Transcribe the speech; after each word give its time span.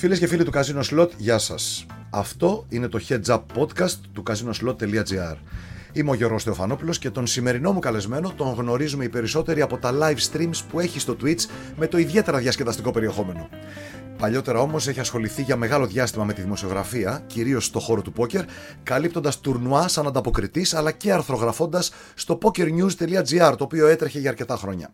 Φίλες 0.00 0.18
και 0.18 0.26
φίλοι 0.26 0.44
του 0.44 0.52
Casino 0.54 0.82
Slot, 0.90 1.08
γεια 1.16 1.38
σας. 1.38 1.86
Αυτό 2.10 2.66
είναι 2.68 2.88
το 2.88 3.00
Heads 3.08 3.24
Up 3.24 3.40
Podcast 3.56 3.96
του 4.12 4.22
casinoslot.gr. 4.30 5.36
Είμαι 5.92 6.10
ο 6.10 6.14
Γιώργος 6.14 6.42
Θεοφανόπουλος 6.42 6.98
και 6.98 7.10
τον 7.10 7.26
σημερινό 7.26 7.72
μου 7.72 7.78
καλεσμένο 7.78 8.32
τον 8.36 8.54
γνωρίζουμε 8.54 9.04
οι 9.04 9.08
περισσότεροι 9.08 9.60
από 9.60 9.78
τα 9.78 9.94
live 10.00 10.16
streams 10.32 10.56
που 10.70 10.80
έχει 10.80 11.00
στο 11.00 11.16
Twitch 11.22 11.40
με 11.76 11.86
το 11.86 11.98
ιδιαίτερα 11.98 12.38
διασκεδαστικό 12.38 12.90
περιεχόμενο. 12.90 13.48
Παλιότερα 14.18 14.60
όμως 14.60 14.88
έχει 14.88 15.00
ασχοληθεί 15.00 15.42
για 15.42 15.56
μεγάλο 15.56 15.86
διάστημα 15.86 16.24
με 16.24 16.32
τη 16.32 16.40
δημοσιογραφία, 16.40 17.22
κυρίως 17.26 17.64
στο 17.64 17.78
χώρο 17.78 18.02
του 18.02 18.12
πόκερ, 18.12 18.44
καλύπτοντας 18.82 19.40
τουρνουάς 19.40 19.92
σαν 19.92 20.06
ανταποκριτής 20.06 20.74
αλλά 20.74 20.90
και 20.92 21.12
αρθρογραφώντας 21.12 21.92
στο 22.14 22.38
pokernews.gr, 22.42 23.54
το 23.58 23.64
οποίο 23.64 23.86
έτρεχε 23.86 24.18
για 24.18 24.30
αρκετά 24.30 24.56
χρόνια. 24.56 24.92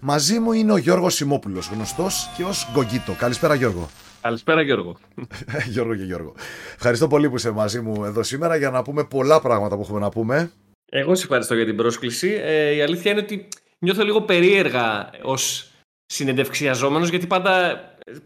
Μαζί 0.00 0.38
μου 0.38 0.52
είναι 0.52 0.72
ο 0.72 0.76
Γιώργος 0.76 1.14
Σιμόπουλος, 1.14 1.70
γνωστός 1.74 2.30
και 2.36 2.44
ως 2.44 2.68
Γκογκίτο. 2.72 3.12
Καλησπέρα, 3.12 3.54
Γιώργο. 3.54 3.88
Καλησπέρα 4.20 4.62
Γιώργο. 4.62 4.96
Γιώργο 5.72 5.94
και 5.94 6.02
Γιώργο. 6.02 6.34
Ευχαριστώ 6.74 7.06
πολύ 7.06 7.30
που 7.30 7.36
είσαι 7.36 7.50
μαζί 7.50 7.80
μου 7.80 8.04
εδώ 8.04 8.22
σήμερα 8.22 8.56
για 8.56 8.70
να 8.70 8.82
πούμε 8.82 9.04
πολλά 9.04 9.40
πράγματα 9.40 9.76
που 9.76 9.82
έχουμε 9.82 9.98
να 10.00 10.08
πούμε. 10.08 10.50
Εγώ 10.90 11.14
σε 11.14 11.22
ευχαριστώ 11.22 11.54
για 11.54 11.64
την 11.64 11.76
πρόσκληση. 11.76 12.40
Ε, 12.42 12.74
η 12.74 12.82
αλήθεια 12.82 13.10
είναι 13.10 13.20
ότι 13.20 13.48
νιώθω 13.78 14.04
λίγο 14.04 14.22
περίεργα 14.22 15.10
ως 15.22 15.70
συνεντευξιαζόμενος 16.06 17.08
γιατί 17.08 17.26
πάντα 17.26 17.80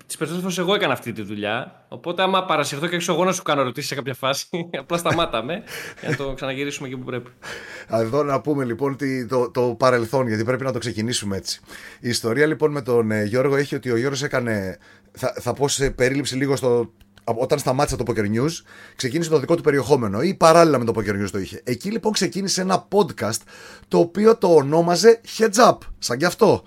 τις 0.07 0.17
περισσότερες 0.17 0.41
φορές 0.41 0.59
εγώ 0.59 0.75
έκανα 0.75 0.93
αυτή 0.93 1.13
τη 1.13 1.23
δουλειά. 1.23 1.85
Οπότε, 1.89 2.23
άμα 2.23 2.45
παρασυρθώ 2.45 2.87
και 2.87 2.95
έξω 2.95 3.13
εγώ 3.13 3.25
να 3.25 3.33
σου 3.33 3.43
κάνω 3.43 3.63
ρωτήσει 3.63 3.87
σε 3.87 3.95
κάποια 3.95 4.15
φάση, 4.15 4.47
απλά 4.81 4.97
σταμάταμε 4.97 5.63
για 6.01 6.09
να 6.09 6.17
το 6.17 6.33
ξαναγυρίσουμε 6.35 6.89
εκεί 6.89 6.97
που 6.97 7.05
πρέπει. 7.05 7.31
Εδώ 7.89 8.23
να 8.23 8.41
πούμε 8.41 8.65
λοιπόν 8.65 8.97
το, 9.29 9.51
το 9.51 9.75
παρελθόν, 9.79 10.29
γιατί 10.29 10.45
πρέπει 10.45 10.65
να 10.65 10.73
το 10.73 10.79
ξεκινήσουμε 10.79 11.37
έτσι. 11.37 11.61
Η 12.01 12.09
ιστορία 12.09 12.47
λοιπόν 12.47 12.71
με 12.71 12.83
τον 12.83 13.11
ε, 13.11 13.25
Γιώργο 13.25 13.57
έχει 13.57 13.75
ότι 13.75 13.91
ο 13.91 13.97
Γιώργος 13.97 14.23
έκανε. 14.23 14.79
Θα, 15.13 15.35
θα 15.41 15.53
πω 15.53 15.69
σε 15.69 15.91
περίληψη 15.91 16.37
λίγο 16.37 16.57
στο 16.57 16.93
όταν 17.25 17.59
σταμάτησε 17.59 17.97
το 17.97 18.05
Poker 18.07 18.25
News, 18.37 18.51
ξεκίνησε 18.97 19.31
το 19.31 19.39
δικό 19.39 19.55
του 19.55 19.63
περιεχόμενο 19.63 20.23
ή 20.23 20.35
παράλληλα 20.35 20.79
με 20.79 20.85
το 20.85 20.93
Poker 20.97 21.23
News 21.23 21.29
το 21.33 21.39
είχε. 21.39 21.61
Εκεί 21.65 21.91
λοιπόν 21.91 22.13
ξεκίνησε 22.13 22.61
ένα 22.61 22.89
podcast 22.91 23.41
το 23.89 23.99
οποίο 23.99 24.37
το 24.37 24.55
ονόμαζε 24.55 25.21
Heads 25.39 25.69
Up, 25.69 25.79
σαν 25.99 26.19
κι 26.19 26.25
αυτό. 26.25 26.63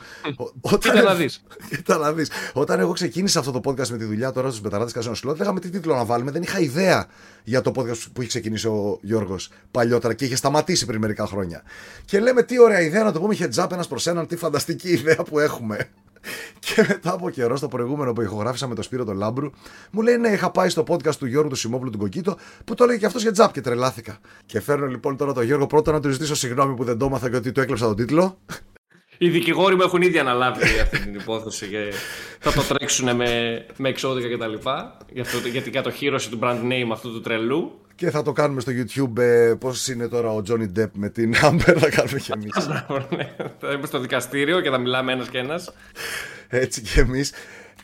Όταν... 0.61 0.79
Κοίτα 0.79 1.01
να 1.01 1.15
δεις. 1.15 1.43
Κοίτα 1.69 1.97
να 1.97 2.13
δεις. 2.13 2.29
Όταν 2.53 2.79
εγώ 2.79 2.91
ξεκίνησα 2.91 3.39
αυτό 3.39 3.51
το 3.51 3.59
podcast 3.63 3.87
με 3.87 3.97
τη 3.97 4.03
δουλειά 4.03 4.31
τώρα 4.31 4.49
στους 4.49 4.61
Μπεταράδες 4.61 4.93
Καζίνο 4.93 5.15
Σλότ, 5.15 5.37
λέγαμε 5.37 5.59
τι 5.59 5.69
τίτλο 5.69 5.95
να 5.95 6.05
βάλουμε. 6.05 6.31
Δεν 6.31 6.41
είχα 6.41 6.59
ιδέα 6.59 7.07
για 7.43 7.61
το 7.61 7.71
podcast 7.75 7.97
που 8.13 8.21
είχε 8.21 8.27
ξεκινήσει 8.27 8.67
ο 8.67 8.99
Γιώργος 9.01 9.49
παλιότερα 9.71 10.13
και 10.13 10.25
είχε 10.25 10.35
σταματήσει 10.35 10.85
πριν 10.85 10.99
μερικά 10.99 11.25
χρόνια. 11.25 11.63
Και 12.05 12.19
λέμε 12.19 12.43
τι 12.43 12.59
ωραία 12.59 12.81
ιδέα 12.81 13.03
να 13.03 13.11
το 13.11 13.19
πούμε 13.19 13.35
Heads 13.39 13.63
Up 13.63 13.71
ένας 13.71 13.87
προς 13.87 14.07
έναν, 14.07 14.27
τι 14.27 14.35
φανταστική 14.35 14.89
ιδέα 14.89 15.15
που 15.15 15.39
έχουμε. 15.39 15.89
Και 16.59 16.85
μετά 16.87 17.13
από 17.13 17.29
καιρό, 17.29 17.55
στο 17.55 17.67
προηγούμενο 17.67 18.13
που 18.13 18.21
ηχογράφησα 18.21 18.67
με 18.67 18.75
το 18.75 18.81
Σπύρο 18.81 19.05
τον 19.05 19.17
Λάμπρου, 19.17 19.49
μου 19.91 20.01
λέει 20.01 20.17
ναι, 20.17 20.29
είχα 20.29 20.51
πάει 20.51 20.69
στο 20.69 20.83
podcast 20.87 21.15
του 21.15 21.25
Γιώργου 21.25 21.49
του 21.49 21.55
Σιμόπουλου 21.55 21.91
του 21.91 21.97
Κοκκίτο 21.97 22.37
που 22.65 22.73
το 22.73 22.83
έλεγε 22.83 22.99
και 22.99 23.05
αυτός 23.05 23.21
για 23.21 23.31
τζαπ 23.31 23.51
και 23.51 23.61
τρελάθηκα. 23.61 24.17
Και 24.45 24.61
φέρνω 24.61 24.85
λοιπόν 24.85 25.17
τώρα 25.17 25.33
τον 25.33 25.43
Γιώργο 25.43 25.67
πρώτα 25.67 25.91
να 25.91 25.99
του 25.99 26.09
ζητήσω 26.09 26.35
συγγνώμη 26.35 26.75
που 26.75 26.83
δεν 26.83 26.97
το 26.97 27.05
έμαθα 27.05 27.29
και 27.29 27.35
ότι 27.35 27.51
του 27.51 27.59
έκλεψα 27.59 27.85
τον 27.85 27.95
τίτλο. 27.95 28.37
Οι 29.17 29.29
δικηγόροι 29.29 29.75
μου 29.75 29.81
έχουν 29.81 30.01
ήδη 30.01 30.19
αναλάβει 30.19 30.79
αυτή 30.81 30.99
την 30.99 31.13
υπόθεση 31.13 31.67
και 31.67 31.93
θα 32.39 32.51
το 32.51 32.61
τρέξουν 32.61 33.15
με, 33.15 33.65
με 33.77 33.89
εξώδικα 33.89 34.35
κτλ. 34.35 34.69
Για, 35.11 35.25
για 35.51 35.61
την 35.61 35.71
κατοχήρωση 35.71 36.29
του 36.29 36.39
brand 36.41 36.61
name 36.61 36.89
αυτού 36.91 37.11
του 37.11 37.21
τρελού. 37.21 37.84
Και 37.95 38.09
θα 38.09 38.21
το 38.21 38.31
κάνουμε 38.31 38.61
στο 38.61 38.71
YouTube 38.71 39.17
ε, 39.21 39.53
πώς 39.59 39.87
είναι 39.87 40.07
τώρα 40.07 40.31
ο 40.31 40.41
Johnny 40.49 40.79
Depp 40.79 40.89
με 40.93 41.09
την 41.09 41.33
Amber, 41.47 41.75
θα 41.77 41.89
κάνουμε 41.89 42.19
κι 42.19 42.31
εμείς. 42.31 42.67
Ναι. 42.67 43.35
θα 43.59 43.71
είμαι 43.71 43.85
στο 43.85 43.99
δικαστήριο 43.99 44.61
και 44.61 44.69
θα 44.69 44.77
μιλάμε 44.77 45.11
ένας 45.11 45.29
και 45.29 45.37
ένας. 45.37 45.73
Έτσι 46.47 46.81
κι 46.81 46.99
εμείς. 46.99 47.31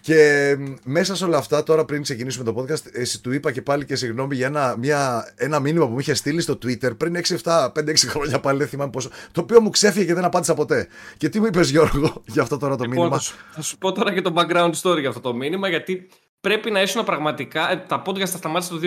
Και 0.02 0.56
μέσα 0.84 1.16
σε 1.16 1.26
όλα 1.26 1.38
αυτά, 1.38 1.64
τώρα 1.64 1.86
πριν 1.86 2.02
ξεκινήσουμε 2.02 2.52
το 2.52 2.56
podcast, 2.58 2.94
εσύ 2.94 3.22
του 3.22 3.32
είπα 3.32 3.52
και 3.52 3.62
πάλι 3.62 3.86
και 3.86 3.96
συγγνώμη 3.96 4.36
για 4.36 4.46
ένα, 4.46 4.76
μια, 4.78 5.32
ένα 5.36 5.60
μήνυμα 5.60 5.86
που 5.86 5.92
μου 5.92 6.00
είχε 6.00 6.14
στείλει 6.14 6.42
στο 6.42 6.54
Twitter 6.54 6.98
πριν 6.98 7.16
6-7, 7.44 7.66
5-6 7.66 7.96
χρόνια 7.98 8.40
πάλι, 8.40 8.58
δεν 8.58 8.68
θυμάμαι 8.68 8.92
πόσο. 8.92 9.10
Το 9.32 9.42
οποίο 9.42 9.62
μου 9.62 9.70
ξέφυγε 9.70 10.06
και 10.06 10.14
δεν 10.14 10.24
απάντησα 10.24 10.54
ποτέ. 10.54 10.88
Και 11.18 11.30
τι 11.30 11.40
μου 11.40 11.46
είπες, 11.46 11.70
Γιώργο, 11.70 12.22
για 12.34 12.42
αυτό 12.42 12.58
τώρα 12.58 12.76
το 12.76 12.84
λοιπόν, 12.84 12.98
μήνυμα; 12.98 13.22
Θα 13.52 13.62
σου 13.62 13.78
πω 13.78 13.92
τώρα 13.92 14.14
και 14.14 14.22
το 14.22 14.34
background 14.36 14.72
story 14.82 15.00
για 15.00 15.10
αυτό 15.10 15.22
το 15.22 15.34
μήνυμα, 15.34 15.70
γιατί 15.70 16.08
πρέπει 16.42 16.72
να 16.72 16.82
ήσουν 16.82 17.04
πραγματικά. 17.04 17.72
Ε, 17.72 17.84
τα 17.88 18.02
podcast 18.06 18.20
τα 18.20 18.26
σταμάτησε 18.26 18.72
το 18.72 18.80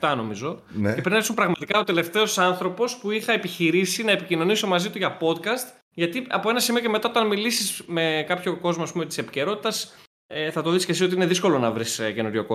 2017, 0.00 0.14
νομίζω. 0.16 0.62
Ναι. 0.68 0.88
Και 0.88 1.00
πρέπει 1.00 1.10
να 1.10 1.18
ήσουν 1.18 1.34
πραγματικά 1.34 1.78
ο 1.78 1.84
τελευταίος 1.84 2.38
άνθρωπος 2.38 2.96
που 2.96 3.10
είχα 3.10 3.32
επιχειρήσει 3.32 4.02
να 4.04 4.10
επικοινωνήσω 4.10 4.66
μαζί 4.66 4.90
του 4.90 4.98
για 4.98 5.16
podcast. 5.20 5.78
Γιατί 5.90 6.26
από 6.28 6.50
ένα 6.50 6.60
σημείο 6.60 6.80
και 6.80 6.88
μετά, 6.88 7.08
όταν 7.08 7.26
μιλήσεις 7.26 7.82
με 7.86 8.24
κάποιο 8.28 8.56
κόσμο 8.56 8.84
της 9.06 9.18
επικαιρότητας, 9.18 9.94
ε, 10.30 10.50
θα 10.50 10.62
το 10.62 10.70
δεις 10.70 10.84
και 10.84 10.92
εσύ 10.92 11.04
ότι 11.04 11.14
είναι 11.14 11.26
δύσκολο 11.26 11.58
να 11.58 11.70
βρεις 11.70 11.98
ε, 11.98 12.12
καινούριο 12.12 12.46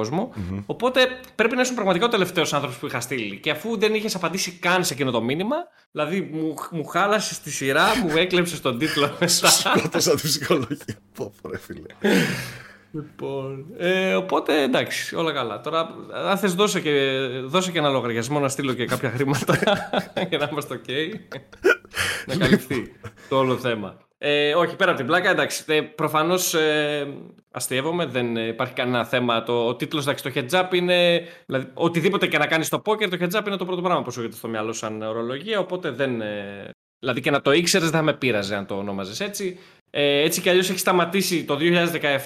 Οπότε 0.66 1.20
πρέπει 1.36 1.56
να 1.56 1.62
ήσουν 1.62 1.76
πραγματικά 1.76 2.06
ο 2.06 2.10
τελευταίος 2.10 2.54
άνθρωπος 2.54 2.78
που 2.78 2.86
είχα 2.86 3.00
στείλει. 3.00 3.40
Και 3.40 3.50
αφού 3.50 3.78
δεν 3.78 3.94
είχες 3.94 4.16
απαντήσει 4.16 4.52
καν 4.52 4.84
σε 4.84 4.94
εκείνο 4.94 5.12
το 5.12 5.22
μήνυμα, 5.22 5.56
δηλαδή 5.92 6.22
μου, 6.22 6.54
μου 6.72 6.86
χάλασες 6.86 7.40
τη 7.40 7.52
σειρά, 7.52 7.98
μου 7.98 8.18
έκλεψες 8.18 8.62
τον 8.62 8.78
τίτλο 8.78 9.16
μέσα. 9.20 9.48
Σκότωσα 9.48 10.16
τη 10.16 10.22
ψυχολογία. 10.22 10.98
Πω, 11.14 11.34
φίλε. 11.60 12.12
Λοιπόν, 12.96 13.66
ε, 13.78 14.16
οπότε 14.16 14.62
εντάξει, 14.62 15.16
όλα 15.16 15.32
καλά. 15.32 15.62
Τώρα, 15.62 15.96
αν 16.14 16.38
θες, 16.38 16.54
δώσε 16.54 16.82
και, 16.82 16.92
δώσε 17.44 17.72
και 17.72 17.78
ένα 17.78 17.90
λογαριασμό 17.90 18.40
να 18.40 18.50
στείλω 18.50 18.74
και 18.74 18.86
κάποια 18.86 19.10
χρήματα 19.10 19.58
για 20.30 20.38
να 20.38 20.48
είμαστε 20.52 20.82
OK. 20.86 20.92
να 22.26 22.36
καλυφθεί 22.36 22.92
το 23.30 23.38
όλο 23.38 23.58
θέμα. 23.58 23.98
Ε, 24.18 24.56
όχι, 24.56 24.76
πέρα 24.76 24.90
από 24.90 25.00
την 25.00 25.08
πλάκα, 25.08 25.30
εντάξει. 25.30 25.64
Ε, 25.68 25.82
Προφανώς 25.82 26.54
ε, 26.54 27.08
αστείευομαι, 27.52 28.06
δεν 28.06 28.36
υπάρχει 28.36 28.74
κανένα 28.74 29.06
θέμα. 29.06 29.44
Το, 29.44 29.68
ο 29.68 29.76
τίτλος, 29.76 30.04
εντάξει, 30.04 30.24
το 30.24 30.32
heads 30.36 30.64
up 30.64 30.74
είναι. 30.74 31.28
Δηλαδή, 31.46 31.68
οτιδήποτε 31.74 32.28
και 32.28 32.38
να 32.38 32.48
κάνεις 32.48 32.68
στο 32.68 32.82
poker, 32.86 33.10
το 33.10 33.18
heads 33.20 33.40
up 33.40 33.48
είναι 33.48 33.58
το 33.58 33.66
πρώτο 33.66 33.82
πράγμα 33.82 34.02
που 34.02 34.12
σου 34.12 34.20
έρχεται 34.20 34.38
στο 34.38 34.48
μυαλό 34.48 34.74
σαν 34.74 35.02
ορολογία. 35.02 35.60
Οπότε 35.60 35.90
δεν. 35.92 36.22
Ε, 36.22 36.70
δηλαδή 37.00 37.22
και 37.22 37.32
να 37.32 37.42
το 37.42 37.52
ήξερες, 37.52 37.90
δεν 37.90 38.00
θα 38.00 38.06
με 38.06 38.14
πείραζε 38.14 38.56
αν 38.56 38.66
το 38.66 38.76
ονόμαζες 38.76 39.20
έτσι. 39.20 39.60
Ε, 39.96 40.22
έτσι 40.22 40.42
κι 40.42 40.50
αλλιώς 40.50 40.70
έχει 40.70 40.80
σταματήσει 40.80 41.46
το 41.46 41.58
2017 41.60 41.60
ε, 41.60 42.18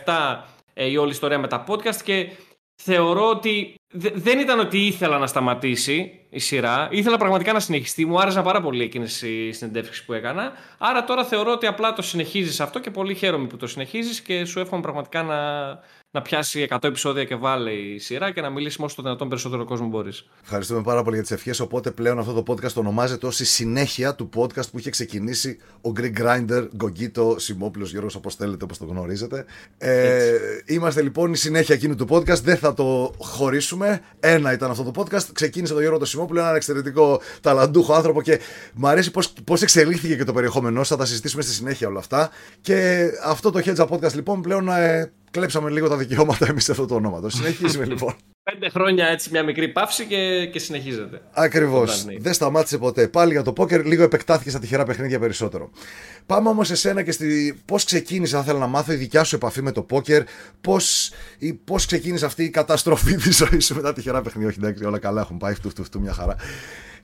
η 0.78 0.98
όλη 0.98 1.12
ιστορία 1.12 1.40
με 1.40 1.48
τα 1.48 1.64
podcast 1.68 2.02
και 2.04 2.30
θεωρώ 2.84 3.30
ότι 3.30 3.76
δεν 4.14 4.40
ήταν 4.40 4.60
ότι 4.60 4.86
ήθελα 4.86 5.18
να 5.18 5.28
σταματήσει 5.28 6.27
η 6.30 6.40
σειρά. 6.40 6.88
Ήθελα 6.92 7.18
πραγματικά 7.18 7.54
να 7.54 7.60
συνεχιστεί. 7.60 8.06
Μου 8.06 8.20
άρεσαν 8.20 8.44
πάρα 8.44 8.62
πολύ 8.62 8.84
εκείνες 8.84 9.22
οι 9.22 9.52
συνεντεύξεις 9.52 10.04
που 10.04 10.14
έκανα. 10.14 10.52
Άρα 10.78 11.04
τώρα 11.04 11.26
θεωρώ 11.26 11.52
ότι 11.52 11.68
απλά 11.68 11.94
το 11.94 12.02
συνεχίζεις 12.02 12.60
αυτό 12.60 12.80
και 12.80 12.92
πολύ 12.92 13.16
χαίρομαι 13.16 13.48
που 13.48 13.58
το 13.58 13.68
συνεχίζεις 13.68 14.22
και 14.22 14.46
σου 14.46 14.60
εύχομαι 14.60 14.82
πραγματικά 14.82 15.24
να, 15.24 15.70
να 16.12 16.22
πιάσει 16.22 16.68
100 16.70 16.78
επεισόδια 16.84 17.24
και 17.24 17.36
βάλει 17.36 17.94
η 17.94 18.00
σειρά 18.00 18.32
και 18.32 18.42
να 18.42 18.50
μιλήσει 18.50 18.78
όσο 18.82 18.96
το 18.96 19.02
δυνατόν 19.02 19.30
περισσότερο 19.30 19.66
κόσμο 19.66 19.88
μπορείς. 19.88 20.26
Ευχαριστούμε 20.44 20.82
πάρα 20.82 21.04
πολύ 21.04 21.16
για 21.16 21.24
τις 21.24 21.32
ευχές. 21.32 21.60
Οπότε 21.60 21.92
πλέον 21.92 22.20
αυτό 22.20 22.42
το 22.42 22.54
podcast 22.54 22.74
ονομάζεται 22.74 23.28
ως 23.28 23.40
η 23.40 23.46
συνέχεια 23.46 24.16
του 24.16 24.30
podcast 24.36 24.70
που 24.72 24.80
είχε 24.80 24.90
ξεκινήσει 24.90 25.60
ο 25.82 25.92
Greek 25.98 26.22
Grinder, 26.22 26.68
Γκογκίτο, 26.76 27.36
Σιμόπουλο 27.40 27.86
Γιώργος, 27.86 28.16
όπως 28.16 28.36
θέλετε, 28.36 28.64
όπως 28.64 28.78
το 28.78 28.86
γνωρίζετε. 28.86 29.46
Ε, 29.78 30.38
είμαστε 30.66 31.02
λοιπόν 31.02 31.34
η 31.34 31.38
συνέχεια 31.38 31.76
εκείνου 31.76 31.96
του 31.96 32.08
podcast. 32.10 32.42
Δεν 32.42 32.58
θα 32.58 32.74
το 32.74 33.14
χωρίσουμε. 33.18 34.02
Ένα 34.20 34.54
ήταν 34.54 34.72
αυτό 34.72 34.92
το 34.92 35.02
podcast. 35.02 35.26
Ξεκίνησε 35.34 35.74
το 35.74 35.80
Γιώργο 35.80 36.00
το 36.00 36.06
Σιμόπουλο, 36.18 36.40
ένα 36.40 36.56
εξαιρετικό 36.56 37.22
ταλαντούχο 37.42 37.94
άνθρωπο 37.94 38.22
και 38.22 38.40
μου 38.74 38.88
αρέσει 38.88 39.12
πώς 39.44 39.62
εξελίχθηκε 39.62 40.16
και 40.16 40.24
το 40.24 40.34
περιεχόμενό. 40.34 40.84
Θα 40.84 40.98
τα 40.98 41.06
συζητήσουμε 41.06 41.42
στη 41.42 41.54
συνέχεια 41.54 41.88
όλα 41.88 42.00
αυτά. 42.00 42.30
Και 42.62 43.08
αυτό 43.24 43.52
το 43.52 43.62
Hedge 43.66 43.88
Podcast 43.88 44.14
λοιπόν 44.14 44.42
πλέον 44.42 44.70
ε, 44.70 45.12
κλέψαμε 45.38 45.70
λίγο 45.70 45.88
τα 45.88 45.98
δικαιώματα 45.98 46.48
εμείς 46.50 46.64
σε 46.64 46.72
αυτό 46.72 46.86
το 46.86 46.96
όνομα. 46.96 47.22
Το 47.22 47.30
συνεχίζουμε 47.30 47.86
λοιπόν. 47.92 48.14
Πέντε 48.44 48.70
χρόνια 48.70 49.08
έτσι 49.08 49.30
μια 49.32 49.44
μικρή 49.44 49.68
παύση 49.68 50.06
και, 50.06 50.46
και 50.52 50.60
συνεχίζεται. 50.60 51.22
Ακριβώς. 51.32 52.06
Δεν 52.18 52.34
σταμάτησε 52.34 52.78
ποτέ. 52.78 53.08
Πάλι 53.08 53.32
για 53.32 53.42
το 53.42 53.54
πόκερ, 53.54 53.86
λίγο 53.86 54.04
επεκτάθηκε 54.04 54.50
στα 54.50 54.60
τυχερά 54.60 54.84
παιχνίδια 54.84 55.20
περισσότερο. 55.20 55.70
Πάμε 56.26 56.50
όμως 56.50 56.68
σε 56.68 56.76
σένα 56.76 57.04
και 57.04 57.12
στη. 57.12 57.62
Πώς 57.66 57.84
ξεκίνησε, 57.84 58.36
θα 58.36 58.42
ήθελα 58.42 58.60
να 58.60 58.68
μάθω, 58.68 58.94
η 58.94 58.96
δικιά 58.96 59.24
σου 59.24 59.36
επαφή 59.36 59.62
με 59.62 59.72
το 59.72 59.82
πόκερ. 59.82 60.24
Πώς 60.62 61.12
πώς 61.64 61.86
ξεκίνησε 61.86 62.26
αυτή 62.26 62.44
η 62.44 62.50
καταστροφή 62.50 63.16
της 63.16 63.38
ζωής 63.38 63.66
σου 63.66 63.76
με 63.76 63.82
τα 63.82 63.94
τυχερά 63.94 64.22
παιχνίδια. 64.22 64.50
Όχι, 64.50 64.58
εντάξει, 64.60 64.86
όλα 64.86 65.00
καλά 65.00 65.22
έχουν 65.22 65.38
πάει. 65.38 65.54
Φτου, 65.54 66.00
μια 66.00 66.14
χαρά. 66.14 66.36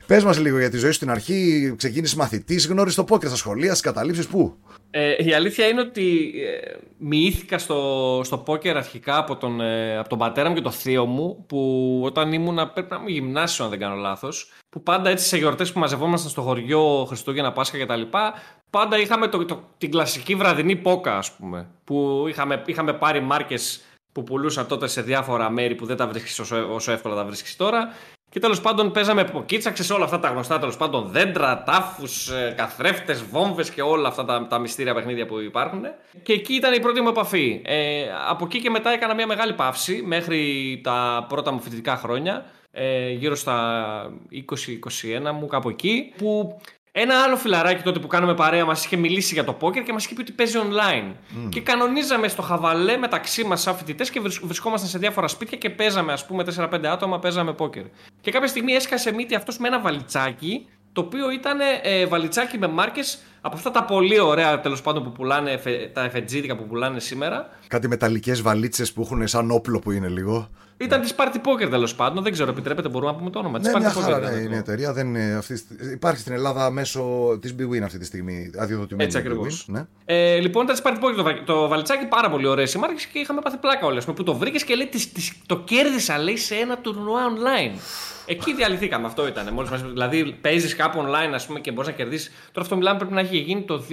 Πες 0.08 0.24
μας 0.24 0.40
λίγο 0.40 0.60
για 0.60 0.70
τη 0.70 0.78
ζωή 0.78 0.90
σου 0.90 0.96
στην 0.96 1.10
αρχή. 1.10 1.74
Ξεκίνησες 1.78 2.16
μαθητής, 2.16 2.68
γνώρισες 2.68 2.96
το 2.96 3.04
πόκερ 3.04 3.28
στα 3.28 3.38
σχολεία, 3.38 3.70
στις 3.70 3.82
καταλήψεις, 3.82 4.28
πού; 4.28 4.58
Ε, 4.92 5.24
η 5.24 5.34
αλήθεια 5.34 5.68
είναι 5.68 5.82
ότι 5.82 6.34
ε, 6.36 6.78
μοιήθηκα 6.98 7.58
στο, 7.58 8.22
στο 8.24 8.38
πόκερ 8.38 8.78
αρχικά 8.78 9.18
από 9.18 9.36
τον, 9.36 9.62
ε, 9.62 9.98
από 9.98 10.10
τον 10.10 10.18
πατέρα 10.18 10.50
μου 10.50 10.56
και 10.56 10.62
το 10.62 10.72
θείο 10.72 11.06
μου 11.06 11.46
που 11.48 12.02
όταν 12.06 12.34
ήμουν 12.34 12.72
πρέπει 12.74 12.88
να 12.90 12.98
είμαι 12.98 13.10
γυμνάσιο 13.10 13.64
αν 13.64 13.70
δεν 13.70 13.80
κάνω 13.80 13.96
λάθος 13.96 14.52
που 14.70 14.84
πάντα 14.84 15.10
έτσι 15.10 15.28
σε 15.28 15.38
γιορτές 15.38 15.72
που 15.72 15.80
μαζευόμασταν 15.80 16.30
στο 16.30 16.42
χωριό 16.42 17.06
Χριστούγεννα, 17.08 17.52
Πάσχα 17.52 17.78
κτλ 17.78 18.02
πάντα 18.70 19.00
είχαμε 19.00 19.28
το, 19.28 19.46
το, 19.46 19.64
την 19.78 19.92
κλασική 19.92 20.36
βραδινή 20.36 20.76
πόκα 20.76 21.18
ας 21.18 21.32
πούμε 21.32 21.68
που 21.84 22.26
είχαμε, 22.28 22.64
είχαμε 22.66 22.94
πάρει 22.94 23.22
μάρκες 23.22 23.82
που 24.12 24.24
πουλούσαν 24.24 24.68
τότε 24.68 24.88
σε 24.88 25.02
διάφορα 25.02 25.50
μέρη 25.50 25.76
που 25.76 25.86
δεν 25.86 25.98
τα 25.98 26.08
βρίσκεις 26.08 26.40
όσο, 26.40 26.74
όσο 26.74 26.92
εύκολα 26.92 27.16
τα 27.16 27.26
βρίσκεις 27.26 27.56
τώρα 27.56 27.94
Και 28.34 28.40
τέλος 28.40 28.62
πάντων 28.62 28.92
παίζαμε 28.92 29.30
κοίτσαξε 29.46 29.94
όλα 29.94 30.04
αυτά 30.04 30.20
τα 30.20 30.28
γνωστά 30.28 30.60
τέλος 30.60 30.78
πάντων 30.78 31.08
δέντρα, 31.12 31.64
τάφους, 31.64 32.32
καθρέφτες, 32.56 33.24
βόμβες 33.24 33.70
και 33.70 33.82
όλα 33.82 34.08
αυτά 34.08 34.26
τα, 34.26 34.48
τα 34.48 34.60
μυστήρια 34.60 34.94
παιχνίδια 34.94 35.26
που 35.26 35.40
υπάρχουν. 35.40 35.82
Και 36.24 36.34
εκεί 36.34 36.54
ήταν 36.54 36.74
η 36.74 36.80
πρώτη 36.80 37.02
μου 37.02 37.08
επαφή. 37.08 37.62
Ε, 37.66 38.06
από 38.30 38.46
εκεί 38.46 38.62
και 38.62 38.70
μετά 38.70 38.92
έκανα 38.92 39.14
μια 39.14 39.28
μεγάλη 39.28 39.54
παύση 39.54 40.04
μέχρι 40.06 40.82
τα 40.84 41.26
πρώτα 41.30 41.52
μου 41.52 41.60
φοιτητικά 41.60 41.96
χρόνια. 41.96 42.46
Ε, 42.72 43.10
γύρω 43.10 43.36
στα 43.36 43.88
20-21 44.32 45.32
μου, 45.34 45.48
κάπου 45.48 45.70
εκεί. 45.70 46.14
Που 46.18 46.62
ένα 46.96 47.24
άλλο 47.24 47.36
φιλαράκι 47.36 47.84
τότε 47.84 48.00
που 48.00 48.08
κάναμε 48.08 48.36
παρέα 48.36 48.66
μας 48.66 48.86
είχε 48.86 48.96
μιλήσει 48.96 49.34
για 49.34 49.44
το 49.44 49.54
πόκερ 49.54 49.84
και 49.84 49.94
μας 49.94 50.06
είχε 50.06 50.14
πει 50.14 50.22
ότι 50.22 50.32
παίζει 50.32 50.58
online. 50.64 51.12
Mm. 51.12 51.50
Και 51.50 51.62
κανονίζαμε 51.62 52.28
στο 52.28 52.42
χαβαλέ 52.42 52.98
μεταξύ 52.98 53.44
μας 53.44 53.62
σαν 53.62 53.76
φοιτητές 53.76 54.10
και 54.10 54.20
βρισκόμασταν 54.42 54.90
σε 54.90 54.98
διάφορα 54.98 55.28
σπίτια 55.28 55.58
και 55.58 55.70
παίζαμε, 55.70 56.14
ας 56.14 56.26
πούμε, 56.26 56.44
4-5 56.58 56.86
άτομα 56.86 57.20
παίζαμε 57.20 57.54
πόκερ. 57.54 57.84
Και 58.22 58.32
κάποια 58.32 58.48
στιγμή 58.48 58.74
έσκασε 58.74 59.14
μύτη 59.14 59.36
αυτός 59.36 59.58
με 59.58 59.68
ένα 59.68 59.80
βαλιτσάκι, 59.80 60.68
το 60.94 61.02
οποίο 61.02 61.32
ήταν 61.32 61.60
ε, 61.82 62.06
βαλιτσάκι 62.06 62.58
με 62.58 62.68
μάρκες 62.68 63.20
από 63.46 63.56
αυτά 63.56 63.72
τα 63.72 63.84
πολύ 63.84 64.20
ωραία 64.20 64.60
τέλος 64.60 64.82
πάντων 64.82 65.04
που 65.04 65.12
πουλάνε, 65.12 65.60
τα 65.94 66.04
εφετζίδικα 66.04 66.56
που 66.56 66.68
πουλάνε 66.68 67.00
σήμερα. 67.00 67.50
Κάτι 67.68 67.88
μεταλλικές 67.88 68.42
βαλίτσες 68.42 68.94
που 68.94 69.02
έχουν 69.02 69.28
σαν 69.28 69.52
όπλο 69.52 69.80
που 69.80 69.92
είναι 69.92 70.08
λίγο. 70.08 70.50
Ήταν 70.78 71.02
της 71.02 71.16
Party 71.18 71.36
Poker 71.36 71.70
τέλος 71.70 71.96
πάντων. 71.96 72.24
Δεν 72.24 72.32
ξέρω, 72.32 72.50
επιτρέπετε, 72.50 72.90
μπορούμε 72.90 73.12
να 73.12 73.18
πούμε 73.18 73.30
το 73.30 73.40
όνομα 73.40 73.60
της 73.60 73.74
ναι, 73.74 73.74
Party 73.74 74.14
Poker. 74.14 74.22
Ναι, 74.22 74.40
είναι 74.40 74.56
η 74.56 74.58
εταιρεία. 74.58 74.94
Δεν 74.94 75.08
είναι 75.08 75.36
αυτή, 75.38 75.62
υπάρχει 75.92 76.20
στην 76.20 76.34
Ελλάδα 76.34 76.70
μέσω 76.70 77.04
της 77.42 77.56
BWIN 77.60 77.82
αυτή 77.84 77.98
τη 77.98 78.06
στιγμή. 78.06 78.52
Αδειοδοτημένη. 78.58 79.04
Έτσι 79.04 79.18
ακριβώς. 79.18 79.66
Ναι. 79.68 79.86
Ε, 80.06 80.38
λοιπόν, 80.40 80.64
ήταν 80.64 80.76
της 80.76 80.84
Party 80.86 81.04
Poker 81.04 81.16
το, 81.16 81.54
το 81.54 81.68
βαλιτσάκι 81.68 82.06
πάρα 82.06 82.30
πολύ 82.30 82.48
ωραίο 82.48 82.66
η 82.76 82.80
μάρκε 82.80 83.06
και 83.14 83.20
είχαμε 83.20 83.42
πάθει 83.42 83.58
πλάκα 83.58 83.86
όλε. 83.86 84.02
Που 84.02 84.24
το 84.24 84.36
βρήκες 84.36 84.64
και 84.64 84.76
λέει 84.76 84.90
το 85.46 85.60
κέρδισα 85.60 86.18
λέει 86.18 86.38
σε 86.38 86.56
ένα 86.56 86.78
τουρνουά 86.78 87.22
online. 87.30 87.80
Εκεί 88.26 88.54
διαλυθήκαμε. 88.54 89.06
Αυτό 89.06 89.28
ήταν. 89.28 89.54
Μόλις 89.54 89.70
μας, 89.70 89.82
δηλαδή 89.82 90.38
παίζεις 90.42 90.76
κάπου 90.76 91.02
online 91.02 91.34
ας 91.34 91.46
πούμε, 91.46 91.60
και 91.60 91.72
μπορείς 91.72 91.90
να 91.90 91.96
κερδίσεις. 91.96 92.28
Τώρα 92.28 92.62
αυτό 92.62 92.76
μιλάμε 92.76 92.98
πρέπει 92.98 93.14
να 93.14 93.20
έχει 93.20 93.33
γίνει 93.38 93.62
το 93.62 93.84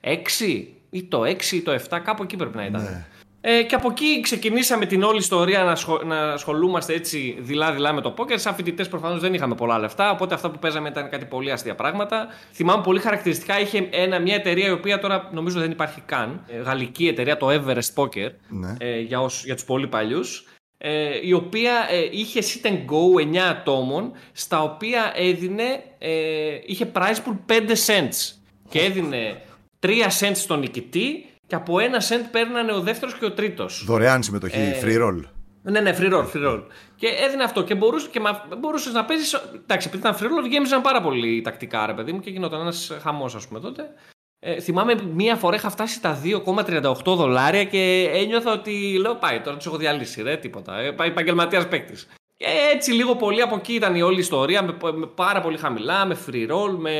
2006 0.00 0.64
ή 0.90 1.04
το 1.04 1.22
6 1.22 1.52
ή 1.52 1.60
το 1.60 1.78
7. 1.90 1.98
Κάπου 2.04 2.22
εκεί 2.22 2.36
πρέπει 2.36 2.56
να 2.56 2.64
ήταν. 2.64 2.82
Ναι. 2.82 3.06
Ε, 3.42 3.62
και 3.62 3.74
από 3.74 3.90
εκεί 3.90 4.20
ξεκινήσαμε 4.20 4.86
την 4.86 5.02
όλη 5.02 5.18
ιστορία 5.18 5.62
να, 5.62 5.70
ασχολ, 5.70 6.06
να 6.06 6.32
ασχολούμαστε 6.32 6.94
έτσι 6.94 7.36
δειλά-δειλά 7.40 7.92
με 7.92 8.00
το 8.00 8.10
πόκερ. 8.10 8.38
Σαν 8.38 8.54
φοιτητές 8.54 8.88
προφανώς 8.88 9.20
δεν 9.20 9.34
είχαμε 9.34 9.54
πολλά 9.54 9.78
λεφτά, 9.78 10.10
οπότε 10.10 10.34
αυτά 10.34 10.50
που 10.50 10.58
παίζαμε 10.58 10.88
ήταν 10.88 11.08
κάτι 11.08 11.24
πολύ 11.24 11.52
αστεία 11.52 11.74
πράγματα. 11.74 12.26
Θυμάμαι 12.52 12.82
πολύ 12.82 13.00
χαρακτηριστικά 13.00 13.60
είχε 13.60 13.88
ένα, 13.90 14.18
μια 14.18 14.34
εταιρεία 14.34 14.68
η 14.68 14.70
οποία 14.72 14.98
τώρα 14.98 15.28
νομίζω 15.32 15.60
δεν 15.60 15.70
υπάρχει 15.70 16.00
καν. 16.00 16.44
Ε, 16.48 16.60
γαλλική 16.60 17.06
εταιρεία, 17.08 17.36
το 17.36 17.48
Everest 17.50 18.02
Poker, 18.02 18.30
ναι. 18.48 18.74
ε, 18.78 19.00
για, 19.00 19.20
για 19.44 19.54
τους 19.54 19.64
πολύ 19.64 19.86
παλιούς. 19.86 20.44
Ε, 20.82 21.26
η 21.26 21.32
οποία 21.32 21.86
ε, 21.90 22.08
είχε 22.10 22.40
sit 22.42 22.66
and 22.66 22.78
go 22.78 23.34
9 23.34 23.36
ατόμων, 23.36 24.12
στα 24.32 24.62
οποία 24.62 25.12
έδινε, 25.14 25.82
ε, 25.98 26.10
είχε 26.66 26.90
price 26.94 26.98
pool 26.98 27.36
5 27.46 27.52
cents 27.86 28.34
και 28.68 28.80
έδινε 28.80 29.42
3 29.80 29.88
cents 30.20 30.32
στον 30.34 30.58
νικητή 30.58 31.26
και 31.46 31.54
από 31.54 31.76
1 31.78 31.80
cent 31.80 32.24
παίρνανε 32.30 32.72
ο 32.72 32.80
δεύτερος 32.80 33.14
και 33.14 33.24
ο 33.24 33.32
τρίτος. 33.32 33.84
Δωρεάν 33.86 34.22
συμμετοχή, 34.22 34.58
ε, 34.58 34.80
free 34.82 35.02
roll. 35.02 35.20
Ναι, 35.62 35.80
ναι, 35.80 35.96
free 35.98 36.12
roll, 36.12 36.26
free 36.32 36.48
roll. 36.48 36.62
Και 36.96 37.06
έδινε 37.06 37.42
αυτό 37.42 37.64
και 37.64 37.74
μπορούσε 37.74 38.08
και 38.10 38.20
μπορούσες 38.58 38.92
να 38.92 39.04
παίζεις, 39.04 39.32
εντάξει, 39.32 39.88
επειδή 39.88 40.08
ήταν 40.08 40.16
free 40.20 40.44
roll, 40.44 40.48
γέμιζαν 40.50 40.80
πάρα 40.80 41.00
πολύ 41.00 41.40
τακτικά 41.40 41.86
ρε 41.86 41.92
παιδί 41.92 42.12
μου 42.12 42.20
και 42.20 42.30
γινόταν 42.30 42.60
ένας 42.60 42.98
χαμός 43.02 43.34
ας 43.34 43.48
πούμε 43.48 43.60
τότε. 43.60 43.82
Ε, 44.42 44.60
θυμάμαι 44.60 44.94
μία 45.14 45.36
φορά 45.36 45.56
είχα 45.56 45.70
φτάσει 45.70 45.94
στα 45.94 46.22
2,38 46.24 46.94
δολάρια 47.04 47.64
και 47.64 48.10
ένιωθα 48.12 48.52
ότι 48.52 48.98
λέω 48.98 49.14
πάει 49.14 49.40
τώρα 49.40 49.56
τους 49.56 49.66
έχω 49.66 49.76
διαλύσει 49.76 50.22
ρε 50.22 50.36
τίποτα. 50.36 50.78
Ε, 50.78 50.92
πάει 50.92 51.08
επαγγελματίας 51.08 51.68
παίκτης. 51.68 52.08
Και 52.36 52.46
έτσι 52.74 52.92
λίγο 52.92 53.16
πολύ 53.16 53.42
από 53.42 53.56
εκεί 53.56 53.72
ήταν 53.72 53.94
η 53.94 54.02
όλη 54.02 54.18
ιστορία 54.18 54.62
με, 54.62 54.76
με 54.94 55.06
πάρα 55.06 55.40
πολύ 55.40 55.56
χαμηλά, 55.56 56.06
με 56.06 56.16
free 56.26 56.50
roll, 56.50 56.76
με 56.76 56.94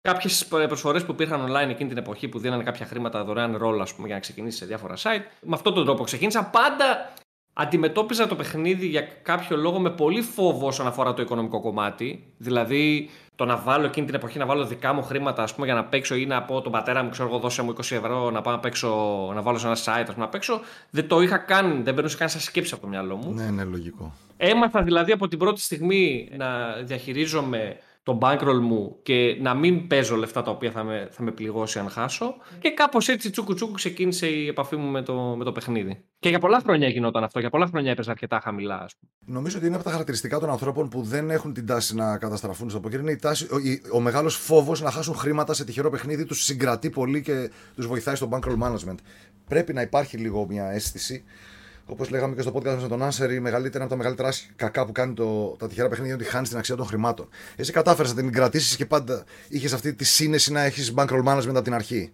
κάποιες 0.00 0.46
προσφορές 0.46 1.04
που 1.04 1.12
υπήρχαν 1.12 1.46
online 1.46 1.68
εκείνη 1.68 1.88
την 1.88 1.98
εποχή 1.98 2.28
που 2.28 2.38
δίνανε 2.38 2.62
κάποια 2.62 2.86
χρήματα 2.86 3.24
δωρεάν 3.24 3.60
roll 3.62 3.78
ας 3.80 3.94
πούμε, 3.94 4.06
για 4.06 4.14
να 4.14 4.20
ξεκινήσεις 4.20 4.58
σε 4.58 4.66
διάφορα 4.66 4.94
site. 4.96 5.24
Με 5.40 5.54
αυτόν 5.54 5.74
τον 5.74 5.84
τρόπο 5.84 6.04
ξεκίνησα. 6.04 6.44
Πάντα 6.44 7.12
αντιμετώπιζα 7.52 8.26
το 8.26 8.36
παιχνίδι 8.36 8.86
για 8.86 9.00
κάποιο 9.22 9.56
λόγο 9.56 9.78
με 9.78 9.90
πολύ 9.90 10.22
φόβο 10.22 10.66
όσον 10.66 10.86
αφορά 10.86 11.14
το 11.14 11.22
οικονομικό 11.22 11.60
κομμάτι. 11.60 12.32
Δηλαδή, 12.36 13.10
το 13.38 13.44
να 13.44 13.56
βάλω 13.56 13.86
εκείνη 13.86 14.06
την 14.06 14.14
εποχή 14.14 14.38
να 14.38 14.46
βάλω 14.46 14.64
δικά 14.64 14.92
μου 14.92 15.02
χρήματα 15.02 15.42
ας 15.42 15.54
πούμε, 15.54 15.66
για 15.66 15.74
να 15.74 15.84
παίξω 15.84 16.14
ή 16.14 16.26
να 16.26 16.42
πω 16.42 16.60
τον 16.60 16.72
πατέρα 16.72 17.02
μου, 17.02 17.10
ξέρω 17.10 17.28
εγώ, 17.28 17.38
δώσε 17.38 17.62
μου 17.62 17.72
20 17.72 17.78
ευρώ 17.78 18.30
να 18.30 18.40
πάω 18.40 18.54
να 18.54 18.60
παίξω, 18.60 18.88
να 19.34 19.42
βάλω 19.42 19.58
σε 19.58 19.66
ένα 19.66 19.76
site 19.76 20.04
ας 20.06 20.12
πούμε, 20.12 20.24
να 20.24 20.28
παίξω. 20.28 20.60
Δεν 20.90 21.08
το 21.08 21.20
είχα 21.20 21.38
καν, 21.38 21.84
δεν 21.84 21.94
περνούσε 21.94 22.16
καν 22.16 22.28
σαν 22.28 22.40
σκέψη 22.40 22.74
από 22.74 22.82
το 22.82 22.88
μυαλό 22.88 23.16
μου. 23.16 23.32
Ναι, 23.32 23.50
ναι, 23.50 23.64
λογικό. 23.64 24.14
Έμαθα 24.36 24.82
δηλαδή 24.82 25.12
από 25.12 25.28
την 25.28 25.38
πρώτη 25.38 25.60
στιγμή 25.60 26.28
να 26.36 26.72
διαχειρίζομαι 26.82 27.76
το 28.08 28.18
bankroll 28.20 28.60
μου 28.60 28.96
και 29.02 29.38
να 29.40 29.54
μην 29.54 29.86
παίζω 29.86 30.16
λεφτά 30.16 30.42
τα 30.42 30.50
οποία 30.50 30.70
θα 30.70 30.84
με, 30.84 31.08
θα 31.10 31.22
με 31.22 31.30
πληγώσει 31.30 31.78
αν 31.78 31.88
χάσω. 31.88 32.34
Και 32.58 32.70
κάπως 32.70 33.08
έτσι 33.08 33.30
τσούκου 33.30 33.54
τσούκου 33.54 33.72
ξεκίνησε 33.72 34.26
η 34.26 34.46
επαφή 34.46 34.76
μου 34.76 34.90
με 34.90 35.02
το, 35.02 35.14
με 35.14 35.44
το 35.44 35.52
παιχνίδι. 35.52 36.04
Και 36.18 36.28
για 36.28 36.38
πολλά 36.38 36.60
χρόνια 36.60 36.88
γινόταν 36.88 37.24
αυτό, 37.24 37.40
για 37.40 37.50
πολλά 37.50 37.66
χρόνια 37.66 37.90
έπαιζα 37.90 38.10
αρκετά 38.10 38.40
χαμηλά, 38.40 38.82
ας 38.82 38.94
πούμε. 38.96 39.38
Νομίζω 39.38 39.56
ότι 39.56 39.66
είναι 39.66 39.74
από 39.74 39.84
τα 39.84 39.90
χαρακτηριστικά 39.90 40.38
των 40.38 40.50
ανθρώπων 40.50 40.88
που 40.88 41.02
δεν 41.02 41.30
έχουν 41.30 41.52
την 41.52 41.66
τάση 41.66 41.94
να 41.94 42.18
καταστραφούν 42.18 42.70
στο 42.70 42.80
ποκέρ. 42.80 43.00
Είναι 43.00 43.10
η 43.10 43.16
τάση, 43.16 43.44
ο, 43.44 43.96
ο 43.96 44.00
μεγάλος 44.00 44.36
φόβος 44.36 44.80
να 44.80 44.90
χάσουν 44.90 45.14
χρήματα 45.14 45.54
σε 45.54 45.64
τυχερό 45.64 45.90
παιχνίδι, 45.90 46.24
τους 46.24 46.44
συγκρατεί 46.44 46.90
πολύ 46.90 47.22
και 47.22 47.50
τους 47.74 47.86
βοηθάει 47.86 48.14
στο 48.14 48.28
bankroll 48.32 48.58
management. 48.62 48.98
Πρέπει 49.48 49.72
να 49.72 49.80
υπάρχει 49.80 50.16
λίγο 50.16 50.46
μια 50.48 50.70
αίσθηση 50.70 51.24
Όπως 51.90 52.10
λέγαμε 52.10 52.34
και 52.34 52.42
στο 52.42 52.52
podcast 52.54 52.78
με 52.80 52.88
τον 52.88 53.02
Άνσερ, 53.02 53.32
η 53.32 53.40
μεγαλύτερη 53.40 53.82
από 53.82 53.92
τα 53.92 53.96
μεγαλύτερα 53.96 54.32
κακά 54.56 54.86
που 54.86 54.92
κάνει 54.92 55.14
το, 55.14 55.56
τα 55.58 55.68
τυχερά 55.68 55.88
παιχνίδια 55.88 56.14
είναι 56.14 56.22
ότι 56.22 56.32
χάνει 56.32 56.48
την 56.48 56.56
αξία 56.56 56.76
των 56.76 56.86
χρημάτων. 56.86 57.28
Εσύ 57.56 57.72
κατάφερες 57.72 58.14
να 58.14 58.22
την 58.22 58.32
κρατήσεις 58.32 58.76
και 58.76 58.86
πάντα 58.86 59.24
είχες 59.48 59.72
αυτή 59.72 59.94
τη 59.94 60.04
σύνεση 60.04 60.52
να 60.52 60.62
έχεις 60.62 60.94
bankroll 60.96 61.24
management 61.24 61.48
από 61.48 61.62
την 61.62 61.74
αρχή; 61.74 62.12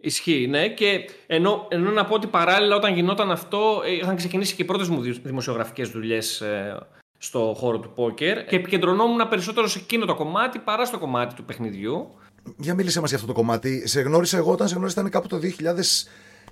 Ισχύει, 0.00 0.46
ναι. 0.46 0.68
Και 0.68 1.10
ενώ, 1.26 1.66
ενώ 1.68 1.90
να 1.90 2.04
πω 2.04 2.14
ότι 2.14 2.26
παράλληλα 2.26 2.76
όταν 2.76 2.94
γινόταν 2.94 3.30
αυτό, 3.30 3.82
ε, 3.84 3.92
είχαν 3.92 4.16
ξεκινήσει 4.16 4.54
και 4.54 4.62
οι 4.62 4.64
πρώτες 4.64 4.88
μου 4.88 5.00
δημοσιογραφικές 5.22 5.88
δουλειές 5.88 6.40
ε, 6.40 6.78
στο 7.18 7.54
χώρο 7.56 7.78
του 7.78 7.92
πόκερ 7.94 8.44
και 8.44 8.56
επικεντρωνόμουν 8.56 9.28
περισσότερο 9.28 9.68
σε 9.68 9.78
εκείνο 9.78 10.04
το 10.04 10.14
κομμάτι 10.14 10.58
παρά 10.58 10.84
στο 10.84 10.98
κομμάτι 10.98 11.34
του 11.34 11.44
παιχνιδιού. 11.44 12.08
Για 12.56 12.74
μίλησε 12.74 13.00
μας 13.00 13.08
για 13.08 13.18
αυτό 13.18 13.32
το 13.32 13.38
κομμάτι. 13.38 13.88
Σε 13.88 14.00
γνώρισα 14.00 14.36
εγώ 14.36 14.52
όταν 14.52 14.68
σε 14.68 14.74
γνώρισα 14.74 15.00
ήταν 15.00 15.12
κάπου 15.12 15.28
το 15.28 15.36
2000 15.36 15.80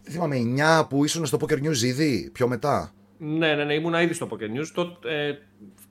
δεν 0.02 0.12
θυμάμαι, 0.12 0.36
9 0.80 0.86
που 0.88 1.04
ήσουν 1.04 1.26
στο 1.26 1.38
Poker 1.40 1.58
News 1.58 1.82
ήδη, 1.82 2.30
πιο 2.32 2.48
μετά. 2.48 2.92
Ναι, 3.24 3.54
ναι, 3.54 3.64
ναι, 3.64 3.74
ήμουν 3.74 3.94
ήδη 3.94 4.14
στο 4.14 4.28
Poker 4.30 4.58
News. 4.58 4.66
Τότε, 4.74 5.28
ε, 5.28 5.38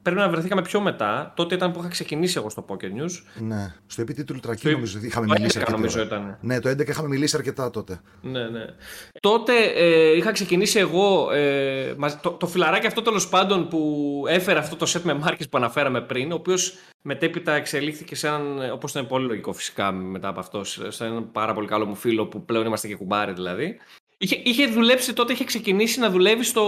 πρέπει 0.02 0.18
να 0.18 0.30
βρεθήκαμε 0.30 0.62
πιο 0.62 0.82
μετά. 0.82 1.34
Τότε 1.36 1.56
ήταν 1.56 1.72
που 1.72 1.80
είχα 1.80 1.88
ξεκινήσει 1.88 2.38
εγώ 2.38 2.50
στο 2.50 2.66
Poker 2.68 3.02
News. 3.02 3.24
Ναι. 3.40 3.74
Στο 3.88 4.02
επίτητλο 4.02 4.40
Τρακή 4.40 4.64
το... 4.64 4.72
νομίζω 4.72 5.00
είχαμε 5.02 5.28
το 5.28 5.34
μιλήσει 5.34 5.58
11, 5.58 5.60
αρκετά. 5.60 5.78
νομίζω 5.78 6.02
ήταν. 6.02 6.38
Ναι, 6.42 6.60
το 6.60 6.70
11 6.70 6.88
είχαμε 6.88 7.08
μιλήσει 7.08 7.36
αρκετά 7.36 7.70
τότε. 7.70 8.02
Ναι, 8.22 8.50
ναι. 8.50 8.66
Τότε 9.20 9.54
ε, 9.76 10.16
είχα 10.16 10.32
ξεκινήσει 10.32 10.80
εγώ. 10.80 11.32
Ε, 11.32 11.96
το, 12.22 12.32
το 12.32 12.48
φιλαράκι 12.48 12.88
αυτό 12.88 13.02
τέλος 13.02 13.30
πάντων 13.30 13.68
που 13.68 14.24
έφερε 14.28 14.60
αυτό 14.60 14.76
το 14.76 14.92
set 14.94 15.02
με 15.02 15.14
μάρκε 15.14 15.44
που 15.44 15.58
αναφέραμε 15.58 16.02
πριν, 16.02 16.32
ο 16.32 16.36
οποίος 16.36 16.78
μετέπειτα 17.02 17.54
εξελίχθηκε 17.54 18.16
σε 18.16 18.28
έναν. 18.28 18.72
Όπως 18.72 18.92
ήταν 18.92 19.08
πολύ 19.08 19.26
λογικό 19.26 19.54
φυσικά 19.54 19.92
μετά 19.92 20.28
από 20.28 20.40
αυτό, 20.40 20.64
σε 20.64 21.06
έναν 21.06 21.32
πάρα 21.32 21.54
πολύ 21.54 21.68
καλό 21.68 21.86
μου 21.86 21.96
φίλο 21.96 22.28
που 22.28 22.46
πλέον 22.46 22.66
είμαστε 22.66 22.88
και 22.88 22.96
κουμπάρι 22.96 23.34
δηλαδή. 23.34 23.78
Είχε, 24.24 24.42
είχε 24.44 24.68
δουλέψει 24.68 25.14
τότε, 25.14 25.34
είχε 25.34 25.44
ξεκινήσει 25.44 26.00
να 26.00 26.10
δουλεύει 26.10 26.44
στο, 26.44 26.64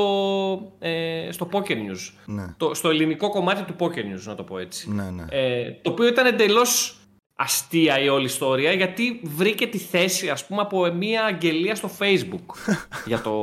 ε, 0.80 1.28
στο 1.32 1.50
Poker 1.52 1.72
News. 1.72 2.14
Ναι. 2.26 2.54
Το, 2.58 2.74
στο 2.74 2.90
ελληνικό 2.90 3.30
κομμάτι 3.30 3.64
του 3.64 3.76
Poker 3.80 4.00
News, 4.00 4.24
να 4.24 4.36
το 4.36 4.44
πω 4.44 4.58
έτσι. 4.58 4.92
Ναι, 4.92 5.10
ναι. 5.10 5.26
Ε, 5.30 5.72
το 5.82 5.92
οποίο 5.92 6.08
ήταν 6.08 6.26
εντελώς 6.26 6.98
αστεία 7.36 8.00
η 8.00 8.10
όλη 8.10 8.26
ιστορία, 8.26 8.72
γιατί 8.72 9.20
βρήκε 9.24 9.68
τη 9.68 9.78
θέση, 9.78 10.30
ας 10.30 10.46
πούμε, 10.46 10.62
από 10.62 10.92
μια 10.94 11.24
αγγελία 11.24 11.76
στο 11.76 11.90
Facebook. 12.00 12.74
για 13.06 13.22
το... 13.22 13.34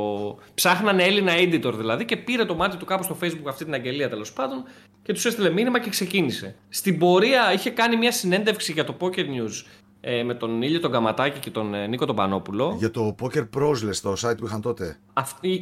Ψάχνανε 0.53 1.03
Έλληνα 1.03 1.33
editor 1.37 1.73
δηλαδή 1.73 2.05
και 2.05 2.17
πήρε 2.17 2.45
το 2.45 2.55
μάτι 2.55 2.77
του 2.77 2.85
κάπου 2.85 3.03
στο 3.03 3.17
Facebook 3.21 3.47
αυτή 3.47 3.63
την 3.63 3.73
αγγελία 3.73 4.09
τέλος 4.09 4.33
πάντων 4.33 4.63
και 5.03 5.13
τους 5.13 5.25
έστειλε 5.25 5.49
μήνυμα 5.49 5.79
και 5.79 5.89
ξεκίνησε. 5.89 6.55
Στην 6.69 6.97
πορεία 6.97 7.53
είχε 7.53 7.69
κάνει 7.69 7.97
μια 7.97 8.11
συνέντευξη 8.11 8.71
για 8.71 8.83
το 8.83 8.97
Poker 8.99 9.25
News 9.25 9.65
ε, 10.03 10.23
με 10.23 10.33
τον 10.33 10.61
Ήλιο 10.61 10.79
τον 10.79 10.91
Καματάκη 10.91 11.39
και 11.39 11.49
τον 11.49 11.73
ε, 11.73 11.87
Νίκο 11.87 12.05
τον 12.05 12.15
Πανόπουλο. 12.15 12.75
Για 12.77 12.91
το 12.91 13.15
Poker 13.21 13.47
Pros, 13.57 13.81
λες, 13.83 14.01
το 14.01 14.13
site 14.21 14.37
που 14.37 14.45
είχαν 14.45 14.61
τότε. 14.61 14.97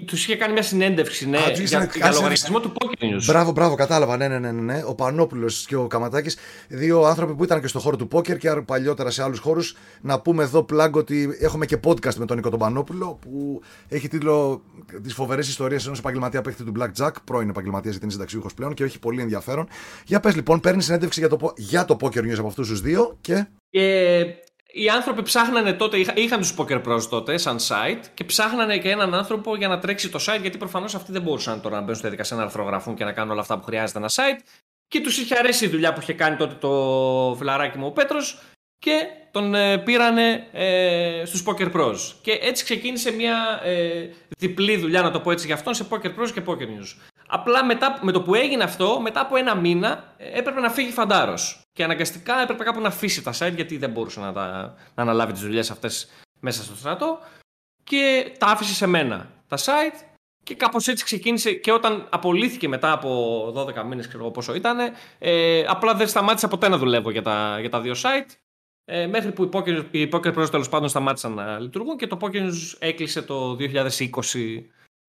Τους 0.06 0.24
είχε 0.24 0.36
κάνει 0.36 0.54
μια 0.54 0.62
συνέντευξη, 0.62 1.30
ναι, 1.30 1.38
Α, 1.38 1.52
για, 1.52 1.90
για 1.96 2.12
λογαριασμό 2.12 2.60
του 2.60 2.72
Poker 2.74 3.04
News. 3.04 3.24
Μπράβο, 3.26 3.52
μπράβο, 3.52 3.76
κατάλαβα. 3.76 4.18
Ναι, 4.18 4.28
ναι, 4.28 4.40
ναι, 4.40 4.52
ναι. 4.52 4.62
ναι. 4.62 4.84
Ο 4.86 4.96
Πανόπουλος 4.96 5.66
και 5.66 5.76
ο 5.76 5.88
Καματάκης, 5.88 6.38
δύο 6.68 7.04
άνθρωποι 7.04 7.36
που 7.36 7.44
ήταν 7.44 7.62
και 7.62 7.68
στο 7.68 7.80
χώρο 7.80 7.96
του 7.96 8.08
Poker 8.12 8.38
και 8.38 8.50
παλιότερα 8.66 9.10
σε 9.10 9.24
άλλους 9.24 9.40
χώρους. 9.40 9.76
Να 10.02 10.20
πούμε 10.20 10.44
εδώ 10.44 10.64
πλάγκ 10.64 10.96
ότι 10.96 11.38
έχουμε 11.40 11.66
και 11.66 11.80
podcast 11.84 12.16
με 12.16 12.26
τον 12.26 12.36
Νίκο 12.38 12.50
τον 12.50 12.60
Πανόπουλο 12.60 13.20
που 13.22 13.62
έχει 13.88 14.08
τίτλο 14.08 14.62
Τις 15.04 15.14
φοβερές 15.14 15.48
ιστορίες 15.48 15.86
ενός 15.86 16.00
επαγγελματία 16.00 16.42
παίχτη 16.42 16.64
του 16.64 16.72
Blackjack, 16.80 17.12
πρώην 17.24 17.50
επαγγελματίας 17.50 17.90
γιατί 17.90 18.04
είναι 18.04 18.14
συνταξιούχος 18.14 18.54
πλέον 18.54 18.74
και 18.74 18.84
έχει 18.84 19.00
πολύ 19.00 19.22
ενδιαφέρον. 19.22 19.68
Για 20.06 20.20
πες 20.20 20.36
λοιπόν, 20.36 20.60
παίρνει 20.60 20.82
συνέντευξη 20.82 21.20
για 21.20 21.30
το, 21.30 21.54
για 21.56 21.86
το 21.86 21.98
Poker 22.02 22.20
News 22.20 22.38
από 22.38 22.48
αυτούς 22.48 22.68
τους 22.68 22.82
δύο 22.82 23.18
και. 23.22 23.48
Και 23.70 24.20
οι 24.72 24.90
άνθρωποι 24.90 25.22
ψάχνανε 25.22 25.74
τότε, 25.74 25.98
είχαν 26.16 26.40
τους 26.40 26.54
Poker 26.58 26.84
Pros 26.84 27.02
τότε 27.10 27.38
σαν 27.38 27.58
site 27.60 28.04
και 28.14 28.24
ψάχνανε 28.24 28.78
και 28.78 28.90
έναν 28.90 29.14
άνθρωπο 29.14 29.56
για 29.56 29.68
να 29.68 29.80
τρέξει 29.80 30.10
το 30.10 30.20
site 30.28 30.42
γιατί 30.42 30.58
προφανώς 30.58 30.96
αυτοί 30.96 31.12
δεν 31.12 31.22
μπορούσαν 31.22 31.62
τώρα 31.62 31.76
να 31.76 31.82
μπαίνουν 31.82 31.96
στη 31.96 32.04
διαδικασία 32.04 32.38
να 32.38 32.44
αρθρογραφούν 32.44 32.96
και 32.96 33.04
να 33.04 33.12
κάνουν 33.12 33.32
όλα 33.32 33.42
αυτά 33.42 33.60
που 33.60 33.64
χρειάζεται 33.64 34.00
ένα 34.00 34.10
site 34.10 34.40
και 34.88 35.02
τους 35.02 35.18
είχε 35.18 35.36
αρέσει 35.38 35.66
η 35.66 35.68
δουλειά 35.68 35.94
που 35.94 36.02
είχε 36.02 36.14
κάνει 36.14 36.36
τότε 36.36 36.56
το 36.60 37.36
φιλαράκι 37.38 37.78
μου 37.78 37.86
ο 37.86 37.92
Πέτρος 37.92 38.40
και 38.80 39.08
τον 39.32 39.56
ε, 39.56 39.78
πήρανε 39.78 40.48
ε, 40.52 41.26
στους 41.26 41.44
Poker 41.48 41.72
Pros. 41.72 41.98
Και 42.22 42.32
έτσι 42.32 42.64
ξεκίνησε 42.64 43.12
μια 43.12 43.62
ε, 43.64 44.10
διπλή 44.38 44.78
δουλειά, 44.78 45.02
να 45.02 45.12
το 45.12 45.20
πω 45.20 45.32
έτσι 45.32 45.46
για 45.46 45.56
αυτόν, 45.56 45.74
σε 45.74 45.86
Poker 45.90 46.08
Pros 46.08 46.32
και 46.34 46.42
Poker 46.46 46.64
News. 46.64 47.10
Απλά 47.28 47.66
μετά, 47.66 48.00
με 48.02 48.12
το 48.12 48.22
που 48.22 48.36
έγινε 48.36 48.64
αυτό, 48.64 49.00
μετά 49.02 49.22
από 49.22 49.36
ένα 49.36 49.56
μήνα, 49.56 50.14
ε, 50.18 50.40
έπρεπε 50.40 50.60
να 50.60 50.70
φύγει 50.70 50.92
φαντάρος. 50.92 51.62
Και 51.80 51.86
αναγκαστικά 51.86 52.42
έπρεπε 52.42 52.64
κάπου 52.64 52.82
να 52.82 52.88
αφήσει 52.88 53.24
τα 53.24 53.34
site, 53.40 53.56
γιατί 53.56 53.78
δεν 53.78 53.90
μπορούσε 53.90 54.20
να, 54.20 54.34
τα, 54.34 54.76
να 54.96 55.04
αναλάβει 55.04 55.32
τις 55.32 55.42
δουλειές 55.42 55.72
αυτές 55.72 56.10
μέσα 56.40 56.64
στο 56.64 56.76
στρατό. 56.76 57.20
Και 57.84 58.32
τα 58.38 58.48
άφησε 58.48 58.74
σε 58.74 58.88
μένα 58.88 59.32
τα 59.48 59.58
site. 59.58 60.04
Και 60.44 60.56
κάπως 60.56 60.88
έτσι 60.88 61.04
ξεκίνησε 61.04 61.54
και 61.54 61.72
όταν 61.72 62.08
απολύθηκε 62.10 62.68
μετά 62.68 62.92
από 62.92 63.54
12 63.56 63.84
μήνες, 63.84 64.08
ξέρω 64.08 64.24
εγώ 64.24 64.32
πόσο 64.32 64.56
ήταν, 64.56 64.78
ε, 65.20 65.64
απλά 65.68 65.94
δεν 65.94 66.08
σταμάτησα 66.08 66.48
ποτέ 66.48 66.68
να 66.68 66.78
δουλεύω 66.78 67.10
για 67.12 67.22
τα, 67.22 67.58
για 67.60 67.70
τα 67.70 67.82
δύο 67.82 67.94
site. 67.96 68.32
Ε, 68.86 69.08
μέχρι 69.08 69.32
που 69.32 69.44
οι 69.44 69.50
Poker, 69.54 69.86
οι 69.92 70.10
Poker 70.12 70.38
Pros 70.38 70.50
τέλος 70.50 70.70
πάντων 70.70 70.90
σταμάτησαν 70.90 71.34
να 71.34 71.60
λειτουργούν 71.60 71.98
και 71.98 72.08
το 72.08 72.18
Poker 72.22 72.42
News 72.42 72.76
έκλεισε 72.80 73.22
το 73.22 73.58
2020 73.60 74.64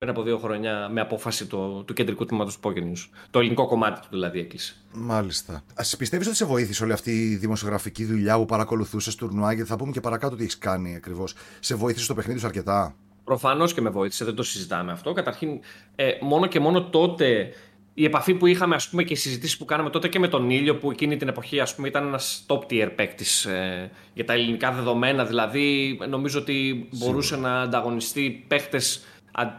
πριν 0.04 0.12
από 0.12 0.22
δύο 0.22 0.38
χρόνια 0.38 0.88
με 0.92 1.00
απόφαση 1.00 1.46
το, 1.46 1.82
του 1.82 1.92
κεντρικού 1.92 2.24
τμήματος 2.24 2.58
του 2.58 2.68
Poker 2.68 2.78
News. 2.78 3.08
Το 3.30 3.38
ελληνικό 3.38 3.66
κομμάτι 3.66 4.00
του 4.00 4.06
δηλαδή 4.10 4.38
έκλεισε. 4.38 4.74
Μάλιστα. 4.92 5.54
Α 5.54 5.96
πιστεύεις 5.98 6.26
ότι 6.26 6.36
σε 6.36 6.44
βοήθησε 6.44 6.84
όλη 6.84 6.92
αυτή 6.92 7.10
η 7.10 7.36
δημοσιογραφική 7.36 8.04
δουλειά 8.04 8.36
που 8.36 8.44
παρακολουθούσες 8.44 9.14
τουρνουά, 9.14 9.52
γιατί 9.52 9.68
θα 9.68 9.76
πούμε 9.76 9.92
και 9.92 10.00
παρακάτω 10.00 10.36
τι 10.36 10.42
έχεις 10.42 10.58
κάνει 10.58 10.94
ακριβώς. 10.94 11.34
Σε 11.60 11.74
βοήθησε 11.74 12.04
στο 12.04 12.14
παιχνίδι 12.14 12.38
σου 12.38 12.46
αρκετά; 12.46 12.94
Προφανώς 13.24 13.74
και 13.74 13.80
με 13.80 13.90
βοήθησε, 13.90 14.24
δεν 14.24 14.34
το 14.34 14.42
συζητάμε 14.42 14.92
αυτό. 14.92 15.12
Καταρχήν, 15.12 15.60
ε, 15.94 16.10
μόνο 16.20 16.46
και 16.46 16.60
μόνο 16.60 16.84
τότε 16.84 17.52
η 17.94 18.04
επαφή 18.04 18.34
που 18.34 18.46
είχαμε 18.46 18.74
ας 18.74 18.88
πούμε, 18.88 19.02
και 19.02 19.12
οι 19.12 19.16
συζητήσεις 19.16 19.56
που 19.56 19.64
κάναμε 19.64 19.90
τότε 19.90 20.08
και 20.08 20.18
με 20.18 20.28
τον 20.28 20.50
ήλιο, 20.50 20.76
που 20.76 20.90
εκείνη 20.90 21.16
την 21.16 21.28
εποχή 21.28 21.60
ας 21.60 21.74
πούμε, 21.74 21.88
ήταν 21.88 22.06
ένας 22.06 22.44
top 22.48 22.58
tier 22.58 22.92
παίκτης 22.94 23.44
ε, 23.44 23.90
για 24.14 24.24
τα 24.24 24.32
ελληνικά 24.32 24.72
δεδομένα. 24.72 25.24
Δηλαδή, 25.24 25.98
νομίζω 26.08 26.40
ότι 26.40 26.88
μπορούσε 26.90 27.36
να 27.36 27.60
ανταγωνιστεί 27.60 28.44
παίχτε 28.48 28.80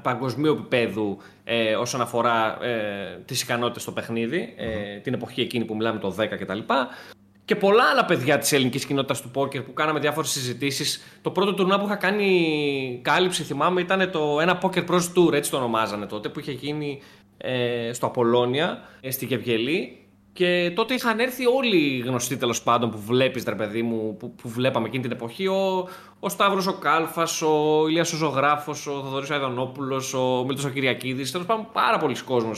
παγκοσμίου 0.02 0.52
επίπεδου 0.52 1.18
ε, 1.44 1.76
όσον 1.76 2.02
αφορά 2.02 2.64
ε, 2.64 3.22
τις 3.26 3.42
ικανότητες 3.42 3.82
στο 3.82 3.92
παιχνίδι, 3.92 4.54
ε, 4.58 4.98
την 4.98 5.14
εποχή 5.14 5.42
εκείνη 5.42 5.66
που 5.66 5.76
μιλάμε 5.76 6.00
το 6.00 6.16
10 6.20 6.28
κτλ. 6.28 6.60
Και 7.46 7.56
πολλά 7.56 7.84
άλλα 7.84 8.06
παιδιά 8.06 8.38
της 8.38 8.52
ελληνικής 8.52 8.86
κοινότητας 8.86 9.22
του 9.22 9.30
πόκερ 9.30 9.62
που 9.62 9.74
κάναμε 9.74 10.00
διάφορες 10.00 10.30
συζητήσεις. 10.30 11.04
Το 11.22 11.32
πρώτο 11.32 11.54
τουρνά 11.54 11.80
που 11.80 11.86
είχα 11.86 11.96
κάνει 11.96 13.00
κάλυψη, 13.04 13.44
θυμάμαι, 13.44 13.82
ήταν 13.82 14.12
το 14.12 14.40
ένα 14.42 14.60
Poker 14.62 14.86
Pros 14.88 15.02
Tour, 15.16 15.34
έτσι 15.34 15.52
το 15.52 15.58
ονομάζανε 15.58 16.06
τότε, 16.06 16.30
που 16.30 16.40
είχε 16.40 16.52
γίνει 16.52 17.02
ε, 17.38 17.94
στο 17.94 18.06
Απολώνια, 18.06 18.82
ε, 19.02 19.12
στη 19.12 19.26
Γευγελή. 19.26 20.01
Και 20.34 20.72
τότε 20.76 20.94
είχαν 20.94 21.20
έρθει 21.20 21.46
όλοι 21.46 21.78
οι 21.78 22.00
γνωστοί 22.00 22.38
τέλος 22.38 22.64
πάντων 22.64 22.92
που 22.92 23.00
βλέπεις, 23.00 23.44
ρε 23.44 23.56
παιδί 23.56 23.82
μου, 23.82 24.18
που, 24.18 24.36
που 24.36 24.50
βλέπαμε 24.50 24.88
εκείνη 24.88 25.04
την 25.04 25.12
εποχή. 25.12 25.48
Ο, 25.48 25.88
ο 26.20 26.30
Σταύρος 26.30 26.68
ο 26.68 26.74
Κάλφας, 26.74 27.42
ο 27.42 27.86
Ηλίας 27.88 28.14
ο 28.14 28.18
Ζωγράφος, 28.18 28.88
ο 28.88 28.92
Θοδωρής 28.92 29.32
Αϊδονόπουλο, 29.32 30.04
ο 30.16 30.46
Μίλτος 30.46 30.66
ο 30.66 30.70
Κυριακίδη. 30.70 31.32
Τέλος 31.32 31.46
πάντων, 31.46 31.68
πάρα 31.74 31.98
πολλοί 31.98 32.24
κόσμοι 32.24 32.52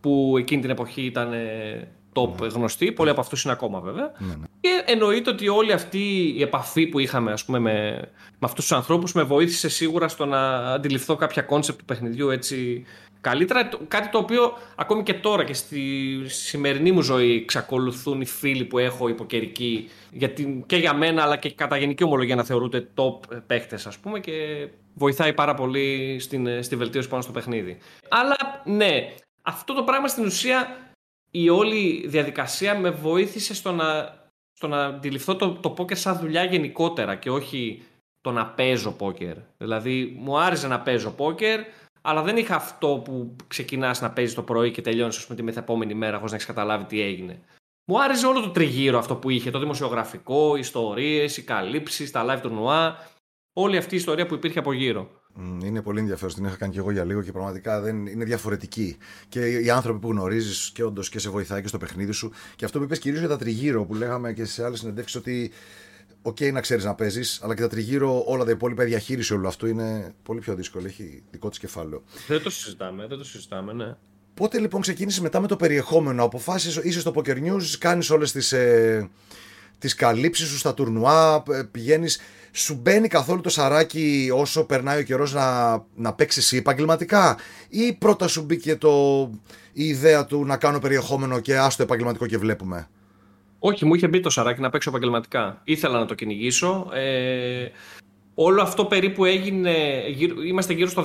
που 0.00 0.34
εκείνη 0.38 0.60
την 0.60 0.70
εποχή 0.70 1.02
ήταν 1.02 1.32
ε, 1.32 1.88
top 2.12 2.40
ναι. 2.40 2.46
γνωστοί. 2.46 2.92
Πολλοί 2.92 3.10
από 3.10 3.20
αυτούς 3.20 3.44
είναι 3.44 3.52
ακόμα 3.52 3.80
βέβαια. 3.80 4.12
Ναι, 4.18 4.34
ναι. 4.34 4.46
Και 4.64 4.82
εννοείται 4.86 5.30
ότι 5.30 5.48
όλη 5.48 5.72
αυτή 5.72 6.32
η 6.36 6.42
επαφή 6.42 6.86
που 6.86 6.98
είχαμε 6.98 7.32
ας 7.32 7.44
πούμε, 7.44 7.58
με, 7.58 8.00
με 8.28 8.38
αυτούς 8.40 8.64
τους 8.66 8.76
ανθρώπους 8.76 9.12
με 9.12 9.22
βοήθησε 9.22 9.68
σίγουρα 9.68 10.08
στο 10.08 10.26
να 10.26 10.56
αντιληφθώ 10.72 11.16
κάποια 11.16 11.42
concept 11.42 11.78
του 11.78 11.84
παιχνιδιού 11.84 12.30
έτσι 12.30 12.84
καλύτερα. 13.20 13.68
Κάτι 13.88 14.08
το 14.08 14.18
οποίο 14.18 14.52
ακόμη 14.76 15.02
και 15.02 15.14
τώρα 15.14 15.44
και 15.44 15.54
στη 15.54 15.80
σημερινή 16.26 16.92
μου 16.92 17.02
ζωή 17.02 17.36
εξακολουθούν 17.36 18.20
οι 18.20 18.24
φίλοι 18.24 18.64
που 18.64 18.78
έχω 18.78 19.08
ποκερικοί 19.08 19.88
γιατί 20.10 20.64
και 20.66 20.76
για 20.76 20.94
μένα 20.94 21.22
αλλά 21.22 21.36
και 21.36 21.50
κατά 21.50 21.76
γενική 21.76 22.04
ομολογία 22.04 22.36
να 22.36 22.44
θεωρούνται 22.44 22.88
top 22.94 23.18
παίχτες, 23.46 23.86
ας 23.86 23.98
πούμε 23.98 24.20
και 24.20 24.68
βοηθάει 24.94 25.32
πάρα 25.32 25.54
πολύ 25.54 26.16
στην, 26.20 26.62
στη 26.62 26.76
βελτίωση 26.76 27.08
πάνω 27.08 27.22
στο 27.22 27.32
παιχνίδι. 27.32 27.78
Αλλά 28.08 28.36
ναι, 28.64 29.14
αυτό 29.42 29.74
το 29.74 29.82
πράγμα 29.82 30.08
στην 30.08 30.24
ουσία 30.24 30.76
η 31.30 31.48
όλη 31.48 32.04
διαδικασία 32.06 32.78
με 32.78 32.90
βοήθησε 32.90 33.54
στο 33.54 33.72
να, 33.72 34.22
στο 34.56 34.68
να 34.68 34.84
αντιληφθώ 34.84 35.36
το, 35.36 35.52
το 35.52 35.70
πόκερ 35.70 35.96
σαν 35.96 36.18
δουλειά 36.18 36.44
γενικότερα 36.44 37.14
και 37.14 37.30
όχι 37.30 37.82
το 38.20 38.30
να 38.30 38.46
παίζω 38.46 38.92
πόκερ. 38.92 39.36
Δηλαδή 39.56 40.16
μου 40.18 40.38
άρεσε 40.38 40.68
να 40.68 40.80
παίζω 40.80 41.10
πόκερ 41.10 41.60
αλλά 42.06 42.22
δεν 42.22 42.36
είχα 42.36 42.54
αυτό 42.54 43.02
που 43.04 43.36
ξεκινάς 43.46 44.00
να 44.00 44.10
παίζεις 44.10 44.34
το 44.34 44.42
πρωί 44.42 44.70
και 44.70 44.82
τελειώνεις 44.82 45.26
με 45.26 45.34
τη 45.34 45.42
μεθεπόμενη 45.42 45.94
μέρα 45.94 46.16
χωρίς 46.16 46.30
να 46.30 46.36
έχεις 46.36 46.48
καταλάβει 46.48 46.84
τι 46.84 47.00
έγινε. 47.00 47.40
Μου 47.84 48.02
άρεσε 48.02 48.26
όλο 48.26 48.40
το 48.40 48.50
τριγύρο 48.50 48.98
αυτό 48.98 49.16
που 49.16 49.30
είχε, 49.30 49.50
το 49.50 49.58
δημοσιογραφικό, 49.58 50.56
οι 50.56 50.60
ιστορίες, 50.60 51.36
οι 51.36 51.42
καλύψεις, 51.44 52.10
τα 52.10 52.24
live 52.28 52.40
τουρνουά, 52.40 52.96
όλη 53.52 53.76
αυτή 53.76 53.94
η 53.94 53.98
ιστορία 53.98 54.26
που 54.26 54.34
υπήρχε 54.34 54.58
από 54.58 54.72
γύρω. 54.72 55.10
Είναι 55.64 55.82
πολύ 55.82 56.00
ενδιαφέρον. 56.00 56.34
Την 56.34 56.44
είχα 56.44 56.56
κάνει 56.56 56.72
και 56.72 56.78
εγώ 56.78 56.90
για 56.90 57.04
λίγο 57.04 57.22
και 57.22 57.32
πραγματικά 57.32 57.80
δεν 57.80 58.06
είναι 58.06 58.24
διαφορετική. 58.24 58.96
Και 59.28 59.46
οι 59.46 59.70
άνθρωποι 59.70 59.98
που 59.98 60.10
γνωρίζεις 60.10 60.70
και 60.74 60.82
όντως 60.84 61.08
και 61.08 61.18
σε 61.18 61.30
βοηθάει 61.30 61.62
και 61.62 61.68
στο 61.68 61.78
παιχνίδι 61.78 62.12
σου. 62.12 62.32
Και 62.56 62.64
αυτό 62.64 62.78
που 62.78 62.84
είπες 62.84 62.98
κυρίως 62.98 63.20
για 63.20 63.28
τα 63.28 63.36
τριγύρω 63.36 63.84
που 63.84 63.94
λέγαμε 63.94 64.32
και 64.32 64.44
σε 64.44 64.64
άλλες 64.64 64.78
συνεντεύξεις 64.78 65.16
ότι 65.16 65.50
οκέι, 66.26 66.52
να 66.52 66.60
ξέρεις 66.60 66.84
να 66.84 66.94
παίζεις, 66.94 67.40
αλλά 67.42 67.54
και 67.54 67.60
τα 67.60 67.68
τριγύρω 67.68 68.22
όλα 68.26 68.44
τα 68.44 68.50
υπόλοιπα 68.50 68.84
διαχείριση 68.84 69.34
όλου 69.34 69.46
αυτού 69.46 69.66
είναι 69.66 70.14
πολύ 70.22 70.40
πιο 70.40 70.54
δύσκολο. 70.54 70.86
Έχει 70.86 71.22
δικό 71.30 71.48
της 71.48 71.58
κεφάλαιο. 71.58 72.02
Δεν 72.28 72.42
το 72.42 72.50
συζητάμε, 72.50 73.06
δεν 73.06 73.18
το 73.18 73.24
συζητάμε, 73.24 73.72
ναι. 73.72 73.96
Πότε 74.34 74.58
λοιπόν 74.58 74.80
ξεκίνησες 74.80 75.20
μετά 75.20 75.40
με 75.40 75.46
το 75.46 75.56
περιεχόμενο, 75.56 76.24
αποφάσισες, 76.24 76.84
είσαι 76.84 77.00
στο 77.00 77.12
Poker 77.14 77.36
News, 77.36 77.62
κάνεις 77.78 78.10
όλες 78.10 78.32
τις 78.32 78.52
ε, 78.52 79.10
τις 79.78 79.94
καλύψεις 79.94 80.48
σου 80.48 80.58
στα 80.58 80.74
τουρνουά, 80.74 81.42
ε, 81.50 81.62
πηγαίνεις. 81.70 82.20
Σου 82.56 82.78
μπαίνει 82.82 83.08
καθόλου 83.08 83.40
το 83.40 83.48
σαράκι 83.48 84.30
όσο 84.34 84.66
περνάει 84.66 85.00
ο 85.00 85.02
καιρός 85.02 85.32
να, 85.32 85.72
να 85.94 86.12
παίξει 86.12 86.38
εσύ 86.38 86.56
επαγγελματικά, 86.56 87.38
ή 87.68 87.92
πρώτα 87.92 88.28
σου 88.28 88.42
μπήκε 88.42 88.76
το, 88.76 88.90
η 89.72 89.84
ιδέα 89.84 90.26
του 90.26 90.44
να 90.44 90.56
κάνω 90.56 90.78
περιεχόμενο 90.78 91.40
και 91.40 91.58
άστο 91.58 91.82
επαγγελματικό 91.82 92.26
και 92.26 92.38
βλέπουμε; 92.38 92.88
Όχι, 93.58 93.84
μου 93.84 93.94
είχε 93.94 94.08
μπει 94.08 94.20
το 94.20 94.30
σαράκι 94.30 94.60
να 94.60 94.70
παίξω 94.70 94.90
επαγγελματικά. 94.90 95.60
Ήθελα 95.64 95.98
να 95.98 96.06
το 96.06 96.14
κυνηγήσω. 96.14 96.88
Ε, 96.92 97.66
όλο 98.34 98.62
αυτό 98.62 98.84
περίπου 98.84 99.24
έγινε. 99.24 99.72
είμαστε 100.46 100.72
γύρω 100.72 100.88
στο 100.88 101.04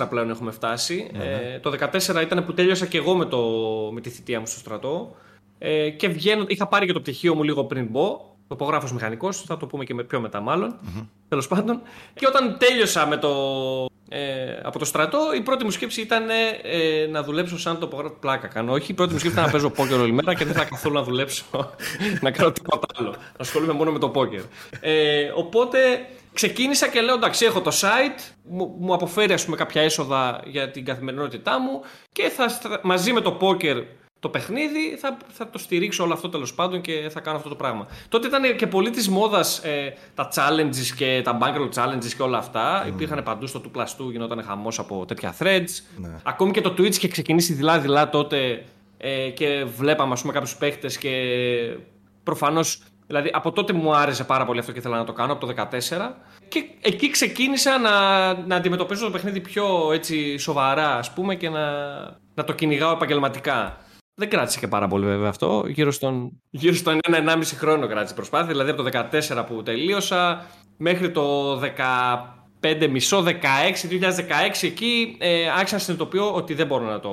14 0.00 0.06
πλέον 0.08 0.30
έχουμε 0.30 0.50
φτάσει. 0.50 1.10
Ναι, 1.12 1.24
ναι. 1.24 1.54
Ε, 1.54 1.58
το 1.58 1.72
14 2.18 2.22
ήταν 2.22 2.44
που 2.44 2.54
τέλειωσα 2.54 2.86
και 2.86 2.98
εγώ 2.98 3.14
με, 3.14 3.24
το, 3.24 3.40
με 3.92 4.00
τη 4.00 4.10
θητεία 4.10 4.40
μου 4.40 4.46
στο 4.46 4.58
στρατό. 4.58 5.16
Ε, 5.58 5.90
και 5.90 6.08
βγαίνω, 6.08 6.44
είχα 6.48 6.66
πάρει 6.66 6.86
και 6.86 6.92
το 6.92 7.00
πτυχίο 7.00 7.34
μου 7.34 7.42
λίγο 7.42 7.64
πριν 7.64 7.86
μπω. 7.86 8.29
Τοπογράφος 8.50 8.92
μηχανικός, 8.92 9.42
θα 9.42 9.56
το 9.56 9.66
πούμε 9.66 9.84
και 9.84 9.94
με 9.94 10.02
πιο 10.02 10.20
μετά 10.20 10.40
μάλλον. 10.40 10.78
Mm-hmm. 10.82 11.06
Τέλος 11.28 11.48
πάντων. 11.48 11.80
Και 12.14 12.26
όταν 12.26 12.56
τέλειωσα 12.58 13.06
με 13.06 13.16
το, 13.16 13.30
ε, 14.08 14.60
από 14.62 14.78
το 14.78 14.84
στρατό, 14.84 15.18
η 15.36 15.40
πρώτη 15.40 15.64
μου 15.64 15.70
σκέψη 15.70 16.00
ήταν 16.00 16.28
ε, 16.62 17.06
να 17.10 17.22
δουλέψω 17.22 17.58
σαν 17.58 17.78
τοπογράφος. 17.78 18.18
Πλάκα 18.20 18.46
κάνω. 18.46 18.72
Όχι, 18.72 18.90
η 18.90 18.94
πρώτη 18.94 19.12
μου 19.12 19.18
σκέψη 19.18 19.36
ήταν 19.36 19.46
να 19.46 19.52
παίζω 19.52 19.70
πόκερ 19.70 20.00
όλη 20.00 20.12
μέρα 20.12 20.34
και 20.34 20.44
δεν 20.44 20.54
θα 20.54 20.64
καθόλου 20.64 20.94
να 20.94 21.02
δουλέψω 21.02 21.44
να 22.24 22.30
κάνω 22.30 22.52
τίποτα 22.52 22.86
άλλο. 22.96 23.10
Να 23.10 23.16
ασχολούμαι 23.38 23.72
μόνο 23.72 23.92
με 23.92 23.98
το 23.98 24.08
πόκερ. 24.08 24.42
Ε, 24.80 25.32
οπότε 25.34 25.78
ξεκίνησα 26.32 26.88
και 26.88 27.00
λέω 27.00 27.14
εντάξει, 27.14 27.44
έχω 27.44 27.60
το 27.60 27.70
site, 27.80 28.32
μου, 28.42 28.76
μου 28.78 28.94
αποφέρει 28.94 29.32
ας 29.32 29.44
πούμε, 29.44 29.56
κάποια 29.56 29.82
έσοδα 29.82 30.40
για 30.44 30.70
την 30.70 30.84
καθημερινότητά 30.84 31.60
μου 31.60 31.80
και 32.12 32.28
θα, 32.28 32.80
μαζί 32.82 33.12
με 33.12 33.20
το 33.20 33.32
πόκερ 33.32 33.76
το 34.20 34.28
παιχνίδι, 34.28 34.96
θα, 34.98 35.16
θα 35.28 35.50
το 35.50 35.58
στηρίξω 35.58 36.04
όλο 36.04 36.12
αυτό 36.12 36.28
τέλος 36.28 36.54
πάντων 36.54 36.80
και 36.80 37.08
θα 37.12 37.20
κάνω 37.20 37.36
αυτό 37.36 37.48
το 37.48 37.54
πράγμα. 37.54 37.86
Τότε 38.08 38.26
ήταν 38.26 38.56
και 38.56 38.66
πολύ 38.66 38.90
της 38.90 39.08
μόδας 39.08 39.58
ε, 39.58 39.94
τα 40.14 40.28
challenges 40.34 40.94
και 40.96 41.20
τα 41.24 41.38
bankroll 41.40 41.68
challenges 41.74 42.12
και 42.16 42.22
όλα 42.22 42.38
αυτά. 42.38 42.84
Mm. 42.84 42.88
Υπήρχαν 42.88 43.22
παντού 43.22 43.46
στο 43.46 43.62
2 43.74 43.78
plus 43.78 44.06
2, 44.06 44.10
γινόταν 44.10 44.42
χαμός 44.42 44.78
από 44.78 45.04
τέτοια 45.06 45.34
threads. 45.38 45.68
Ναι. 45.96 46.16
Ακόμη 46.22 46.50
και 46.50 46.60
το 46.60 46.70
Twitch 46.70 46.96
είχε 46.96 47.08
ξεκινήσει 47.08 47.52
δειλά-δειλά 47.52 48.08
τότε 48.08 48.64
ε, 48.98 49.28
και 49.28 49.64
βλέπαμε 49.76 50.12
ας 50.12 50.20
πούμε 50.20 50.32
κάποιους 50.32 50.56
παίχτες 50.56 50.98
και 50.98 51.10
προφανώς. 52.22 52.82
Δηλαδή 53.06 53.30
από 53.32 53.52
τότε 53.52 53.72
μου 53.72 53.94
άρεσε 53.94 54.24
πάρα 54.24 54.44
πολύ 54.44 54.58
αυτό 54.58 54.72
και 54.72 54.78
ήθελα 54.78 54.96
να 54.96 55.04
το 55.04 55.12
κάνω, 55.12 55.32
από 55.32 55.46
το 55.46 55.54
2014. 55.56 56.10
Και 56.48 56.64
εκεί 56.80 57.10
ξεκίνησα 57.10 57.78
να, 57.78 58.34
να 58.46 58.56
αντιμετωπίζω 58.56 59.04
το 59.04 59.10
παιχνίδι 59.10 59.40
πιο 59.40 59.92
έτσι, 59.92 60.36
σοβαρά, 60.36 60.96
ας 60.96 61.12
πούμε, 61.12 61.34
και 61.34 61.48
να, 61.48 61.70
να 62.34 62.44
το 62.44 62.52
κυνηγάω 62.52 62.92
επαγγελματικά. 62.92 63.76
Δεν 64.20 64.30
κράτησε 64.30 64.58
και 64.58 64.68
πάρα 64.68 64.88
πολύ 64.88 65.06
βέβαια 65.06 65.28
αυτό. 65.28 65.64
Γύρω 65.66 65.90
στον, 65.90 66.42
γύρω 66.50 66.74
στον 66.74 66.98
1-1,5 67.08 67.42
χρόνο 67.44 67.86
κράτησε 67.86 68.12
η 68.12 68.16
προσπάθεια. 68.16 68.46
Δηλαδή 68.46 68.70
από 68.70 68.82
το 68.82 69.08
14 69.38 69.44
που 69.46 69.62
τελείωσα 69.62 70.46
μέχρι 70.76 71.10
το 71.10 71.56
15 72.60 72.88
μισό, 72.90 73.24
16, 73.26 73.30
2016 73.30 73.32
εκεί 74.62 75.16
ε, 75.18 75.48
άρχισα 75.48 75.74
να 75.74 75.80
συνειδητοποιώ 75.80 76.34
ότι 76.34 76.54
δεν 76.54 76.66
μπορώ 76.66 76.84
να 76.84 77.00
το 77.00 77.10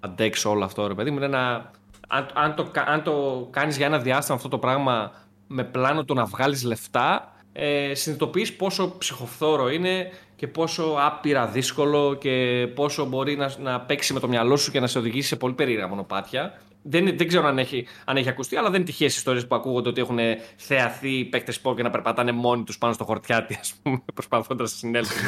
αντέξω 0.00 0.50
όλο 0.50 0.64
αυτό 0.64 0.86
ρε 0.86 0.94
παιδί 0.94 1.10
μου. 1.10 1.16
Είναι 1.16 1.26
ένα, 1.26 1.70
αν, 2.08 2.26
αν, 2.34 2.54
το, 2.54 2.70
αν 2.86 3.02
το 3.02 3.48
κάνεις 3.50 3.76
για 3.76 3.86
ένα 3.86 3.98
διάστημα 3.98 4.36
αυτό 4.36 4.48
το 4.48 4.58
πράγμα 4.58 5.12
με 5.46 5.64
πλάνο 5.64 6.04
το 6.04 6.14
να 6.14 6.24
βγάλεις 6.24 6.64
λεφτά, 6.64 7.32
ε, 7.52 7.94
συνειδητοποιείς 7.94 8.56
πόσο 8.56 8.98
ψυχοφθόρο 8.98 9.70
είναι 9.70 10.10
και 10.36 10.46
πόσο 10.46 10.96
άπειρα 10.98 11.46
δύσκολο 11.46 12.14
και 12.14 12.66
πόσο 12.74 13.04
μπορεί 13.04 13.36
να, 13.36 13.52
να 13.58 13.80
παίξει 13.80 14.12
με 14.12 14.20
το 14.20 14.28
μυαλό 14.28 14.56
σου 14.56 14.70
και 14.70 14.80
να 14.80 14.86
σε 14.86 14.98
οδηγήσει 14.98 15.28
σε 15.28 15.36
πολύ 15.36 15.54
περίεργα 15.54 15.88
μονοπάτια. 15.88 16.58
Δεν, 16.82 17.16
δεν 17.16 17.28
ξέρω 17.28 17.46
αν 17.46 17.58
έχει, 17.58 17.86
αν 18.04 18.16
έχει 18.16 18.28
ακουστεί, 18.28 18.56
αλλά 18.56 18.70
δεν 18.70 18.80
είναι 18.80 18.90
τυχαίες 18.90 19.16
ιστορίες 19.16 19.46
που 19.46 19.54
ακούγονται 19.54 19.88
ότι 19.88 20.00
έχουν 20.00 20.18
θεαθεί 20.56 21.24
παίκτες 21.24 21.60
και 21.76 21.82
να 21.82 21.90
περπατάνε 21.90 22.32
μόνοι 22.32 22.64
τους 22.64 22.78
πάνω 22.78 22.92
στο 22.92 23.04
χορτιάτι, 23.04 23.58
ας 23.60 23.74
πούμε, 23.82 24.02
προσπαθώντας 24.14 24.70
να 24.70 24.76
συνέλθουν 24.76 25.26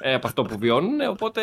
ε, 0.00 0.14
από 0.14 0.26
αυτό 0.26 0.42
που 0.42 0.58
βιώνουν. 0.58 1.00
Οπότε 1.10 1.42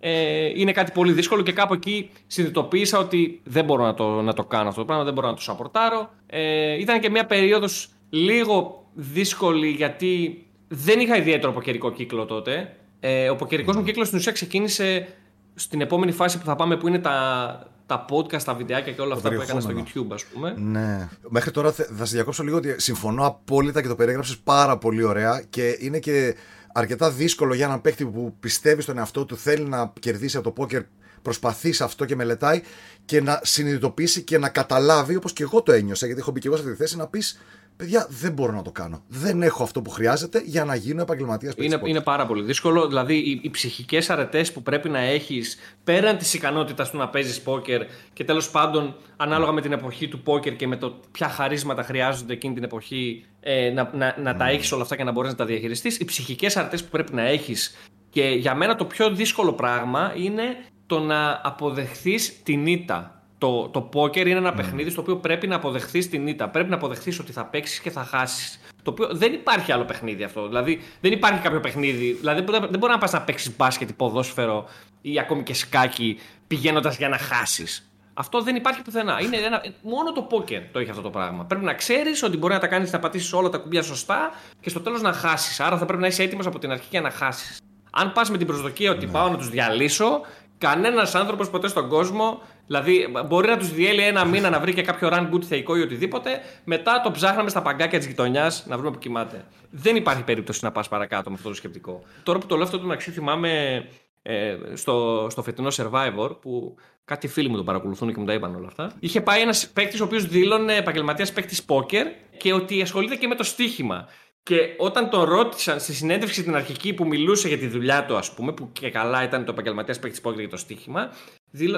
ε, 0.00 0.60
είναι 0.60 0.72
κάτι 0.72 0.92
πολύ 0.92 1.12
δύσκολο 1.12 1.42
και 1.42 1.52
κάπου 1.52 1.74
εκεί 1.74 2.10
συνειδητοποίησα 2.26 2.98
ότι 2.98 3.40
δεν 3.44 3.64
μπορώ 3.64 3.84
να 3.84 3.94
το, 3.94 4.22
να 4.22 4.32
το 4.32 4.44
κάνω 4.44 4.68
αυτό 4.68 4.80
το 4.80 4.86
πράγμα, 4.86 5.04
δεν 5.04 5.14
μπορώ 5.14 5.26
να 5.26 5.34
το 5.34 5.40
σαπορτάρω. 5.40 6.10
Ε, 6.26 6.78
ήταν 6.80 7.00
και 7.00 7.10
μια 7.10 7.26
περίοδος 7.26 7.88
λίγο 8.10 8.84
δύσκολη 8.94 9.68
γιατί 9.68 10.44
δεν 10.72 11.00
είχα 11.00 11.16
ιδιαίτερο 11.16 11.52
ποκερικό 11.52 11.92
κύκλο 11.92 12.24
τότε. 12.24 12.76
Ε, 13.00 13.30
ο 13.30 13.36
ποκερικό 13.36 13.72
μου 13.72 13.82
κύκλος 13.82 14.06
στην 14.06 14.18
ουσία 14.18 14.32
ξεκίνησε 14.32 15.08
στην 15.54 15.80
επόμενη 15.80 16.12
φάση 16.12 16.38
που 16.38 16.44
θα 16.44 16.56
πάμε 16.56 16.76
που 16.76 16.88
είναι 16.88 16.98
τα, 16.98 17.66
τα 17.86 18.04
podcast, 18.10 18.42
τα 18.42 18.54
βιντεάκια 18.54 18.92
και 18.92 19.00
όλα 19.00 19.14
αυτά 19.14 19.28
που 19.28 19.40
έκανα 19.40 19.60
στο 19.60 19.70
YouTube, 19.76 20.06
ας 20.12 20.24
πούμε. 20.24 20.54
Ναι. 20.58 21.08
Μέχρι 21.28 21.50
τώρα 21.50 21.72
θα 21.72 22.04
σε 22.04 22.14
διακόψω 22.14 22.42
λίγο 22.42 22.56
ότι 22.56 22.74
συμφωνώ 22.80 23.26
απόλυτα 23.26 23.82
και 23.82 23.88
το 23.88 23.94
περιέγραψες 23.94 24.38
πάρα 24.38 24.78
πολύ 24.78 25.02
ωραία 25.02 25.42
και 25.50 25.76
είναι 25.80 25.98
και 25.98 26.34
αρκετά 26.72 27.10
δύσκολο 27.10 27.54
για 27.54 27.66
έναν 27.66 27.80
παίκτη 27.80 28.04
που 28.04 28.36
πιστεύει 28.40 28.82
στον 28.82 28.98
εαυτό 28.98 29.24
του, 29.24 29.36
θέλει 29.36 29.64
να 29.64 29.92
κερδίσει 30.00 30.36
από 30.36 30.44
το 30.44 30.52
πόκερ, 30.52 30.82
προσπαθεί 31.22 31.72
σε 31.72 31.84
αυτό 31.84 32.04
και 32.04 32.16
μελετάει 32.16 32.62
και 33.04 33.20
να 33.20 33.40
συνειδητοποιήσει 33.42 34.22
και 34.22 34.38
να 34.38 34.48
καταλάβει, 34.48 35.16
όπως 35.16 35.32
και 35.32 35.42
εγώ 35.42 35.62
το 35.62 35.72
ένιωσα, 35.72 36.06
γιατί 36.06 36.20
έχω 36.20 36.30
μπει 36.30 36.40
και 36.40 36.46
εγώ 36.46 36.56
σε 36.56 36.62
αυτή 36.62 36.76
τη 36.76 36.82
θέση, 36.82 36.96
να 36.96 37.06
πεις 37.06 37.40
παιδιά, 37.80 38.06
δεν 38.10 38.32
μπορώ 38.32 38.52
να 38.52 38.62
το 38.62 38.70
κάνω. 38.70 39.02
Δεν 39.08 39.42
έχω 39.42 39.62
αυτό 39.62 39.82
που 39.82 39.90
χρειάζεται 39.90 40.42
για 40.44 40.64
να 40.64 40.74
γίνω 40.74 41.02
επαγγελματίας 41.02 41.54
είναι, 41.56 41.80
είναι 41.84 42.00
πάρα 42.00 42.26
πολύ 42.26 42.44
δύσκολο. 42.44 42.86
Δηλαδή, 42.86 43.14
οι, 43.14 43.40
οι 43.42 43.50
ψυχικές 43.50 44.10
αρετές 44.10 44.52
που 44.52 44.62
πρέπει 44.62 44.88
να 44.88 44.98
έχεις 44.98 45.58
πέραν 45.84 46.18
της 46.18 46.34
ικανότητας 46.34 46.90
του 46.90 46.96
να 46.96 47.08
παίζεις 47.08 47.40
πόκερ 47.40 47.82
και 48.12 48.24
τέλος 48.24 48.50
πάντων, 48.50 48.96
ανάλογα 49.16 49.52
με 49.52 49.60
την 49.60 49.72
εποχή 49.72 50.08
του 50.08 50.20
πόκερ 50.20 50.56
και 50.56 50.66
με 50.66 50.76
το 50.76 51.00
ποια 51.10 51.28
χαρίσματα 51.28 51.82
χρειάζονται 51.82 52.32
εκείνη 52.32 52.54
την 52.54 52.62
εποχή, 52.62 53.24
ε, 53.40 53.70
να, 53.70 53.90
να, 53.94 54.16
να 54.22 54.36
τα 54.36 54.48
έχεις 54.48 54.72
όλα 54.72 54.82
αυτά 54.82 54.96
και 54.96 55.04
να 55.04 55.12
μπορείς 55.12 55.30
να 55.30 55.36
τα 55.36 55.44
διαχειριστείς. 55.44 55.98
Οι 55.98 56.04
ψυχικές 56.04 56.56
αρετές 56.56 56.84
που 56.84 56.90
πρέπει 56.90 57.14
να 57.14 57.22
έχεις. 57.22 57.76
Και 58.10 58.22
για 58.22 58.54
μένα 58.54 58.76
το 58.76 58.84
πιο 58.84 59.10
δύσκολο 59.10 59.52
πράγμα 59.52 60.12
είναι 60.16 60.42
το 60.86 60.98
να 60.98 61.40
αποδεχθείς 61.44 62.42
την 62.42 62.66
ήττα 62.66 63.19
το, 63.40 63.68
το 63.68 63.80
πόκερ 63.80 64.26
είναι 64.26 64.38
ένα 64.38 64.52
mm. 64.52 64.56
παιχνίδι 64.56 64.90
στο 64.90 65.00
οποίο 65.00 65.16
πρέπει 65.16 65.46
να 65.46 65.56
αποδεχθείς 65.56 66.08
την 66.08 66.26
ήττα. 66.26 66.48
Πρέπει 66.48 66.68
να 66.68 66.74
αποδεχθείς 66.74 67.18
ότι 67.18 67.32
θα 67.32 67.44
παίξεις 67.44 67.80
και 67.80 67.90
θα 67.90 68.04
χάσεις. 68.04 68.60
Το 68.82 68.90
οποίο 68.90 69.08
δεν 69.12 69.32
υπάρχει 69.32 69.72
άλλο 69.72 69.84
παιχνίδι 69.84 70.22
αυτό. 70.22 70.46
Δηλαδή 70.46 70.80
δεν 71.00 71.12
υπάρχει 71.12 71.40
κάποιο 71.40 71.60
παιχνίδι. 71.60 72.12
Δηλαδή 72.12 72.44
δεν 72.70 72.78
μπορεί 72.78 72.92
να 72.92 72.98
πας 72.98 73.12
να 73.12 73.22
παίξεις 73.22 73.56
μπάσκετ 73.56 73.90
ή 73.90 73.92
ποδόσφαιρο 73.92 74.68
ή 75.00 75.18
ακόμη 75.18 75.42
και 75.42 75.54
σκάκι 75.54 76.18
πηγαίνοντας 76.46 76.96
για 76.96 77.08
να 77.08 77.18
χάσεις. 77.18 77.90
Αυτό 78.14 78.42
δεν 78.42 78.56
υπάρχει 78.56 78.82
πουθενά. 78.82 79.20
Είναι 79.20 79.36
ένα... 79.36 79.62
Μόνο 79.82 80.12
το 80.12 80.22
πόκερ 80.22 80.62
το 80.72 80.78
έχει 80.78 80.90
αυτό 80.90 81.02
το 81.02 81.10
πράγμα. 81.10 81.44
Πρέπει 81.44 81.64
να 81.64 81.74
ξέρεις 81.74 82.22
ότι 82.22 82.36
μπορεί 82.36 82.52
να 82.52 82.60
τα 82.60 82.66
κάνεις 82.66 82.92
να 82.92 82.98
πατήσεις 82.98 83.32
όλα 83.32 83.48
τα 83.48 83.58
κουμπιά 83.58 83.82
σωστά 83.82 84.30
και 84.60 84.70
στο 84.70 84.80
τέλος 84.80 85.02
να 85.02 85.12
χάσεις. 85.12 85.60
Άρα 85.60 85.78
θα 85.78 85.84
πρέπει 85.84 86.02
να 86.02 86.06
είσαι 86.06 86.22
έτοιμος 86.22 86.46
από 86.46 86.58
την 86.58 86.70
αρχή 86.70 86.86
για 86.90 87.00
να 87.00 87.10
χάσεις. 87.10 87.58
Αν 87.90 88.12
πας 88.12 88.30
με 88.30 88.38
την 88.38 88.46
προσδοκία 88.46 88.90
ότι 88.90 89.06
ναι. 89.06 89.12
πάω 89.12 89.28
να 89.28 89.36
τους 89.36 89.48
διαλύσω, 89.48 90.20
κανένας 90.58 91.14
άνθρωπος 91.14 91.50
ποτέ 91.50 91.68
στον 91.68 91.88
κόσμο 91.88 92.40
Δηλαδή, 92.70 93.06
μπορεί 93.26 93.48
να 93.48 93.56
τους 93.56 93.72
διέλει 93.72 94.02
ένα 94.02 94.24
μήνα 94.24 94.50
να 94.50 94.60
βρει 94.60 94.74
και 94.74 94.82
κάποιο 94.82 95.08
run 95.12 95.28
good 95.32 95.42
θεϊκό 95.42 95.76
ή 95.76 95.80
οτιδήποτε. 95.80 96.40
Μετά 96.64 97.00
το 97.00 97.10
ψάχναμε 97.10 97.50
στα 97.50 97.62
παγκάκια 97.62 97.98
της 97.98 98.06
γειτονιάς 98.06 98.66
να 98.66 98.76
βρούμε 98.76 98.90
που 98.90 98.98
κοιμάται. 98.98 99.44
Δεν 99.70 99.96
υπάρχει 99.96 100.24
περίπτωση 100.24 100.64
να 100.64 100.72
πας 100.72 100.88
παρακάτω 100.88 101.30
με 101.30 101.36
αυτό 101.36 101.48
το 101.48 101.54
σκεπτικό. 101.54 102.02
Τώρα 102.22 102.38
που 102.38 102.46
το 102.46 102.54
λέω 102.54 102.64
αυτό 102.64 102.78
το 102.78 102.86
μεταξύ, 102.86 103.10
θυμάμαι 103.10 103.84
ε, 104.22 104.56
στο, 104.74 105.26
στο 105.30 105.42
φετινό 105.42 105.68
Survivor 105.72 106.40
που 106.40 106.74
κάτι 107.04 107.28
φίλοι 107.28 107.48
μου 107.48 107.56
το 107.56 107.64
παρακολουθούν 107.64 108.12
και 108.12 108.20
μου 108.20 108.26
τα 108.26 108.32
είπαν 108.32 108.54
όλα 108.54 108.66
αυτά. 108.66 108.92
Είχε 109.00 109.20
πάει 109.20 109.40
ένας 109.40 109.68
παίκτης 109.68 110.00
ο 110.00 110.04
οποίος 110.04 110.26
δήλωνε 110.26 110.76
επαγγελματίας 110.76 111.32
παίκτης 111.32 111.64
πόκερ 111.64 112.06
και 112.36 112.52
ότι 112.52 112.82
ασχολείται 112.82 113.16
και 113.16 113.26
με 113.26 113.34
το 113.34 113.42
στοίχημα. 113.42 114.08
Και 114.42 114.74
όταν 114.78 115.10
τον 115.10 115.22
ρώτησαν 115.22 115.80
στη 115.80 115.92
συνέντευξη 115.92 116.42
την 116.42 116.54
αρχική 116.54 116.92
που 116.92 117.06
μιλούσε 117.06 117.48
για 117.48 117.58
τη 117.58 117.66
δουλειά 117.66 118.04
του, 118.04 118.16
ας 118.16 118.34
πούμε, 118.34 118.52
που 118.52 118.72
και 118.72 118.90
καλά 118.90 119.22
ήταν 119.22 119.44
το 119.44 119.52
επαγγελματίας 119.52 119.98
παίκτης 119.98 120.20
πόκερ 120.20 120.40
για 120.40 120.48
το 120.48 120.56
στοίχημα, 120.56 121.10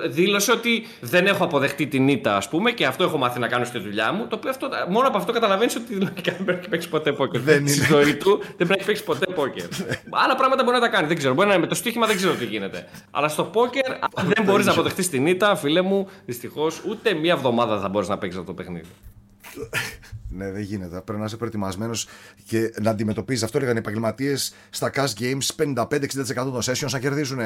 δήλωσε 0.09 0.53
ότι 0.53 0.87
δεν 1.01 1.27
έχω 1.27 1.45
αποδεχτεί 1.45 1.87
την 1.87 2.09
ήττα, 2.09 2.37
ας 2.37 2.49
πούμε, 2.49 2.71
και 2.71 2.87
αυτό 2.87 3.05
έχω 3.05 3.19
μάθει 3.19 3.39
να 3.39 3.49
κάνω 3.49 3.65
στη 3.65 3.79
δουλειά 3.79 4.13
μου. 4.13 4.27
Το 4.27 4.37
οποίο 4.37 4.51
αυτό, 4.51 4.69
μόνο 4.89 5.09
από 5.09 5.17
αυτό 5.17 5.33
καταλαβαίνεις 5.33 5.77
ότι 5.77 5.99
δεν 5.99 6.13
πρέπει 6.45 6.63
να 6.63 6.69
παίξει 6.69 6.89
ποτέ 6.89 7.13
πόκερ. 7.13 7.41
Δεν 7.41 7.61
είναι. 7.61 7.71
Στη 7.71 7.85
ζωή 7.85 8.15
του 8.15 8.39
δεν 8.39 8.67
πρέπει 8.67 8.81
να 8.81 8.87
παίξει 8.87 9.05
ποτέ 9.05 9.33
πόκερ. 9.35 9.67
Άλλα 10.11 10.37
πράγματα 10.37 10.65
μπορεί 10.65 10.77
να 10.77 10.83
τα 10.83 10.89
κάνει, 10.89 11.07
δεν 11.07 11.17
ξέρω. 11.17 11.35
Μπορεί 11.35 11.49
να 11.49 11.55
είναι 11.55 11.63
με 11.63 11.69
το 11.69 11.75
στοίχημα, 11.75 12.07
δεν 12.07 12.17
ξέρω 12.17 12.35
τι 12.35 12.45
γίνεται. 12.45 12.89
Αλλά 13.11 13.29
στο 13.29 13.45
πόκερ, 13.45 13.93
δεν 14.35 14.45
μπορείς 14.45 14.67
να 14.67 14.73
αποδεχτείς 14.73 15.09
την 15.09 15.27
ήττα, 15.27 15.57
φίλε 15.57 15.81
μου, 15.81 16.09
δυστυχώς, 16.25 16.83
ούτε 16.89 17.15
μία 17.15 17.33
εβδομάδα 17.33 17.81
θα 17.81 17.89
μπορείς 17.89 18.09
να 18.09 18.19
παίξεις 18.19 18.41
αυτό 18.41 18.53
το 18.55 18.63
παιχνίδι. 18.63 18.89
Ναι, 20.29 20.51
δεν 20.51 20.63
γίνεται. 20.63 21.01
Πρέπει 21.01 21.21
να 21.21 21.27
είσαι 21.27 21.37
προετοιμασμένος 21.37 22.07
και 22.47 22.73
να 22.81 22.91
αντιμετωπίζεις. 22.91 23.43
Αυτό 23.43 23.57
έλεγαν 23.59 23.77
οι 23.77 23.79
επαγγελματίες 23.79 24.55
στα 24.71 24.91
cash 24.95 25.21
games 25.21 25.75
55-60% 25.75 25.85
των 26.35 26.61
sessions 26.65 26.91
να 26.91 26.99
κερδίζουν. 26.99 27.39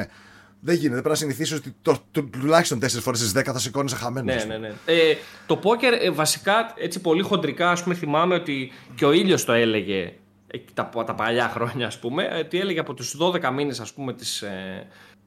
Δεν 0.59 0.75
γίνεται. 0.75 0.93
Πρέπει 0.93 1.09
να 1.09 1.15
συνηθίσει 1.15 1.53
ότι 1.53 1.75
το, 1.81 1.97
το, 2.11 2.23
τουλάχιστον 2.23 2.79
4 2.79 2.87
φορές 2.87 3.19
στις 3.19 3.31
10 3.35 3.41
θα 3.43 3.59
σηκώνει 3.59 3.91
χαμένος. 3.91 4.45
Ναι, 4.45 4.57
ναι, 4.57 4.67
ναι. 4.67 4.73
Ε, 4.85 5.15
το 5.45 5.57
πόκερ 5.57 5.93
ε, 5.93 6.09
βασικά 6.09 6.73
έτσι 6.77 7.01
πολύ 7.01 7.21
χοντρικά 7.21 7.71
ας 7.71 7.83
πούμε, 7.83 7.95
θυμάμαι 7.95 8.35
ότι 8.35 8.71
και 8.95 9.05
ο 9.05 9.11
ήλιος 9.11 9.45
το 9.45 9.51
έλεγε 9.51 10.13
ε, 10.47 10.57
τα, 10.73 10.89
τα 11.05 11.15
παλιά 11.15 11.49
χρόνια, 11.49 11.87
ας 11.87 11.99
πούμε, 11.99 12.23
ε, 12.23 12.39
ότι 12.39 12.59
έλεγε 12.59 12.79
από 12.79 12.93
τους 12.93 13.15
12 13.19 13.51
μήνες 13.53 13.79
ας 13.79 13.93
πούμε 13.93 14.13
της 14.13 14.43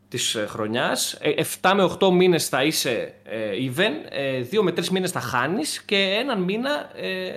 της 0.09 0.37
χρονιάς 0.47 1.19
7 1.61 1.73
με 1.77 1.97
8 2.01 2.11
μήνες 2.13 2.49
θα 2.49 2.65
είσαι 2.65 3.15
even 3.77 4.13
2 4.53 4.61
με 4.63 4.71
3 4.71 4.89
μήνες 4.89 5.11
θα 5.11 5.21
χάνεις 5.21 5.83
και 5.83 5.97
έναν 5.97 6.43
μήνα 6.43 6.91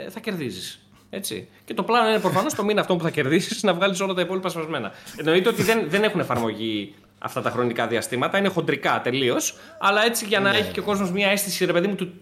θα 0.10 0.20
κερδίζεις 0.20 0.84
έτσι. 1.16 1.48
Και 1.66 1.74
το 1.74 1.84
πλάνο 1.84 2.10
είναι 2.10 2.20
προφανώς 2.20 2.54
το 2.54 2.64
μήνα 2.64 2.82
αυτό 2.82 2.96
που 2.96 3.04
θα 3.04 3.10
κερδίσεις 3.10 3.64
να 3.64 3.74
βγάλεις 3.74 4.00
όλα 4.00 4.14
τα 4.14 4.22
υπόλοιπα 4.22 4.50
σπασμένα. 4.50 4.92
Εννοείται 5.18 5.50
ότι 5.50 5.64
δεν, 5.64 5.84
δεν 5.90 6.04
έχουν 6.04 6.20
εφαρμογή 6.20 6.94
αυτά 7.24 7.42
τα 7.42 7.50
χρονικά 7.50 7.88
διαστήματα. 7.88 8.38
Είναι 8.38 8.48
χοντρικά 8.48 9.02
τελείως. 9.02 9.58
Αλλά 9.80 10.06
έτσι 10.06 10.26
για 10.26 10.40
να 10.40 10.52
ναι. 10.52 10.58
έχει 10.58 10.72
και 10.72 10.80
ο 10.80 10.84
κόσμος 10.84 11.12
μια 11.12 11.28
αίσθηση, 11.28 11.66
ρε 11.66 11.74
παιδί 11.74 11.88
μου, 11.88 11.96
του 11.96 12.14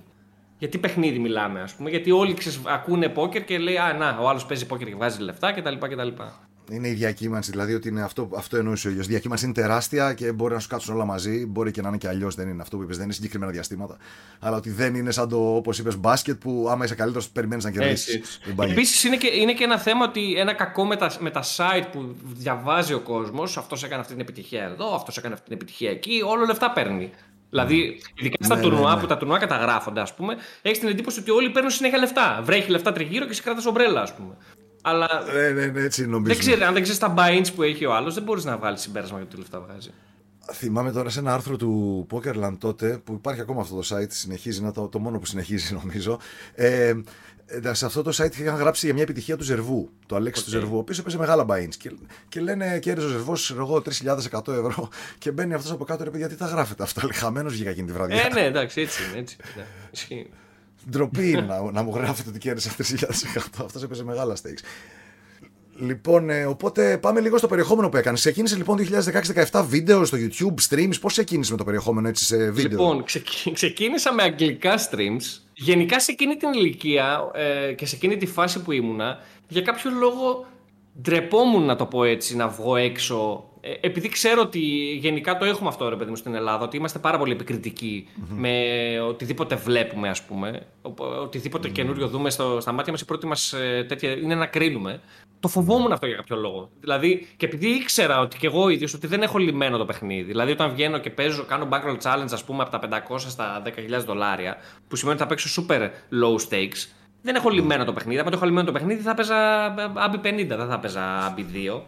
γιατί 0.62 0.78
παιχνίδι 0.78 1.20
μιλάμε, 1.20 1.62
ας 1.62 1.74
πούμε. 1.74 1.90
Γιατί 1.90 2.12
όλοι 2.12 2.34
ξεσ... 2.34 2.62
ακούνε 2.66 3.10
πόκερ 3.10 3.44
και 3.44 3.58
λέει 3.58 3.78
Α, 3.78 3.94
να, 3.94 4.18
ο 4.20 4.30
άλλος 4.30 4.46
παίζει 4.46 4.66
πόκερ 4.66 4.88
και 4.88 4.96
βγάζει 4.96 5.22
λεφτά 5.22 5.52
κτλ. 5.52 5.76
κτλ. 5.78 6.08
Είναι 6.72 6.88
η 6.88 6.94
διακύμανση, 6.94 7.52
δηλαδή 7.52 7.74
ότι 7.74 7.88
είναι 7.88 8.02
αυτό, 8.02 8.30
αυτό 8.36 8.58
εννοούσε 8.58 8.88
ο 8.88 8.92
ίδιο. 8.92 9.04
Η 9.04 9.08
διακύμανση 9.08 9.46
είναι 9.46 9.54
τεράστια 9.54 10.14
και 10.14 10.32
μπορεί 10.32 10.54
να 10.54 10.60
σου 10.60 10.68
κάτσουν 10.68 10.96
όλα 10.96 11.06
μαζί. 11.06 11.46
Μπορεί 11.46 11.72
και 11.72 11.82
να 11.82 11.88
είναι 11.88 11.98
και 11.98 12.08
αλλιώς, 12.08 12.36
δεν 12.36 12.48
είναι 12.48 12.62
αυτό 12.62 12.78
που 12.78 12.84
είπες, 12.84 12.96
δεν 12.96 13.06
είναι 13.06 13.14
συγκεκριμένα 13.14 13.52
διαστήματα. 13.52 13.98
Αλλά 14.40 14.58
ότι 14.58 14.70
δεν 14.70 14.96
είναι 14.96 15.12
σαν 15.12 15.30
το, 15.30 15.56
όπως 15.56 15.80
είπες, 15.80 15.98
μπάσκετ 15.98 16.40
που 16.40 16.68
άμα 16.70 16.86
είσαι 16.86 16.96
καλύτερος 16.96 17.30
περιμένεις 17.30 17.64
να 17.64 17.72
κερδίσεις. 17.72 18.40
Επίσης 18.60 19.04
είναι, 19.04 19.18
και, 19.18 19.28
είναι 19.28 19.54
και 19.54 19.64
ένα 19.64 19.78
θέμα 19.78 20.06
ότι 20.06 20.36
ένα 20.38 20.54
κακό 20.54 20.86
με 20.86 20.96
τα, 20.96 21.12
με 21.20 21.30
τα 21.30 21.44
site 21.44 21.86
που 21.92 22.16
διαβάζει 22.24 22.94
ο 22.94 23.00
κόσμος, 23.00 23.58
αυτός 23.58 23.84
έκανε 23.84 24.02
αυτή 24.02 24.14
την 24.14 24.22
επιτυχία 24.22 24.64
εδώ, 24.64 24.96
αυτός 24.96 25.18
έκανε 25.18 25.34
αυτή 25.34 25.46
την 25.46 25.56
επιτυχία 25.56 25.90
εκεί, 25.90 26.22
όλο 26.26 26.46
λεφτά 26.46 26.72
παίρνει. 26.72 27.12
Δηλαδή, 27.50 28.02
ειδικά 28.16 28.36
στα 28.40 28.56
ναι, 28.56 28.62
τουρνουά 28.62 28.90
ναι, 28.90 28.96
ναι. 28.96 29.02
που 29.02 29.08
τα 29.08 29.18
τουρνουά 29.18 29.38
καταγράφονται, 29.38 30.02
ας 30.02 30.14
πούμε, 30.14 30.36
έχεις 30.62 30.80
την 30.80 30.88
εντύπωση 30.88 31.20
ότι 31.20 31.32
όλοι 31.32 31.50
παίρνουν 31.50 31.72
συνέχεια 31.72 31.98
λεφτά. 31.98 32.42
Βρέχει 32.44 32.70
λεφτά 32.72 32.92
τριγύρω 32.92 33.26
και 33.26 33.34
σε 33.34 33.42
κράτα 33.42 33.62
ομπρέλα, 33.66 34.02
ας 34.02 34.16
πούμε. 34.16 34.38
Αλλά. 34.82 35.08
Ναι, 35.34 35.50
ναι, 35.50 35.66
ναι, 35.66 35.82
έτσι 35.82 36.08
νομίζω. 36.08 36.34
Δεν 36.34 36.38
ξέρει, 36.38 36.64
αν 36.64 36.74
δεν 36.74 36.82
ξέρεις 36.82 37.00
τα 37.00 37.14
buy 37.18 37.46
που 37.56 37.64
έχει 37.64 37.86
ο 37.86 37.94
άλλος, 37.94 38.14
δεν 38.14 38.24
μπορείς 38.24 38.44
να 38.44 38.58
βάλει 38.58 38.78
συμπέρασμα 38.78 39.18
για 39.18 39.28
το 39.28 39.38
λεφτά 39.38 39.60
βγάζει. 39.60 39.92
Θυμάμαι 40.54 40.92
τώρα 40.92 41.10
σε 41.10 41.20
ένα 41.20 41.34
άρθρο 41.34 41.56
του 41.56 42.08
Pokerland 42.12 42.56
τότε, 42.58 43.02
που 43.04 43.14
υπάρχει 43.14 43.42
ακόμα 43.42 43.62
αυτό 43.62 43.76
το 43.76 43.96
site, 43.96 44.12
συνεχίζει, 44.12 44.62
να 44.62 44.72
το, 44.72 44.88
το 44.88 45.00
μόνο 45.00 45.20
που 45.20 45.26
συνεχίζει 45.26 45.74
νομίζω. 45.82 46.20
Ε, 46.56 46.94
σε 47.72 47.86
αυτό 47.86 48.02
το 48.02 48.12
site 48.18 48.38
είχαν 48.38 48.56
γράψει 48.56 48.86
για 48.86 48.94
μια 48.94 49.04
επιτυχία 49.04 49.38
του 49.38 49.44
Ζερβού, 49.44 49.90
το 50.06 50.16
Αλέξη 50.16 50.42
okay. 50.42 50.46
του 50.46 50.52
Ζερβού, 50.52 50.76
ο 50.76 50.80
οποίος 50.80 51.00
έπαιζε 51.00 51.18
μεγάλα 51.18 51.46
buy-ins. 51.50 51.76
Και, 51.78 51.92
και 52.30 52.40
λένε 52.40 52.80
κέρδιζε 52.80 53.08
ο 53.08 53.10
Ζερβός, 53.10 53.52
εγώ 53.52 53.84
3.100 54.32 54.48
ευρώ. 54.48 54.90
Και 55.18 55.32
μπαίνει 55.32 55.54
αυτός 55.54 55.72
από 55.72 55.84
κάτω, 55.84 56.04
ρε 56.04 56.10
παιδιά, 56.10 56.28
τι 56.28 56.36
τα 56.36 56.46
γράφετε 56.46 56.84
αυτά. 56.84 57.02
Χαμένος 57.14 57.54
βγήκα 57.54 57.70
εκείνη 57.70 57.88
τη 57.88 57.94
βραδιά. 57.94 58.22
Ε, 58.22 58.34
ναι, 58.34 58.42
εντάξει, 58.42 58.82
έτσι 58.82 59.02
είναι. 59.10 59.20
Έτσι, 59.20 59.38
ναι. 59.56 60.26
Ντροπή 60.90 61.30
είναι 61.30 61.42
να, 61.42 61.72
να 61.72 61.84
μου 61.84 61.92
γράφετε 61.96 62.30
ότι 62.30 62.40
κέρδισε 62.40 62.72
3.100. 62.78 63.66
Αυτός 63.66 63.84
έπαιζε 63.84 64.04
μεγάλα 64.04 64.36
stakes. 64.36 64.64
Λοιπόν, 65.82 66.30
ε, 66.30 66.46
οπότε 66.46 66.98
πάμε 66.98 67.20
λίγο 67.20 67.38
στο 67.38 67.48
περιεχόμενο 67.48 67.90
που 67.90 67.98
έκανες. 67.98 68.20
Ξεκίνησε 68.20 68.56
λοιπόν 68.56 68.78
2016-17 69.52 69.64
βίντεο 69.68 70.06
στο 70.06 70.18
YouTube, 70.18 70.70
streams. 70.70 71.00
Πώς 71.02 71.12
ξεκίνησε 71.12 71.52
με 71.52 71.58
το 71.58 71.64
περιεχόμενο 71.64 72.08
έτσι 72.08 72.26
σε 72.26 72.52
βίντεο; 72.52 72.70
Λοιπόν, 72.70 73.04
ξεκίνησα 73.54 74.14
με 74.14 74.24
αγγλικά 74.24 74.78
streams. 74.78 75.42
Γενικά 75.54 76.00
σε 76.00 76.12
εκείνη 76.12 76.36
την 76.36 76.54
ηλικία 76.54 77.32
ε, 77.34 77.74
και 77.74 77.86
σε 77.86 77.96
εκείνη 77.96 78.18
τη 78.18 78.26
φάση 78.26 78.62
που 78.62 78.72
ήμουνα, 78.72 79.18
για 79.48 79.62
κάποιο 79.62 79.92
λόγο 79.92 80.46
ντρεπόμουν 81.02 81.66
να 81.66 81.76
το 81.76 81.86
πω 81.86 82.04
έτσι, 82.04 82.36
να 82.36 82.48
βγω 82.48 82.76
έξω 82.76 83.50
ε, 83.51 83.51
επειδή 83.62 84.10
ξέρω 84.10 84.42
ότι 84.42 84.60
γενικά 85.00 85.38
το 85.38 85.46
έχουμε 85.46 85.70
αυτό 85.70 85.90
ρε 85.90 85.96
παιδί 85.96 86.10
μου 86.10 86.16
στην 86.16 86.36
Ελλάδα, 86.36 86.64
ότι 86.64 86.78
είμαστε 86.78 87.00
πάρα 87.00 87.18
πολύ 87.18 87.38
με 88.30 88.52
οτιδήποτε 89.08 89.56
βλέπουμε, 89.56 90.10
ας 90.10 90.22
πούμε. 90.22 90.66
Οτιδήποτε 91.22 91.68
mm-hmm. 91.68 91.72
καινούριο 91.72 92.08
δούμε 92.08 92.30
στο, 92.30 92.58
στα 92.62 92.72
μάτια 92.72 92.92
μας, 92.92 93.02
η 93.02 93.06
πρώτη 93.06 93.28
μας 93.28 93.54
ε, 93.54 93.86
τέτοια 93.88 94.12
είναι 94.12 94.36
να 94.36 94.46
κρίνουμε. 94.46 95.02
Το 95.40 95.48
φοβόμουν 95.48 95.92
αυτό 95.92 96.06
για 96.06 96.16
κάποιο 96.16 96.36
λόγο. 96.36 96.70
Δηλαδή, 96.80 97.28
και 97.38 97.46
επειδή 97.46 97.68
ήξερα 97.68 98.20
ότι 98.20 98.38
και 98.38 98.48
εγώ 98.48 98.70
ίδιος 98.70 98.94
ότι 98.94 99.08
δεν 99.08 99.22
έχω 99.22 99.38
λυμμένο 99.38 99.78
το 99.78 99.86
παιχνίδι. 99.86 100.24
Δηλαδή, 100.24 100.52
όταν 100.52 100.72
βγαίνω 100.72 100.98
και 100.98 101.10
παίζω, 101.10 101.44
κάνω 101.44 101.68
backroll 101.72 101.98
challenge, 102.04 102.32
ας 102.32 102.44
πούμε, 102.44 102.64
από 102.64 102.88
τα 102.88 103.06
500 103.10 103.20
στα 103.20 103.62
10.000 103.66 103.72
δολάρια, 104.06 104.58
που 104.88 104.96
σημαίνει 104.96 105.18
ότι 105.20 105.24
θα 105.24 105.30
παίξω 105.30 105.64
super 105.68 105.90
low 106.24 106.50
stakes, 106.50 106.90
δεν 107.22 107.36
έχω 107.36 107.50
λυμμένο 107.50 107.86
το 107.86 107.94
παιχνίδι. 107.94 108.20
Αν 108.20 108.26
το 108.26 108.32
έχω 108.34 108.46
λυμμένο 108.46 108.66
το 108.66 108.72
παιχνίδι, 108.72 109.02
θα 109.02 109.14
παίζα 109.14 109.66
άμπι 109.96 110.18
50, 110.18 110.46
δεν 110.48 110.68
θα 110.68 110.80
παίζα 110.80 111.26
άμπι 111.26 111.46
2. 111.54 111.82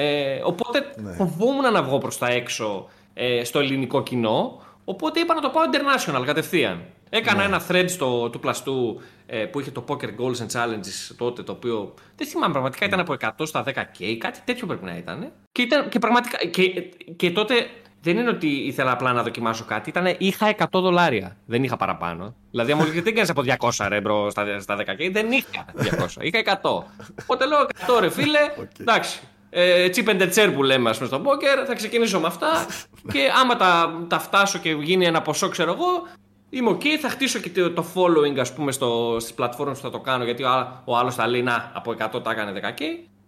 Ε, 0.00 0.40
οπότε 0.42 0.92
ναι. 0.96 1.12
φοβόμουν 1.12 1.72
να 1.72 1.82
βγω 1.82 1.98
προς 1.98 2.18
τα 2.18 2.28
έξω 2.28 2.88
ε, 3.14 3.44
στο 3.44 3.58
ελληνικό 3.58 4.02
κοινό. 4.02 4.62
Οπότε 4.84 5.20
είπα 5.20 5.34
να 5.34 5.40
το 5.40 5.48
πάω 5.48 5.64
international 5.72 6.24
κατευθείαν. 6.24 6.82
Έκανα 7.10 7.38
ναι. 7.38 7.44
ένα 7.44 7.62
thread 7.68 7.84
στο, 7.88 8.30
Two 8.30 8.40
Plus 8.40 8.74
Two 8.74 9.00
ε, 9.26 9.44
που 9.44 9.60
είχε 9.60 9.70
το 9.70 9.84
Poker 9.88 10.04
Goals 10.04 10.36
and 10.36 10.50
Challenges 10.52 11.14
τότε, 11.16 11.42
το 11.42 11.52
οποίο 11.52 11.94
δεν 12.16 12.26
θυμάμαι 12.26 12.52
πραγματικά 12.52 12.86
ήταν 12.86 13.00
από 13.00 13.14
100 13.20 13.30
στα 13.42 13.64
10k, 13.66 14.16
κάτι 14.18 14.40
τέτοιο 14.44 14.66
πρέπει 14.66 14.84
να 14.84 14.96
ήταν. 14.96 15.32
Και, 15.52 15.62
ήταν, 15.62 15.88
και 15.88 15.98
πραγματικά. 15.98 16.46
Και, 16.46 16.68
και 17.16 17.30
τότε 17.30 17.54
δεν 18.00 18.16
είναι 18.16 18.30
ότι 18.30 18.46
ήθελα 18.46 18.90
απλά 18.90 19.12
να 19.12 19.22
δοκιμάσω 19.22 19.64
κάτι. 19.64 19.88
Ήταν, 19.88 20.14
είχα 20.18 20.54
100 20.58 20.64
δολάρια. 20.70 21.36
Δεν 21.46 21.64
είχα 21.64 21.76
παραπάνω. 21.76 22.34
Δηλαδή, 22.50 22.72
αν 22.72 22.78
μου 22.78 22.90
λες 22.90 23.02
δεν 23.02 23.14
κάνεις 23.14 23.30
από 23.30 23.42
200 23.78 23.86
ρε 23.88 24.00
μπρο 24.00 24.30
στα, 24.30 24.60
στα 24.60 24.76
10 24.76 24.84
δεν 25.12 25.32
είχα 25.32 25.64
200. 25.76 26.06
Είχα 26.20 26.60
100. 26.62 26.82
Οπότε 27.22 27.46
λέω 27.46 27.66
100 27.96 28.00
ρε 28.00 28.10
φίλε. 28.10 28.38
Οκέι. 28.60 28.80
Εντάξει. 28.80 29.20
Ε, 29.50 29.88
chip 29.94 30.08
and 30.08 30.32
chair 30.34 30.52
που 30.54 30.62
λέμε, 30.62 30.90
ας 30.90 30.96
πούμε, 30.96 31.08
στο 31.08 31.22
poker. 31.24 31.66
Θα 31.66 31.74
ξεκινήσω 31.74 32.20
με 32.20 32.26
αυτά. 32.26 32.66
και 33.12 33.20
άμα 33.40 33.56
τα, 33.56 34.00
τα 34.08 34.18
φτάσω 34.18 34.58
και 34.58 34.70
γίνει 34.70 35.04
ένα 35.04 35.22
ποσό, 35.22 35.48
ξέρω 35.48 35.72
εγώ, 35.72 36.06
Είμαι 36.50 36.70
ok, 36.70 36.84
θα 37.00 37.08
χτίσω 37.08 37.38
και 37.38 37.50
το 37.50 37.84
following 37.94 38.38
ας 38.38 38.52
πούμε 38.52 38.72
στο, 38.72 39.16
στις 39.20 39.34
πλατφόρμες 39.34 39.76
που 39.76 39.84
θα 39.84 39.90
το 39.90 40.00
κάνω 40.00 40.24
γιατί 40.24 40.42
ο, 40.42 40.82
ο 40.84 40.96
άλλος 40.96 41.14
θα 41.14 41.26
λέει 41.26 41.42
να 41.42 41.70
από 41.74 41.94
100 41.98 42.22
τα 42.22 42.30
έκανε 42.30 42.52
10k 42.54 42.80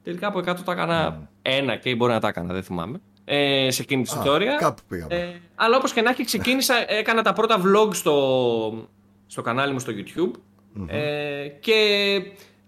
τελικά 0.02 0.26
από 0.26 0.38
100 0.38 0.42
τα 0.42 0.72
έκανα 0.72 1.28
1k 1.42 1.96
μπορεί 1.96 2.12
να 2.12 2.20
τα 2.20 2.28
έκανα 2.28 2.52
δεν 2.52 2.62
θυμάμαι 2.62 3.00
ε, 3.32 3.70
σε 3.70 3.82
εκείνη 3.82 4.02
την 4.02 4.18
ιστορία. 4.18 4.56
Κάπου 4.56 4.82
πήγαμε. 4.88 5.14
Ε, 5.14 5.40
αλλά 5.54 5.76
όπως 5.76 5.92
και 5.92 6.02
να 6.02 6.10
έχει, 6.10 6.24
ξεκίνησα, 6.24 6.92
έκανα 6.92 7.22
τα 7.22 7.32
πρώτα 7.32 7.60
vlog 7.64 7.94
στο, 7.94 8.88
στο 9.26 9.42
κανάλι 9.42 9.72
μου 9.72 9.78
στο 9.78 9.92
YouTube. 9.92 10.38
Ε, 10.86 11.48
και 11.48 11.74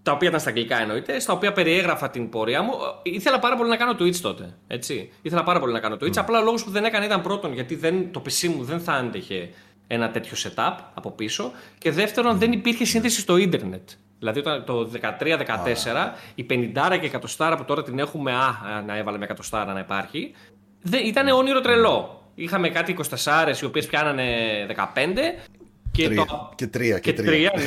τα 0.02 0.12
οποία 0.12 0.28
ήταν 0.28 0.40
στα 0.40 0.48
αγγλικά 0.48 0.80
εννοείται, 0.80 1.20
στα 1.20 1.32
οποία 1.32 1.52
περιέγραφα 1.52 2.10
την 2.10 2.28
πορεία 2.28 2.62
μου. 2.62 2.72
Ήθελα 3.02 3.38
πάρα 3.38 3.56
πολύ 3.56 3.68
να 3.68 3.76
κάνω 3.76 3.92
Twitch 3.92 4.16
τότε. 4.16 4.56
Έτσι. 4.66 5.12
Ήθελα 5.22 5.42
πάρα 5.42 5.60
πολύ 5.60 5.72
να 5.72 5.80
κάνω 5.80 5.96
Twitch. 6.00 6.16
Απλά 6.16 6.38
ο 6.40 6.42
λόγο 6.42 6.56
που 6.64 6.70
δεν 6.70 6.84
έκανα 6.84 7.04
ήταν 7.04 7.22
πρώτον 7.22 7.52
γιατί 7.52 7.74
δεν, 7.74 8.12
το 8.12 8.22
PC 8.26 8.48
μου 8.48 8.64
δεν 8.64 8.80
θα 8.80 8.92
άντεχε 8.92 9.50
ένα 9.86 10.10
τέτοιο 10.10 10.36
setup 10.36 10.76
από 10.94 11.10
πίσω. 11.10 11.52
Και 11.78 11.90
δεύτερον, 11.90 12.38
δεν 12.38 12.52
υπήρχε 12.52 12.84
σύνδεση 12.84 13.20
στο 13.20 13.36
ίντερνετ. 13.36 13.88
Δηλαδή 14.18 14.38
όταν 14.38 14.64
το 14.64 14.90
13-14 15.00 15.08
η 16.34 16.46
50 16.50 16.98
και 17.00 17.06
εκατοστάρα 17.06 17.56
που 17.56 17.64
τώρα 17.64 17.82
την 17.82 17.98
έχουμε, 17.98 18.32
α, 18.32 18.82
να 18.86 18.96
έβαλε 18.96 19.18
με 19.18 19.24
εκατοστάρα 19.24 19.72
να 19.72 19.80
υπάρχει, 19.80 20.32
δεν, 20.82 21.06
ήταν 21.06 21.28
όνειρο 21.28 21.60
τρελό. 21.60 22.22
Είχαμε 22.34 22.68
κάτι 22.68 22.96
24 23.24 23.62
οι 23.62 23.64
οποίες 23.64 23.86
πιάνανε 23.86 24.26
15 24.76 24.76
και, 25.92 26.04
τρία. 26.04 26.24
το, 26.24 26.50
και 26.54 26.66
τρία. 26.66 26.98
Και, 26.98 27.12
και 27.12 27.22
τρία, 27.22 27.52
ναι. 27.56 27.62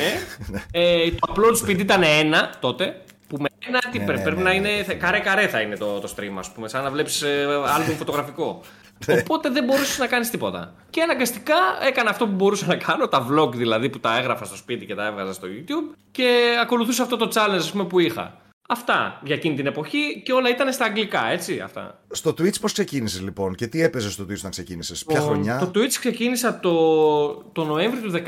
ναι. 0.46 0.62
ε, 0.80 1.10
το 1.10 1.34
upload 1.34 1.66
speed 1.66 1.78
ήταν 1.78 2.02
ένα 2.02 2.50
τότε. 2.60 3.00
Που 3.28 3.36
με 3.40 3.48
ένα 3.66 3.78
τι 3.90 3.98
ναι, 3.98 4.04
πρέπει 4.04 4.36
ναι, 4.36 4.42
να 4.42 4.52
είναι. 4.52 4.82
Καρέ 4.82 5.18
καρέ 5.18 5.48
θα 5.48 5.60
είναι 5.60 5.76
το, 5.76 6.00
το 6.00 6.14
stream, 6.16 6.34
ας 6.38 6.52
πούμε. 6.52 6.68
Σαν 6.68 6.82
να 6.82 6.90
βλέπεις 6.90 7.22
ε, 7.22 7.46
φωτογραφικό. 7.98 8.60
Ναι. 9.06 9.14
Οπότε 9.14 9.50
δεν 9.50 9.64
μπορούσες 9.64 9.98
να 9.98 10.06
κάνεις 10.06 10.30
τίποτα. 10.30 10.74
Και 10.90 11.02
αναγκαστικά 11.02 11.54
έκανα 11.86 12.10
αυτό 12.10 12.26
που 12.26 12.32
μπορούσα 12.32 12.66
να 12.66 12.76
κάνω, 12.76 13.08
τα 13.08 13.26
vlog 13.30 13.52
δηλαδή 13.52 13.88
που 13.88 14.00
τα 14.00 14.18
έγραφα 14.18 14.44
στο 14.44 14.56
σπίτι 14.56 14.86
και 14.86 14.94
τα 14.94 15.06
έβγαζα 15.06 15.32
στο 15.32 15.48
YouTube 15.50 15.96
και 16.10 16.56
ακολουθούσα 16.62 17.02
αυτό 17.02 17.16
το 17.16 17.28
challenge 17.34 17.56
ας 17.56 17.70
πούμε, 17.70 17.84
που 17.84 17.98
είχα. 17.98 18.40
Αυτά 18.68 19.20
για 19.24 19.34
εκείνη 19.34 19.54
την 19.54 19.66
εποχή 19.66 20.22
και 20.24 20.32
όλα 20.32 20.48
ήταν 20.48 20.72
στα 20.72 20.84
αγγλικά, 20.84 21.26
έτσι. 21.26 21.60
Αυτά. 21.60 22.00
Στο 22.10 22.30
Twitch 22.30 22.60
πώς 22.60 22.72
ξεκίνησες 22.72 23.20
λοιπόν 23.20 23.54
και 23.54 23.66
τι 23.66 23.82
έπαιζες 23.82 24.12
στο 24.12 24.24
Twitch 24.24 24.36
όταν 24.38 24.50
ξεκίνησες, 24.50 25.04
Ποια 25.04 25.20
χρονιά; 25.20 25.58
Το 25.58 25.70
Twitch 25.74 25.92
ξεκίνησα 25.98 26.60
το, 26.60 26.72
το 27.34 27.64
Νοέμβριο 27.64 28.02
του 28.02 28.18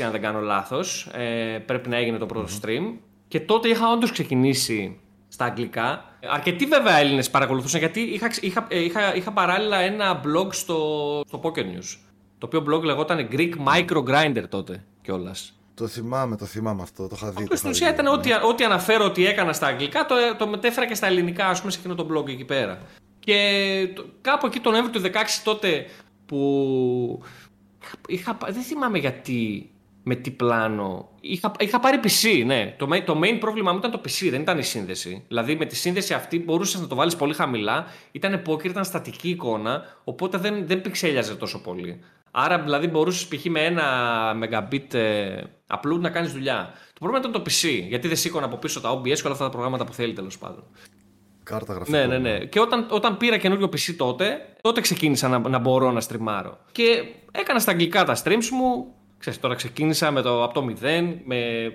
2016, 0.00 0.02
αν 0.04 0.10
δεν 0.10 0.20
κάνω 0.20 0.40
λάθος. 0.40 1.08
Ε, 1.12 1.58
πρέπει 1.66 1.88
να 1.88 1.96
έγινε 1.96 2.18
το 2.18 2.26
πρώτο 2.26 2.48
stream. 2.62 2.96
Και 3.28 3.40
τότε 3.40 3.68
είχα 3.68 3.92
όντως 3.92 4.12
ξεκινήσει 4.12 4.98
στα 5.28 5.44
αγγλικά. 5.44 6.04
Αρκετοί 6.32 6.66
βέβαια 6.66 6.96
Έλληνες 6.98 7.30
παρακολουθούσαν 7.30 7.80
γιατί 7.80 8.00
είχα, 8.00 8.30
είχα, 8.40 8.66
είχα, 8.70 9.14
είχα 9.14 9.32
παράλληλα 9.32 9.78
ένα 9.78 10.20
blog 10.24 10.48
στο, 10.54 10.76
στο 11.26 11.40
Poker 11.42 11.62
News. 11.62 11.96
Το 12.38 12.46
οποίο 12.46 12.64
blog 12.68 12.82
λεγόταν 12.82 13.28
Greek 13.32 13.52
Micro 13.66 14.04
Grinder 14.04 14.44
τότε 14.48 14.84
κιόλας. 15.02 15.61
Το 15.74 15.86
θυμάμαι, 15.86 16.36
το 16.36 16.44
θυμάμαι 16.44 16.82
αυτό, 16.82 17.08
το 17.08 17.14
είχα 17.16 17.30
δει. 17.30 17.56
στην 17.56 17.70
ουσία 17.70 17.92
ήταν 17.92 18.06
ό,τι, 18.06 18.30
ό,τι 18.32 18.64
αναφέρω 18.64 19.04
ότι 19.04 19.26
έκανα 19.26 19.52
στα 19.52 19.66
αγγλικά, 19.66 20.06
το, 20.06 20.14
το 20.38 20.46
μετέφερα 20.46 20.86
και 20.86 20.94
στα 20.94 21.06
ελληνικά, 21.06 21.48
ας 21.48 21.60
πούμε, 21.60 21.72
σε 21.72 21.78
εκείνο 21.78 21.94
το 21.94 22.08
blog 22.12 22.28
εκεί 22.28 22.44
πέρα. 22.44 22.78
Και 23.18 23.88
το, 23.94 24.04
κάπου 24.20 24.46
εκεί 24.46 24.60
τον 24.60 24.72
Νοέμβριο 24.72 25.00
του 25.00 25.08
2016 25.14 25.18
τότε 25.44 25.86
που. 26.26 27.22
Είχα, 28.08 28.38
δεν 28.48 28.62
θυμάμαι 28.62 28.98
γιατί 28.98 29.70
με 30.02 30.14
τι 30.14 30.30
πλάνο. 30.30 31.08
Είχα, 31.20 31.52
είχα 31.58 31.80
πάρει 31.80 32.00
PC, 32.02 32.42
ναι. 32.46 32.74
Το, 32.78 32.86
το 33.04 33.20
main 33.22 33.36
πρόβλημα 33.40 33.72
μου 33.72 33.78
ήταν 33.78 33.90
το 33.90 34.00
PC, 34.04 34.28
δεν 34.30 34.40
ήταν 34.40 34.58
η 34.58 34.62
σύνδεση. 34.62 35.24
Δηλαδή 35.28 35.56
με 35.56 35.64
τη 35.64 35.76
σύνδεση 35.76 36.14
αυτή 36.14 36.38
μπορούσες 36.38 36.80
να 36.80 36.86
το 36.86 36.94
βάλεις 36.94 37.16
πολύ 37.16 37.34
χαμηλά. 37.34 37.86
Ήταν 38.12 38.42
poker, 38.46 38.64
ήταν 38.64 38.84
στατική 38.84 39.28
εικόνα, 39.28 39.82
οπότε 40.04 40.38
δεν, 40.38 40.66
δεν 40.66 40.80
πιξέλιαζε 40.80 41.34
τόσο 41.34 41.60
πολύ. 41.60 42.00
Άρα 42.34 42.58
δηλαδή 42.58 42.86
μπορούσες 42.86 43.26
π.χ. 43.26 43.44
με 43.44 43.64
ένα 43.64 43.84
megabit 44.42 44.94
ε, 44.94 45.42
upload 45.66 46.00
να 46.00 46.10
κάνεις 46.10 46.32
δουλειά. 46.32 46.72
Το 46.86 46.98
πρόβλημα 46.98 47.28
ήταν 47.28 47.42
το 47.42 47.50
PC, 47.50 47.86
γιατί 47.88 48.08
δεν 48.08 48.16
σήκωνα 48.16 48.46
από 48.46 48.56
πίσω 48.56 48.80
τα 48.80 48.98
OBS 48.98 49.02
και 49.02 49.22
όλα 49.22 49.32
αυτά 49.32 49.44
τα 49.44 49.50
προγράμματα 49.50 49.84
που 49.84 49.92
θέλει 49.92 50.12
τέλος 50.12 50.38
πάντων. 50.38 50.64
Κάρτα 51.42 51.72
γραφικό. 51.72 51.96
Ναι, 51.96 52.06
ναι, 52.06 52.18
ναι. 52.18 52.44
Και 52.44 52.60
όταν, 52.60 52.86
όταν 52.90 53.16
πήρα 53.16 53.36
καινούριο 53.36 53.66
PC 53.66 53.94
τότε, 53.96 54.54
τότε 54.60 54.80
ξεκίνησα 54.80 55.28
να, 55.28 55.38
να 55.38 55.58
μπορώ 55.58 55.90
να 55.90 56.00
στριμάρω. 56.00 56.58
Και 56.72 57.04
έκανα 57.32 57.58
στα 57.58 57.70
αγγλικά 57.70 58.04
τα 58.04 58.16
streams 58.24 58.48
μου, 58.52 58.94
Ξέρεις, 59.22 59.40
τώρα 59.40 59.54
ξεκίνησα 59.54 60.10
με 60.10 60.22
το, 60.22 60.42
από 60.42 60.54
το 60.54 60.74
0 60.80 61.16
με 61.24 61.70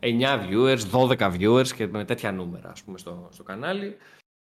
9 0.00 0.06
viewers, 0.48 0.78
12 0.92 1.38
viewers 1.38 1.68
και 1.68 1.86
με 1.86 2.04
τέτοια 2.04 2.32
νούμερα 2.32 2.70
ας 2.70 2.82
πούμε, 2.82 2.98
στο, 2.98 3.28
στο 3.32 3.42
κανάλι. 3.42 3.96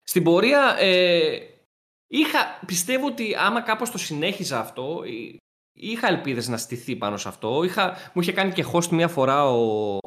Στην 0.02 0.22
πορεία 0.22 0.76
ε, 0.78 1.38
είχα, 2.06 2.58
πιστεύω 2.66 3.06
ότι 3.06 3.34
άμα 3.38 3.60
κάπως 3.60 3.90
το 3.90 3.98
συνέχιζα 3.98 4.58
αυτό, 4.58 5.02
είχα 5.74 6.08
ελπίδες 6.08 6.48
να 6.48 6.56
στηθεί 6.56 6.96
πάνω 6.96 7.16
σε 7.16 7.28
αυτό. 7.28 7.62
Είχα, 7.64 7.96
μου 8.12 8.22
είχε 8.22 8.32
κάνει 8.32 8.52
και 8.52 8.64
host 8.72 8.86
μία 8.86 9.08
φορά 9.08 9.50
ο, 9.50 9.98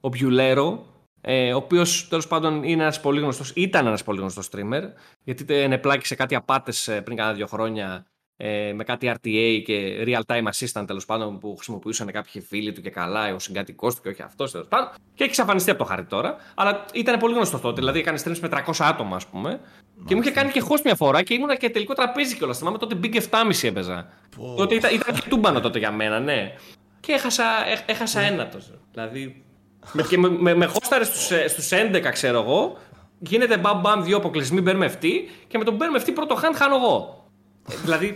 ο 0.00 0.08
Μπιουλέρο, 0.08 0.86
ε, 1.20 1.52
ο 1.52 1.56
οποίος 1.56 2.08
τέλος 2.08 2.26
πάντων 2.26 2.62
είναι 2.62 2.82
ένας 2.82 3.00
πολύ 3.00 3.20
γνωστός, 3.20 3.52
ήταν 3.54 3.86
ένας 3.86 4.02
πολύ 4.02 4.20
γνωστός 4.20 4.48
streamer, 4.52 4.82
γιατί 5.24 5.54
ενεπλάκησε 5.54 6.14
κάτι 6.14 6.34
απάτες 6.34 6.88
ε, 6.88 7.00
πριν 7.00 7.16
κάνα 7.16 7.32
δύο 7.32 7.46
χρόνια 7.46 8.06
ε, 8.42 8.72
με 8.72 8.84
κάτι 8.84 9.12
RTA 9.14 9.62
και 9.64 10.04
real 10.06 10.20
time 10.26 10.48
assistant 10.52 10.86
τέλος 10.86 11.04
πάντων 11.04 11.38
που 11.38 11.54
χρησιμοποιούσαν 11.56 12.10
κάποιοι 12.10 12.42
φίλοι 12.42 12.72
του 12.72 12.80
και 12.80 12.90
καλά, 12.90 13.34
ο 13.34 13.38
συγκατοικό 13.38 13.88
του 13.88 14.00
και 14.02 14.08
όχι 14.08 14.22
αυτός 14.22 14.50
τέλος 14.50 14.66
πάντων. 14.68 14.88
Και 14.88 15.22
έχει 15.22 15.28
εξαφανιστεί 15.28 15.70
από 15.70 15.78
το 15.78 15.84
χάρτη 15.84 16.04
τώρα. 16.08 16.36
Αλλά 16.54 16.84
ήταν 16.92 17.18
πολύ 17.18 17.34
γνωστό 17.34 17.58
τότε. 17.58 17.74
Δηλαδή 17.74 17.98
έκανε 17.98 18.18
streams 18.24 18.38
με 18.38 18.48
300 18.48 18.72
άτομα, 18.78 19.16
ας 19.16 19.26
πούμε. 19.26 19.60
Και 20.06 20.14
μου 20.14 20.20
είχε 20.20 20.30
κάνει 20.30 20.50
και 20.50 20.62
host 20.68 20.80
μια 20.84 20.94
φορά 20.94 21.22
και 21.22 21.34
ήμουνα 21.34 21.56
και 21.56 21.70
τελικό 21.70 21.94
τραπέζι 21.94 22.36
κιόλας. 22.36 22.58
Θυμάμαι 22.58 22.78
τότε 22.78 22.96
Big 23.02 23.14
7,5 23.14 23.62
έπαιζα. 23.62 24.08
Oh. 24.36 24.56
Τότε 24.56 24.74
ήταν, 24.74 24.94
ήταν 24.94 25.14
και 25.14 25.28
τούμπανο 25.28 25.60
τότε 25.60 25.78
για 25.78 25.90
μένα, 25.90 26.20
ναι. 26.20 26.52
Και 27.00 27.12
έχασα, 27.12 27.44
έχασα 27.86 28.20
ένα 28.20 28.48
τόσο. 28.48 28.72
Δηλαδή. 28.92 29.44
με, 29.92 30.02
και 30.02 30.18
με, 30.18 30.28
με, 30.28 30.54
με 30.54 30.66
χώσταρες 30.66 31.08
στους 31.48 31.68
11, 31.70 32.08
ξέρω 32.12 32.40
εγώ. 32.40 32.78
Γίνεται 33.18 33.58
μπαμ 33.58 33.80
μπαμ 33.80 34.02
δύο 34.02 34.16
αποκλεισμοί 34.16 34.60
μπερμευτή 34.60 35.28
και 35.48 35.58
με 35.58 35.64
τον 35.64 35.74
μπερμευτή 35.74 36.12
πρώτο 36.12 36.38
hand 36.42 36.54
χάνω 36.54 36.76
εγώ 36.76 37.19
δηλαδή, 37.66 38.14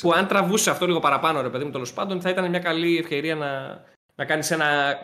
που 0.00 0.12
αν 0.12 0.26
τραβούσε 0.26 0.70
αυτό 0.70 0.86
λίγο 0.86 1.00
παραπάνω, 1.00 1.40
ρε 1.40 1.48
παιδί 1.48 1.64
μου, 1.64 1.70
τέλος 1.70 1.92
πάντων, 1.92 2.20
θα 2.20 2.30
ήταν 2.30 2.50
μια 2.50 2.58
καλή 2.58 2.98
ευκαιρία 2.98 3.34
να, 3.34 3.80
να 4.14 4.24
κάνεις 4.24 4.50
ένα. 4.50 4.96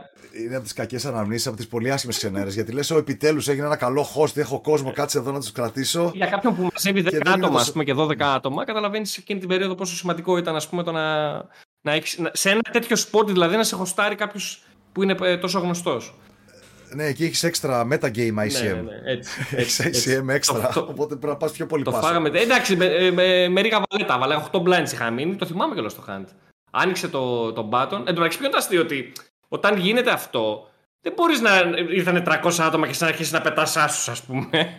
Είναι 0.45 0.55
από 0.55 0.65
τις 0.65 0.73
κακές 0.73 1.05
αναμνήσεις, 1.05 1.47
από 1.47 1.57
τις 1.57 1.69
πολύ 1.69 1.91
άσχημες 1.91 2.17
ξενέρες. 2.17 2.55
Γιατί 2.55 2.73
λες, 2.73 2.91
ο 2.91 2.99
επιτέλους 2.99 3.49
έγινε 3.49 3.67
ένα 3.67 3.77
καλό 3.77 4.07
host, 4.17 4.37
έχω 4.37 4.61
κόσμο, 4.61 4.93
κάτσε 4.93 5.19
εδώ 5.19 5.33
να 5.33 5.41
τους 5.41 5.53
κρατήσω. 5.53 6.11
Για 6.15 6.27
κάποιον 6.27 6.57
που 6.57 6.69
μαζεύει 6.73 7.05
10 7.11 7.21
άτομα, 7.25 7.59
τόσο... 7.59 7.73
πούμε, 7.73 7.85
και 7.85 7.95
12 7.97 8.21
άτομα, 8.21 8.65
καταλαβαίνεις 8.65 9.17
εκείνη 9.17 9.39
την 9.41 9.49
περίοδο 9.49 9.75
πόσο 9.75 9.95
σημαντικό 9.95 10.37
ήταν 10.37 10.57
ας 10.57 10.69
πούμε, 10.69 10.83
το 10.83 10.93
να, 10.93 11.33
να 11.81 11.93
έχεις, 11.93 12.21
σε 12.33 12.51
ένα 12.51 12.61
τέτοιο 12.73 12.97
sport, 12.97 13.27
δηλαδή 13.27 13.57
να 13.57 13.65
σε 13.65 13.77
χωστάρει 13.77 14.15
κάποιος 14.15 14.63
που 14.93 15.03
είναι 15.03 15.17
ε, 15.21 15.37
τόσο 15.37 15.59
γνωστός. 15.59 16.15
Ναι, 16.95 17.05
εκεί 17.05 17.25
έχεις 17.25 17.43
έξτρα 17.43 17.87
metagame 17.91 18.17
ICM. 18.17 18.63
Ναι, 18.63 18.73
ναι, 18.73 19.01
έτσι, 19.05 19.41
έχεις 19.57 20.07
ICM 20.07 20.29
έξτρα. 20.29 20.73
οπότε 20.77 21.15
πρέπει 21.15 21.27
να 21.27 21.37
πας 21.37 21.53
πιο 21.53 21.67
πολύ 21.67 21.85
Το 21.85 21.93
φάγαμε. 21.93 22.29
Εντάξει, 22.29 22.77
με, 22.77 23.11
με, 23.11 23.49
με 23.49 23.61
ρίγα 23.61 23.83
βαλέτα. 23.91 24.19
Βάλε 24.19 24.37
8 24.53 24.63
blinds 24.63 24.93
είχα 24.93 25.11
μείνει. 25.11 25.37
Το 25.37 25.47
θυμάμαι 25.47 25.75
κιόλας 25.75 25.93
στο 25.93 26.05
hand. 26.09 26.25
Άνοιξε 26.71 27.09
το, 27.09 27.53
το 27.53 27.69
button. 27.73 27.93
Εν 27.93 28.05
τω 28.05 28.13
μεταξύ, 28.13 28.39
ποιο 28.39 28.47
είναι 28.47 28.57
αστείο 28.57 28.81
ότι 28.81 29.13
όταν 29.49 29.77
γίνεται 29.77 30.11
αυτό, 30.11 30.69
δεν 31.01 31.13
μπορείς 31.17 31.41
να 31.41 31.51
ήρθαν 31.95 32.25
300 32.45 32.53
άτομα 32.59 32.87
και 32.87 32.97
να 32.99 33.07
αρχίσεις 33.07 33.33
να 33.33 33.41
πετάς 33.41 33.77
άσους, 33.77 34.09
ας 34.09 34.23
πούμε. 34.23 34.49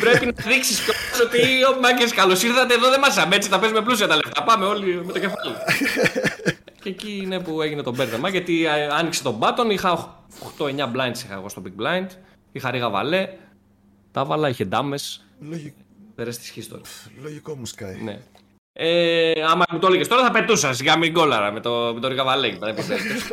Πρέπει 0.00 0.26
να 0.26 0.32
δείξεις 0.46 0.80
κιόλας 0.80 1.20
ότι 1.22 1.64
ο 1.64 1.80
Μάγκες 1.80 2.14
καλώς 2.14 2.42
ήρθατε 2.42 2.74
εδώ, 2.74 2.90
δεν 2.90 3.00
μα 3.02 3.34
έτσι, 3.34 3.48
θα 3.48 3.58
παίζουμε 3.58 3.82
πλούσια 3.82 4.06
τα 4.06 4.14
λεφτά. 4.14 4.42
Πάμε 4.42 4.64
όλοι 4.64 5.04
με 5.04 5.12
το 5.12 5.18
κεφάλι. 5.18 5.54
και 6.82 6.88
εκεί 6.88 7.20
είναι 7.22 7.40
που 7.40 7.62
έγινε 7.62 7.82
το 7.82 7.94
μπέρδεμα, 7.94 8.28
γιατί 8.28 8.66
άνοιξε 8.90 9.22
τον 9.22 9.38
button, 9.40 9.70
είχα 9.70 10.22
8-9 10.58 10.64
blinds 10.64 11.18
είχα 11.24 11.34
εγώ 11.34 11.48
στο 11.48 11.62
big 11.64 11.82
blind, 11.82 12.06
είχα 12.52 12.70
ρίγα 12.70 12.90
βαλέ, 12.90 13.28
τα 14.12 14.24
βάλα, 14.24 14.48
είχε 14.48 14.64
ντάμες. 14.64 15.24
Λογικό. 15.40 15.76
The 16.16 16.22
rest 16.22 16.26
is 16.26 16.80
Λογικό 17.22 17.54
μου 17.54 17.66
σκάει. 17.66 18.02
Ναι. 18.02 18.20
Ε, 18.72 19.32
άμα 19.44 19.64
μου 19.72 19.78
το 19.78 19.86
έλεγες 19.86 20.08
τώρα 20.08 20.22
θα 20.22 20.30
πετούσα 20.30 20.72
σιγά 20.72 20.98
μην 20.98 21.12
κόλαρα 21.12 21.52
με 21.52 21.60
το, 21.60 21.90
με 21.94 22.00
το 22.00 22.08
ρίγα 22.08 22.28
βαλέ. 22.28 22.54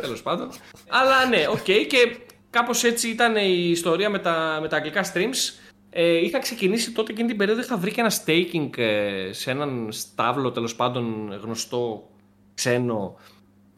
Τέλος 0.00 0.22
πάντων. 0.22 0.50
Αλλά 0.88 1.26
ναι, 1.26 1.46
οκέι, 1.48 1.86
και 1.88 2.16
κάπως 2.50 2.84
έτσι 2.84 3.08
ήταν 3.08 3.36
η 3.36 3.68
ιστορία 3.70 4.10
με 4.10 4.18
τα, 4.18 4.58
με 4.60 4.68
τα 4.68 4.76
αγγλικά 4.76 5.12
streams. 5.12 5.68
Ε, 5.90 6.16
είχα 6.16 6.38
ξεκινήσει 6.38 6.92
τότε 6.92 7.12
εκείνη 7.12 7.28
την 7.28 7.36
περίοδο. 7.36 7.60
Είχα 7.60 7.76
βρει 7.76 7.92
και 7.92 8.00
ένα 8.00 8.12
staking 8.24 8.78
ε, 8.78 9.32
σε 9.32 9.50
έναν 9.50 9.88
στάβλο 9.90 10.50
τέλος 10.52 10.74
πάντων 10.74 11.32
γνωστό 11.42 12.08
ξένο 12.54 13.16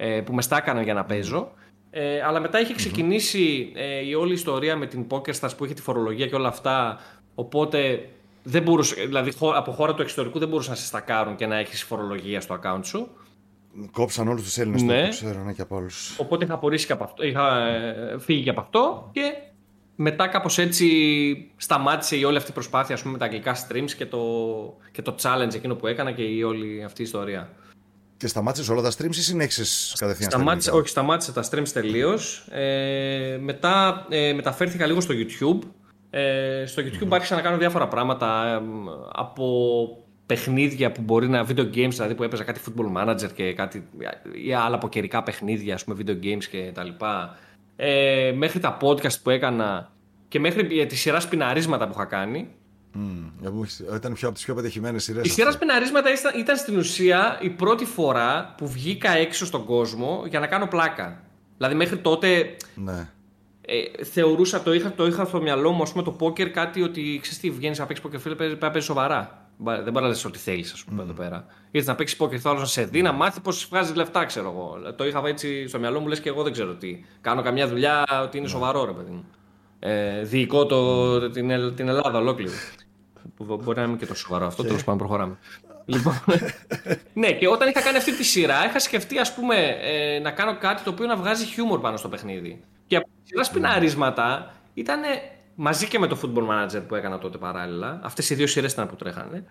ε, 0.03 0.21
που 0.21 0.33
μες 0.33 0.45
στάκαναν 0.45 0.83
για 0.83 0.95
να 0.95 1.05
παίζω. 1.05 1.53
Ε, 1.91 2.23
αλλά 2.23 2.41
μετά 2.41 2.61
είχε 2.61 2.75
ξεκινήσει 2.75 3.73
ε, 3.75 4.07
η 4.07 4.15
όλη 4.15 4.33
ιστορία 4.33 4.77
με 4.77 4.87
την 4.87 5.07
PokerStars 5.11 5.57
που 5.57 5.65
είχε 5.65 5.75
τη 5.75 5.83
φορολογία 5.83 6.27
και 6.27 6.35
όλα 6.35 6.49
αυτά. 6.49 7.01
Οπότε 7.35 8.09
δεν 8.43 8.63
μπορούσε, 8.63 8.95
δηλαδή 9.05 9.33
από 9.55 9.73
χώρα 9.73 9.95
του 9.95 10.03
εξωτερικού 10.03 10.39
δεν 10.39 10.49
μπορούσαν 10.49 10.73
να 10.73 10.79
σε 10.79 10.87
στακάρουν 10.87 11.37
και 11.37 11.47
να 11.47 11.57
έχεις 11.57 11.83
φορολογία 11.83 12.41
στο 12.41 12.59
account 12.63 12.81
σου. 12.83 13.09
Κόψαν 13.91 14.29
όλους 14.29 14.43
τους 14.43 14.59
Έλληνες 14.59 14.83
ναι. 14.83 15.03
που 15.03 15.09
ξέρω 15.09 15.43
ναι, 15.43 15.53
και 15.53 15.63
από 15.63 15.77
όλους. 15.77 16.19
Οπότε 16.19 16.45
είχα 16.45 16.55
απορρίσει 16.55 16.87
και 16.87 16.93
από 16.93 17.05
αυτό. 17.05 17.25
Είχα 17.25 17.67
ε, 17.67 18.19
φύγει 18.19 18.43
και 18.43 18.51
από 18.51 18.61
αυτό 18.61 19.11
και 19.13 19.33
μετά 19.97 20.29
κάπως 20.29 20.59
έτσι 20.59 21.53
σταμάτησε 21.57 22.17
η 22.17 22.25
όλη 22.25 22.37
αυτή 22.37 22.51
η 22.51 22.55
προσπάθεια 22.55 22.95
ας 22.95 23.01
πούμε, 23.01 23.13
με 23.13 23.19
τα 23.19 23.25
αγγλικά 23.25 23.57
streams 23.57 23.91
και 23.97 24.07
το, 24.07 24.21
και 24.93 25.03
το 25.03 25.15
challenge 25.23 25.55
εκείνο 25.55 25.75
που 25.75 25.87
έκανα 25.87 26.13
και 26.13 26.23
η 26.23 26.43
όλη 26.43 26.85
αυτή 26.85 27.01
η 27.01 27.05
ιστορία. 27.05 27.49
Και 28.21 28.27
σταμάτησες 28.27 28.69
όλα 28.69 28.83
τα 28.83 28.91
streams 28.91 29.17
ή 29.17 29.21
συνέχισες 29.21 29.95
κατευθείαν 29.99 30.31
σταμάτησε, 30.31 30.71
Όχι, 30.71 30.89
σταμάτησε 30.89 31.33
τα 31.33 31.45
streams 31.51 31.69
τελείως. 31.69 32.47
Ε, 32.51 33.39
μετά 33.41 34.07
ε, 34.11 34.33
μεταφέρθηκα 34.33 34.87
λίγο 34.87 35.01
στο 35.01 35.15
YouTube 35.15 35.69
ε, 36.11 36.65
στο 36.67 36.83
YouTube 36.83 37.05
mm-hmm. 37.05 37.15
άρχισα 37.15 37.35
να 37.35 37.41
κάνω 37.41 37.57
διάφορα 37.57 37.89
πράγματα 37.89 38.63
από 39.13 39.89
παιχνίδια 40.27 40.93
που 40.93 41.03
μπορεί 41.03 41.29
να 41.29 41.47
video 41.47 41.75
games, 41.75 41.91
δηλαδή 41.91 42.15
που 42.15 42.23
έπαιζα 42.23 42.45
κάτι 42.45 42.61
football 42.67 43.03
manager 43.03 43.33
και 43.35 43.53
κάτι 43.53 43.89
ή 44.45 44.53
άλλα 44.53 44.75
από 44.75 44.89
καιρικά 44.89 45.23
παιχνίδια, 45.23 45.75
ας 45.75 45.85
πούμε 45.85 45.97
video 46.01 46.25
games 46.25 46.45
και 46.51 46.71
τα 46.75 46.85
λοιπά. 46.85 47.39
Ε, 47.77 48.33
μέχρι 48.37 48.61
τα 48.61 48.77
podcast 48.81 49.21
που 49.23 49.31
έκανα 49.31 49.91
και 50.29 50.41
μέχρι 50.41 50.87
τη 50.87 50.97
σειρά 50.97 51.21
σπιναρίσματα 51.21 51.87
που 51.87 51.93
είχα 51.95 52.05
κάνει. 52.05 52.49
Mm, 52.95 53.97
ήταν 53.97 54.13
πιο 54.13 54.29
από 54.29 54.37
τις 54.37 54.45
πιο 54.45 54.55
πετυχημένες 54.55 55.05
σειρές. 55.05 55.27
Η 55.27 55.29
σειράς 55.29 55.55
σπιναρίσματα 55.55 56.13
ήταν, 56.13 56.41
ήταν 56.41 56.57
στην 56.57 56.79
ουσία 56.79 57.39
η 57.41 57.51
πρώτη 57.51 57.85
φορά 57.85 58.55
που 58.57 58.69
βγήκα 58.69 59.11
έξω 59.11 59.47
στον 59.47 59.65
κόσμο 59.65 60.25
για 60.29 60.41
να 60.41 60.47
κάνω 60.47 60.67
πλάκα. 60.67 61.23
Δηλαδή 61.57 61.75
μέχρι 61.75 61.99
τότε 61.99 62.57
ναι 62.75 63.09
ε, 63.73 64.05
θεωρούσα, 64.05 64.63
το 64.63 64.73
είχα, 64.73 64.93
το 64.93 65.07
είχα 65.07 65.25
στο 65.25 65.41
μυαλό 65.41 65.71
μου, 65.71 65.83
ας 65.83 65.91
πούμε, 65.93 66.03
το 66.03 66.11
πόκερ 66.11 66.51
κάτι 66.51 66.83
ότι 66.83 67.19
ξέρεις 67.23 67.41
τι, 67.41 67.51
βγαίνεις 67.51 67.79
να 67.79 67.87
παίξεις 67.87 68.05
πόκερ, 68.05 68.21
φίλε, 68.21 68.35
πρέπει 68.35 68.53
να 68.61 68.71
παίζεις 68.71 68.85
σοβαρά. 68.85 69.49
Δεν 69.57 69.83
μπορείς 69.83 70.01
να 70.01 70.09
λες 70.09 70.25
ό,τι 70.25 70.39
θέλεις, 70.39 70.73
ας 70.73 70.85
πούμε, 70.85 71.03
mm. 71.03 71.05
εδώ 71.05 71.13
πέρα. 71.13 71.47
Ήρθες 71.71 71.89
να 71.89 71.95
παίξεις 71.95 72.17
πόκερ, 72.17 72.39
θέλω 72.41 72.59
να 72.59 72.65
σε 72.65 72.85
δει, 72.85 73.03
να 73.03 73.13
μάθεις 73.13 73.41
πώς 73.41 73.67
βγάζεις 73.71 73.95
λεφτά, 73.95 74.25
ξέρω 74.25 74.51
εγώ. 74.51 74.93
Το 74.93 75.07
είχα 75.07 75.23
έτσι 75.25 75.69
στο 75.69 75.79
μυαλό 75.79 76.01
μου, 76.01 76.07
λες 76.07 76.21
και 76.21 76.29
εγώ 76.29 76.43
δεν 76.43 76.53
ξέρω 76.53 76.75
τι. 76.75 77.05
Κάνω 77.21 77.43
καμιά 77.43 77.69
δουλειά 77.69 78.05
ότι 78.23 78.39
είναι 78.39 78.49
σοβαρό, 78.49 78.85
ρε 78.85 78.93
παιδί 78.93 79.11
μου. 79.11 79.25
Ε, 79.79 80.23
διοικώ 80.23 80.67
το, 80.67 81.31
την, 81.31 81.75
την 81.75 81.89
Ελλάδα 81.89 82.19
ολόκληρη. 82.19 82.53
Που 83.37 83.61
μπορεί 83.63 83.79
να 83.79 83.85
είναι 83.85 83.97
και 83.97 84.07
το 84.07 84.15
σοβαρό 84.15 84.47
αυτό, 84.47 84.63
τέλος 84.63 84.85
πάντων 84.85 84.99
προχωράμε. 84.99 85.39
Λοιπόν, 85.85 86.21
ναι, 87.13 87.33
και 87.33 87.49
όταν 87.49 87.69
είχα 87.69 87.81
κάνει 87.81 87.97
αυτή 87.97 88.17
τη 88.17 88.25
σειρά, 88.25 88.67
είχα 88.67 88.79
σκεφτεί 88.79 89.19
ας 89.19 89.35
πούμε, 89.35 89.57
ε, 89.83 90.19
να 90.19 90.31
κάνω 90.31 90.57
κάτι 90.59 90.83
το 90.83 90.91
οποίο 90.91 91.07
να 91.07 91.17
βγάζει 91.17 91.45
χιούμορ 91.45 91.81
πάνω 91.81 91.97
στο 91.97 92.09
παιχνίδι. 92.09 92.65
Και 92.87 92.97
από 92.97 93.07
τη 93.07 93.29
σειρά 93.29 93.45
σπιναρίσματα 93.45 94.55
ήταν 94.75 95.01
μαζί 95.55 95.87
και 95.87 95.99
με 95.99 96.07
το 96.07 96.19
Football 96.23 96.47
Manager 96.47 96.83
που 96.89 96.95
έκανα 96.95 97.19
τότε 97.19 97.39
παράλληλα. 97.39 98.01
Αυτές 98.03 98.31
οι 98.31 98.35
δύο 98.35 98.47
σειρές 98.47 98.73
ήταν 98.73 98.89
που 98.89 98.97
τρέχανε. 98.97 99.45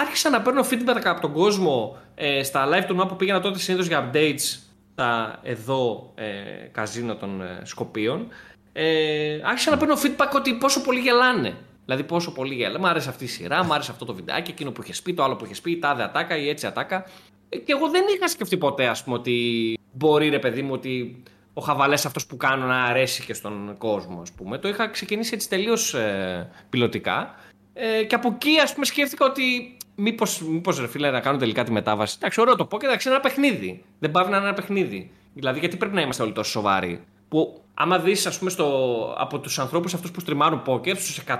Άρχισα 0.00 0.30
να 0.30 0.40
παίρνω 0.42 0.66
feedback 0.70 1.02
από 1.04 1.20
τον 1.20 1.32
κόσμο 1.32 1.96
ε, 2.14 2.42
στα 2.42 2.68
live 2.68 2.84
του 2.86 3.06
που 3.08 3.16
πήγαινα 3.16 3.40
τότε 3.40 3.58
συνήθως 3.58 3.86
για 3.86 4.10
updates 4.10 4.58
στα 4.92 5.38
εδώ 5.42 6.12
ε, 6.14 6.30
καζίνο 6.72 7.14
των 7.14 7.42
ε, 7.42 7.60
Σκοπίων. 7.62 8.28
Ε, 8.72 9.40
άρχισα 9.44 9.70
να 9.70 9.76
παίρνω 9.76 9.94
feedback 10.02 10.30
ότι 10.34 10.54
πόσο 10.54 10.80
πολύ 10.80 11.00
γελάνε. 11.00 11.54
Δηλαδή 11.84 12.02
πόσο 12.04 12.32
πολύ 12.32 12.54
γέλα. 12.54 12.78
Μ' 12.78 12.86
άρεσε 12.86 13.08
αυτή 13.08 13.24
η 13.24 13.26
σειρά, 13.26 13.64
μ' 13.64 13.72
άρεσε 13.72 13.90
αυτό 13.90 14.04
το 14.04 14.14
βιντεάκι, 14.14 14.50
εκείνο 14.50 14.70
που 14.70 14.82
είχε 14.82 15.02
πει, 15.02 15.14
το 15.14 15.22
άλλο 15.22 15.36
που 15.36 15.44
είχε 15.44 15.60
πει, 15.62 15.70
η 15.70 15.78
τάδε 15.78 16.02
ατάκα 16.02 16.36
ή 16.36 16.48
έτσι 16.48 16.66
ατάκα. 16.66 17.06
Ε, 17.48 17.56
και 17.56 17.72
εγώ 17.72 17.88
δεν 17.90 18.04
είχα 18.16 18.28
σκεφτεί 18.28 18.56
ποτέ, 18.56 18.86
ας 18.86 19.04
πούμε, 19.04 19.16
ότι 19.16 19.78
μπορεί 19.92 20.28
ρε 20.28 20.38
παιδί 20.38 20.62
μου 20.62 20.72
ότι 20.72 21.22
ο 21.54 21.60
χαβαλές 21.60 22.06
αυτός 22.06 22.26
που 22.26 22.36
κάνω 22.36 22.66
να 22.66 22.82
αρέσει 22.82 23.24
και 23.24 23.34
στον 23.34 23.74
κόσμο, 23.78 24.20
ας 24.20 24.32
πούμε. 24.32 24.58
Το 24.58 24.68
είχα 24.68 24.88
ξεκινήσει 24.88 25.34
έτσι 25.34 25.48
τελείως 25.48 25.94
ε, 25.94 26.50
πιλωτικά. 26.70 27.34
Ε, 27.72 28.04
και 28.04 28.14
από 28.14 28.28
εκεί, 28.34 28.58
ας 28.62 28.72
πούμε, 28.72 28.84
σκέφτηκα 28.84 29.26
ότι 29.26 29.76
μήπως 29.94 30.42
μήπως, 30.42 30.80
ρε 30.80 30.88
φίλε 30.88 31.10
να 31.10 31.20
κάνω 31.20 31.38
τελικά 31.38 31.64
τη 31.64 31.72
μετάβαση. 31.72 32.14
Εντάξει, 32.18 32.40
ωραίο 32.40 32.56
το 32.56 32.64
πω 32.64 32.78
και 32.78 32.86
εντάξει, 32.86 33.08
είναι 33.08 33.16
ένα 33.16 33.28
παιχνίδι. 33.28 33.84
Δεν 33.98 34.10
πάει 34.10 34.24
να 34.24 34.36
είναι 34.36 34.46
ένα 34.46 34.54
παιχνίδι. 34.54 35.10
Δηλαδή, 35.34 35.58
γιατί 35.58 35.76
πρέπει 35.76 35.94
να 35.94 36.00
είμαστε 36.00 36.22
όλοι 36.22 36.32
τόσο 36.32 36.50
σοβαροί. 36.50 37.04
Που 37.28 37.63
άμα 37.74 37.98
δεις, 37.98 38.26
ας 38.26 38.38
πούμε, 38.38 38.50
στο, 38.50 38.66
από 39.18 39.38
τους 39.38 39.58
ανθρώπους 39.58 39.94
αυτούς 39.94 40.10
που 40.10 40.20
στριμάρουν 40.20 40.62
πόκερ, 40.62 40.96
στους 40.96 41.18
100, 41.18 41.32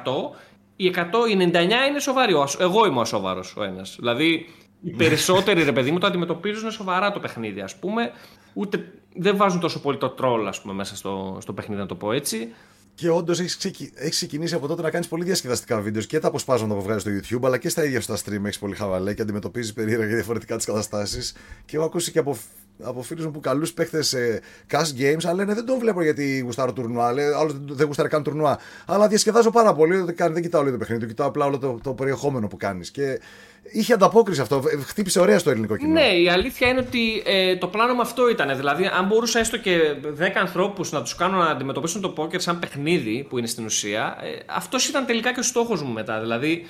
οι 0.76 0.86
100, 0.86 1.28
οι 1.30 1.50
99 1.52 1.88
είναι 1.88 1.98
σοβαροί. 1.98 2.34
Εγώ 2.58 2.86
είμαι 2.86 3.00
ο 3.00 3.04
σοβαρό 3.04 3.44
ο 3.56 3.62
ένας. 3.62 3.96
Δηλαδή, 3.98 4.46
οι 4.82 4.90
περισσότεροι 4.90 5.62
ρε 5.62 5.72
παιδί 5.72 5.90
μου 5.90 5.98
το 5.98 6.06
αντιμετωπίζουν 6.06 6.70
σοβαρά 6.70 7.12
το 7.12 7.20
παιχνίδι, 7.20 7.60
ας 7.60 7.76
πούμε. 7.76 8.12
Ούτε 8.52 8.92
δεν 9.14 9.36
βάζουν 9.36 9.60
τόσο 9.60 9.80
πολύ 9.80 9.96
το 9.96 10.08
τρόλ, 10.08 10.46
ας 10.46 10.60
πούμε, 10.60 10.74
μέσα 10.74 10.96
στο, 10.96 11.38
στο 11.40 11.52
παιχνίδι, 11.52 11.80
να 11.80 11.86
το 11.86 11.94
πω 11.94 12.12
έτσι. 12.12 12.54
Και 12.94 13.08
όντως 13.10 13.40
έχεις 13.40 13.56
ξεκι... 13.56 13.92
ξεκινήσει 14.08 14.54
από 14.54 14.66
τότε 14.66 14.82
να 14.82 14.90
κάνεις 14.90 15.08
πολύ 15.08 15.24
διασκεδαστικά 15.24 15.80
βίντεος 15.80 16.06
και 16.06 16.18
τα 16.18 16.28
αποσπάσματα 16.28 16.74
που 16.74 16.82
βγάζεις 16.82 17.02
στο 17.02 17.10
YouTube, 17.10 17.46
αλλά 17.46 17.58
και 17.58 17.68
στα 17.68 17.84
ίδια 17.84 18.00
στα 18.00 18.16
stream 18.16 18.44
έχεις 18.44 18.58
πολύ 18.58 18.74
χαβαλέ 18.74 19.14
και 19.14 19.22
αντιμετωπίζεις 19.22 19.72
περίεργα 19.72 20.06
και 20.06 20.14
διαφορετικά 20.14 20.56
τις 20.56 20.66
καταστάσεις. 20.66 21.34
Και 21.64 21.76
έχω 21.76 21.84
ακούσει 21.84 22.10
και 22.10 22.18
από 22.18 22.36
από 22.82 23.02
φίλους 23.02 23.24
μου 23.24 23.30
που 23.30 23.40
καλούς 23.40 23.72
παίχτες 23.72 24.08
σε 24.08 24.40
cash 24.70 25.00
games, 25.00 25.24
αλλά 25.24 25.34
λένε 25.34 25.54
δεν 25.54 25.64
τον 25.64 25.78
βλέπω 25.78 26.02
γιατί 26.02 26.38
γουστάρω 26.38 26.72
τουρνουά. 26.72 27.06
Άλλο 27.06 27.62
δεν 27.68 27.86
γουστάρει 27.86 28.08
καν 28.08 28.22
τουρνουά. 28.22 28.58
Αλλά 28.86 29.08
διασκεδάζω 29.08 29.50
πάρα 29.50 29.74
πολύ. 29.74 29.96
Δεν, 29.96 30.32
δεν 30.32 30.42
κοιτάω 30.42 30.60
όλο 30.60 30.70
το 30.70 30.76
παιχνίδι, 30.76 31.00
το 31.00 31.06
κοιτάω 31.06 31.26
απλά 31.26 31.46
όλο 31.46 31.58
το, 31.58 31.78
το 31.82 31.92
περιεχόμενο 31.92 32.46
που 32.46 32.56
κάνεις. 32.56 32.90
Και 32.90 33.20
είχε 33.72 33.92
ανταπόκριση 33.92 34.40
αυτό. 34.40 34.62
Χτύπησε 34.86 35.20
ωραία 35.20 35.38
στο 35.38 35.50
ελληνικό 35.50 35.76
κοινό. 35.76 35.92
Ναι, 35.92 36.06
η 36.06 36.28
αλήθεια 36.28 36.68
είναι 36.68 36.80
ότι 36.80 37.22
ε, 37.26 37.56
το 37.56 37.66
πλάνο 37.66 37.94
με 37.94 38.00
αυτό 38.00 38.28
ήταν. 38.28 38.56
Δηλαδή, 38.56 38.90
αν 38.98 39.06
μπορούσα 39.06 39.38
έστω 39.38 39.56
και 39.56 39.78
10 40.18 40.22
ανθρώπους 40.40 40.92
να 40.92 41.02
τους 41.02 41.14
κάνω 41.14 41.38
να 41.38 41.46
αντιμετωπίσουν 41.46 42.00
το 42.00 42.08
πόκερ 42.08 42.40
σαν 42.40 42.58
παιχνίδι, 42.58 43.26
που 43.28 43.38
είναι 43.38 43.46
στην 43.46 43.64
ουσία, 43.64 44.16
ε, 44.22 44.28
αυτός 44.46 44.88
ήταν 44.88 45.06
τελικά 45.06 45.32
και 45.32 45.40
ο 45.40 45.42
στόχος 45.42 45.82
μου 45.82 45.92
μετά. 45.92 46.20
Δηλαδή, 46.20 46.66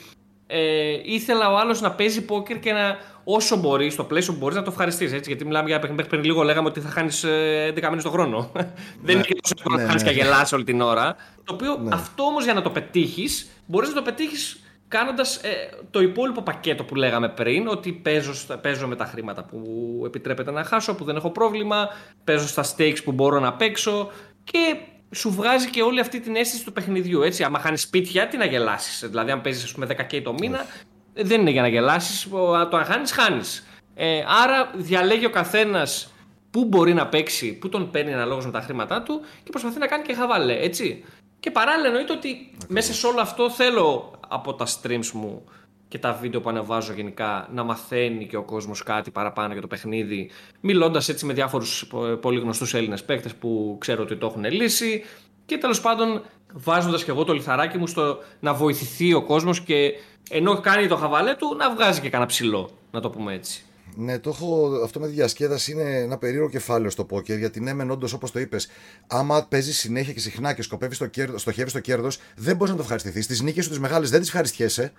ε, 0.47 1.01
ήθελα 1.05 1.53
ο 1.53 1.57
άλλος 1.57 1.81
να 1.81 1.91
παίζει 1.91 2.25
πόκερ 2.25 2.59
και 2.59 2.73
να 2.73 2.97
όσο 3.25 3.57
μπορεί, 3.57 3.91
στο 3.91 4.05
πλαίσιο 4.05 4.33
που 4.33 4.39
μπορείς 4.39 4.57
να 4.57 4.63
το 4.63 4.71
ευχαριστήσει. 4.71 5.21
Γιατί 5.27 5.45
μιλάμε 5.45 5.69
για 5.69 5.79
παιχνίδι 5.79 6.09
πριν 6.09 6.25
λίγο, 6.25 6.43
λέγαμε 6.43 6.69
ότι 6.69 6.81
θα 6.81 6.89
χάνεις 6.89 7.25
11 7.25 7.29
ε, 7.29 7.89
μήνες 7.89 8.03
το 8.03 8.11
χρόνο. 8.11 8.51
Ναι. 8.55 8.63
Δεν 9.05 9.15
είναι 9.15 9.25
και 9.25 9.35
τόσο 9.43 9.55
εύκολο 9.57 9.77
να 9.77 9.83
ναι, 9.83 9.89
χάνεις 9.89 10.03
ναι. 10.03 10.11
και 10.11 10.15
γελάς 10.15 10.53
όλη 10.53 10.65
την 10.65 10.81
ώρα. 10.81 11.17
Το 11.45 11.55
οποίο 11.55 11.79
ναι. 11.83 11.95
αυτό 11.95 12.23
όμως 12.23 12.45
για 12.45 12.55
να 12.55 12.63
το 12.63 12.71
πετύχεις, 12.71 13.51
μπορείς 13.67 13.89
να 13.89 13.95
το 13.95 14.03
πετύχεις 14.03 14.64
κάνοντας 14.95 15.37
ε, 15.37 15.69
το 15.91 16.01
υπόλοιπο 16.01 16.43
πακέτο 16.43 16.85
που 16.85 16.95
λέγαμε 16.95 17.29
πριν, 17.29 17.69
ότι 17.69 17.93
παίζω, 17.93 18.33
παίζω 18.63 18.87
με 18.87 18.97
τα 18.97 19.05
χρήματα 19.05 19.45
που 19.45 19.59
επιτρέπεται 20.07 20.51
να 20.51 20.65
χάσω, 20.65 20.95
που 20.95 21.05
δεν 21.05 21.17
έχω 21.17 21.31
πρόβλημα, 21.31 21.89
παίζω 22.25 22.47
στα 22.47 22.65
stakes 22.65 23.03
που 23.05 23.13
μπορώ 23.13 23.41
να 23.41 23.53
παίξω 23.53 24.11
και 24.45 24.77
σου 25.11 25.31
βγάζει 25.31 25.71
και 25.71 25.83
όλη 25.83 26.01
αυτή 26.01 26.21
την 26.21 26.37
αίσθηση 26.37 26.65
του 26.65 26.73
παιχνιδιού. 26.73 27.23
Έτσι. 27.23 27.43
Άμα 27.43 27.59
χάνεις 27.59 27.81
σπίτια, 27.81 28.29
τι 28.29 28.37
να 28.37 28.45
γελάσεις. 28.45 29.09
Δηλαδή, 29.09 29.31
αν 29.31 29.41
παίζεις, 29.41 29.65
ας 29.65 29.73
πούμε, 29.73 29.87
10k 29.87 30.21
το 30.23 30.33
μήνα, 30.33 30.67
δεν 31.15 31.41
είναι 31.41 31.51
για 31.51 31.63
να 31.63 31.69
γελάσεις. 31.69 32.29
Το 32.71 32.77
αν 32.77 32.85
χάνεις, 32.85 33.13
χάνεις. 33.13 33.67
Ε, 33.95 34.25
άρα 34.43 34.71
διαλέγει 34.75 35.27
ο 35.27 35.31
καθένας 35.31 36.15
πού 36.51 36.65
μπορεί 36.65 36.95
να 36.95 37.07
παίξει, 37.07 37.59
πού 37.59 37.69
τον 37.69 37.91
παίρνει 37.91 38.13
αναλόγως 38.13 38.45
με 38.45 38.53
τα 38.53 38.61
χρήματά 38.61 39.03
του 39.03 39.21
και 39.43 39.51
προσπαθεί 39.51 39.79
να 39.79 39.87
κάνει 39.87 40.03
και 40.03 40.15
χαβαλέ. 40.15 40.57
Έτσι. 40.57 41.05
Και 41.45 41.51
παράλληλα 41.51 41.87
εννοείται 41.87 42.13
ότι 42.13 42.51
μέσα 42.69 42.93
σε 42.93 43.07
όλο 43.07 43.21
αυτό 43.21 43.51
θέλω 43.51 44.13
από 44.29 44.55
τα 44.55 44.67
streams 44.67 45.11
μου 45.13 45.45
και 45.89 45.99
τα 45.99 46.13
βίντεο 46.13 46.41
που 46.41 46.49
ανεβάζω 46.49 46.93
γενικά 46.93 47.49
να 47.53 47.63
μαθαίνει 47.63 48.27
και 48.27 48.37
ο 48.37 48.43
κόσμος 48.43 48.83
κάτι 48.83 49.11
παραπάνω 49.11 49.53
για 49.53 49.61
το 49.61 49.67
παιχνίδι 49.67 50.31
μιλώντας 50.61 51.09
έτσι 51.09 51.27
με 51.27 51.33
διάφορους 51.33 51.91
πολύ 52.21 52.41
γνωστούς 52.41 52.75
Έλληνες 52.75 53.05
παίκτες 53.05 53.35
που 53.35 53.77
ξέρω 53.81 54.03
ότι 54.03 54.17
το 54.17 54.27
έχουν 54.27 54.45
λύσει 54.45 55.05
και 55.47 55.59
τέλος 55.59 55.81
πάντων 55.81 56.23
βάζοντας 56.53 57.05
και 57.05 57.11
εγώ 57.11 57.25
το 57.25 57.33
λιθαράκι 57.33 57.79
μου 57.79 57.87
στο 57.87 58.19
να 58.41 58.55
βοηθηθεί 58.55 59.15
ο 59.15 59.23
κόσμος 59.23 59.61
και 59.61 59.93
ενώ 60.31 60.61
κάνει 60.61 60.87
το 60.87 60.97
χαβαλέ 60.97 61.35
του 61.35 61.57
να 61.59 61.75
βγάζει 61.75 62.01
και 62.01 62.11
κανένα 62.11 62.29
ψηλό, 62.29 62.71
να 62.91 63.01
το 63.01 63.11
πούμε 63.11 63.35
έτσι. 63.35 63.65
Ναι, 63.97 64.19
το 64.19 64.31
έχω, 64.31 64.81
αυτό 64.85 65.01
με 65.01 65.07
τη 65.07 65.13
διασκέδαση 65.13 65.73
είναι 65.73 66.01
ένα 66.01 66.19
περίεργο 66.19 66.49
κεφάλαιο 66.49 66.91
στο 66.91 67.05
πόκερ. 67.05 67.39
Γιατί 67.39 67.61
ναι, 67.61 67.73
μεν 67.73 67.91
όντως 67.91 68.13
όπως 68.13 68.31
το 68.31 68.41
είπες, 68.41 68.69
άμα 69.07 69.47
παίζει 69.47 69.73
συνέχεια 69.73 70.13
και 70.13 70.21
συχνά 70.21 70.53
και 70.53 70.63
σκοπεύεις 70.63 70.97
στο 70.97 71.07
κέρδος, 71.07 71.41
στοχεύεις 71.41 71.71
στο 71.71 71.81
κέρδος, 71.81 72.21
δεν 72.37 72.57
μπορείς 72.57 72.71
να 72.71 72.77
το 72.77 72.83
ευχαριστηθείς. 72.83 73.27
Τις 73.27 73.43
νίκες 73.43 73.65
σου 73.65 73.71
τις 73.71 73.79
μεγάλες 73.79 74.11
δεν 74.11 74.21
τις 74.21 74.29
ευχαριστιέσαι 74.29 74.93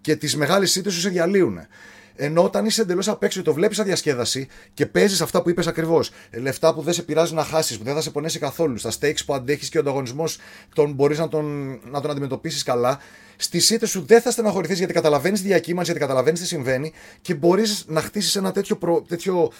και 0.00 0.16
τις 0.16 0.36
μεγάλες 0.36 0.76
ήττες 0.76 0.92
σου 0.92 1.00
σε 1.00 1.08
διαλύουν. 1.08 1.58
Ενώ 2.16 2.44
όταν 2.44 2.64
είσαι 2.64 2.82
εντελώς 2.82 3.08
απ' 3.08 3.22
έξω 3.22 3.38
και 3.38 3.44
το 3.44 3.54
βλέπεις 3.54 3.76
σαν 3.76 3.86
διασκέδαση 3.86 4.48
και 4.74 4.86
παίζεις 4.86 5.20
αυτά 5.20 5.42
που 5.42 5.50
είπες 5.50 5.66
ακριβώς, 5.66 6.10
λεφτά 6.32 6.74
που 6.74 6.82
δεν 6.82 6.94
σε 6.94 7.02
πειράζει 7.02 7.34
να 7.34 7.44
χάσεις, 7.44 7.78
που 7.78 7.84
δεν 7.84 7.94
θα 7.94 8.00
σε 8.00 8.10
πονέσει 8.10 8.38
καθόλου, 8.38 8.78
στα 8.78 8.90
stakes 9.00 9.24
που 9.26 9.34
αντέχεις 9.34 9.68
και 9.68 9.78
ο 9.78 9.80
ανταγωνισμός 9.80 10.38
τον 10.74 10.92
μπορείς 10.92 11.18
να 11.18 11.28
τον, 11.28 11.78
να 11.90 12.00
τον 12.00 12.10
αντιμετωπίσεις 12.10 12.62
καλά, 12.62 12.98
στις 13.36 13.70
ήττες 13.70 13.90
σου 13.90 14.04
δεν 14.06 14.20
θα 14.20 14.30
στεναχωρηθείς 14.30 14.78
γιατί 14.78 14.92
καταλαβαίνεις 14.92 15.40
τη 15.40 15.46
διακύμανση, 15.46 15.90
γιατί 15.90 16.06
καταλαβαίνεις 16.06 16.40
τι 16.40 16.46
συμβαίνει 16.46 16.92
και 17.20 17.34
μπορείς 17.34 17.84
να 17.86 18.00
χτίσεις 18.00 18.36
ένα 18.36 18.52
τέτοιο, 18.52 18.76
προ, 18.76 19.04
τέτοιο 19.08 19.52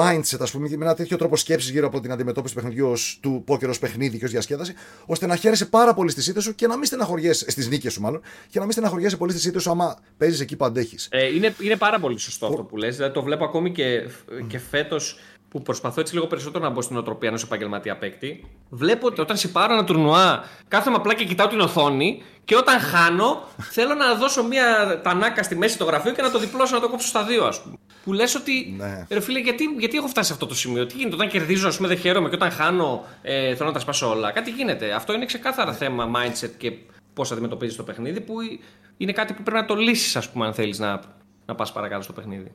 mindset, 0.00 0.38
ας 0.40 0.50
πούμε, 0.50 0.68
με 0.68 0.84
ένα 0.84 0.94
τέτοιο 0.94 1.16
τρόπο 1.16 1.36
σκέψης 1.36 1.70
γύρω 1.70 1.86
από 1.86 2.00
την 2.00 2.12
αντιμετώπιση 2.12 2.54
του 2.54 2.60
παιχνιδιού 2.60 2.88
ως, 2.88 3.18
του 3.22 3.42
πόκερ 3.46 3.68
ω 3.68 3.74
παιχνίδι 3.80 4.18
και 4.18 4.24
ως 4.24 4.30
διασκέδαση, 4.30 4.74
ώστε 5.06 5.26
να 5.26 5.36
χαίρεσαι 5.36 5.66
πάρα 5.66 5.94
πολύ 5.94 6.10
στις 6.10 6.26
ήττες 6.26 6.42
σου 6.42 6.54
και 6.54 6.66
να 6.66 6.76
μην 6.76 6.84
στεναχωριέσαι, 6.84 7.50
στις 7.50 7.68
νίκες 7.68 7.92
σου 7.92 8.00
μάλλον, 8.00 8.20
και 8.50 8.58
να 8.58 8.64
μην 8.64 8.72
στεναχωριέσαι 8.72 9.16
πολύ 9.16 9.32
στις 9.32 9.44
ήττες 9.44 9.62
σου 9.62 9.70
άμα 9.70 9.98
παίζεις 10.16 10.40
εκεί 10.40 10.56
που 10.56 10.64
αντέχεις. 10.64 11.08
Ε, 11.10 11.34
είναι, 11.34 11.54
είναι 11.62 11.76
πάρα 11.76 11.98
πολύ 12.00 12.18
σωστό 12.18 12.46
αυτό 12.46 12.62
που 12.62 12.76
λες. 12.76 12.96
Δηλαδή 12.96 13.14
το 13.14 13.22
βλέπω 13.22 13.44
ακόμη 13.44 13.72
και, 13.72 14.08
και 14.48 14.58
φέτος 14.58 15.18
που 15.48 15.62
προσπαθώ 15.62 16.00
έτσι 16.00 16.14
λίγο 16.14 16.26
περισσότερο 16.26 16.64
να 16.64 16.70
μπω 16.70 16.82
στην 16.82 16.96
οτροπία 16.96 17.28
ενός 17.28 17.42
επαγγελματία 17.42 17.96
παίκτη, 17.96 18.44
βλέπω 18.68 19.06
ότι 19.06 19.20
όταν 19.20 19.36
σε 19.36 19.48
πάρω 19.48 19.72
ένα 19.72 19.84
τουρνουά, 19.84 20.44
κάθομαι 20.68 20.96
απλά 20.96 21.14
και 21.14 21.24
κοιτάω 21.24 21.46
την 21.46 21.60
οθόνη 21.60 22.22
και 22.44 22.56
όταν 22.56 22.80
χάνω, 22.80 23.42
θέλω 23.56 23.94
να 23.94 24.14
δώσω 24.14 24.44
μια 24.44 25.00
τανάκα 25.02 25.42
στη 25.42 25.56
μέση 25.56 25.78
το 25.78 25.84
γραφείο 25.84 26.12
και 26.12 26.22
να 26.22 26.30
το 26.30 26.38
διπλώσω 26.38 26.74
να 26.74 26.80
το 26.80 26.88
κόψω 26.88 27.06
στα 27.06 27.24
δύο, 27.24 27.44
ας 27.44 27.62
πούμε. 27.62 27.76
Που 28.04 28.12
λες 28.12 28.34
ότι. 28.34 28.74
Ναι. 28.78 29.06
Ρε 29.10 29.20
φίλε, 29.20 29.38
γιατί, 29.38 29.64
γιατί 29.78 29.96
έχω 29.96 30.06
φτάσει 30.06 30.26
σε 30.26 30.32
αυτό 30.32 30.46
το 30.46 30.54
σημείο; 30.54 30.86
Τι 30.86 30.96
γίνεται, 30.96 31.14
όταν 31.14 31.28
κερδίζω, 31.28 31.68
ας 31.68 31.76
πούμε, 31.76 31.88
δεν 31.88 31.98
χαίρομαι 31.98 32.28
και 32.28 32.34
όταν 32.34 32.50
χάνω, 32.50 33.04
ε, 33.22 33.54
θέλω 33.54 33.68
να 33.68 33.74
τα 33.74 33.80
σπάσω 33.80 34.10
όλα. 34.10 34.30
Κάτι 34.30 34.50
γίνεται. 34.50 34.92
Αυτό 34.92 35.12
είναι 35.12 35.24
ξεκάθαρα 35.24 35.72
θέμα 35.72 36.10
mindset 36.14 36.50
και 36.58 36.72
πώς 37.14 37.32
αντιμετωπίζεις 37.32 37.76
το 37.76 37.82
παιχνίδι, 37.82 38.20
που 38.20 38.34
είναι 38.96 39.12
κάτι 39.12 39.32
που 39.32 39.42
πρέπει 39.42 39.60
να 39.60 39.66
το 39.66 39.74
λύσεις, 39.74 40.16
ας 40.16 40.30
πούμε, 40.30 40.46
αν 40.46 40.54
θέλεις 40.54 40.78
να, 40.78 41.00
να 41.46 41.54
πας 41.54 41.72
παρακάτω 41.72 42.02
στο 42.02 42.12
παιχνίδι 42.12 42.52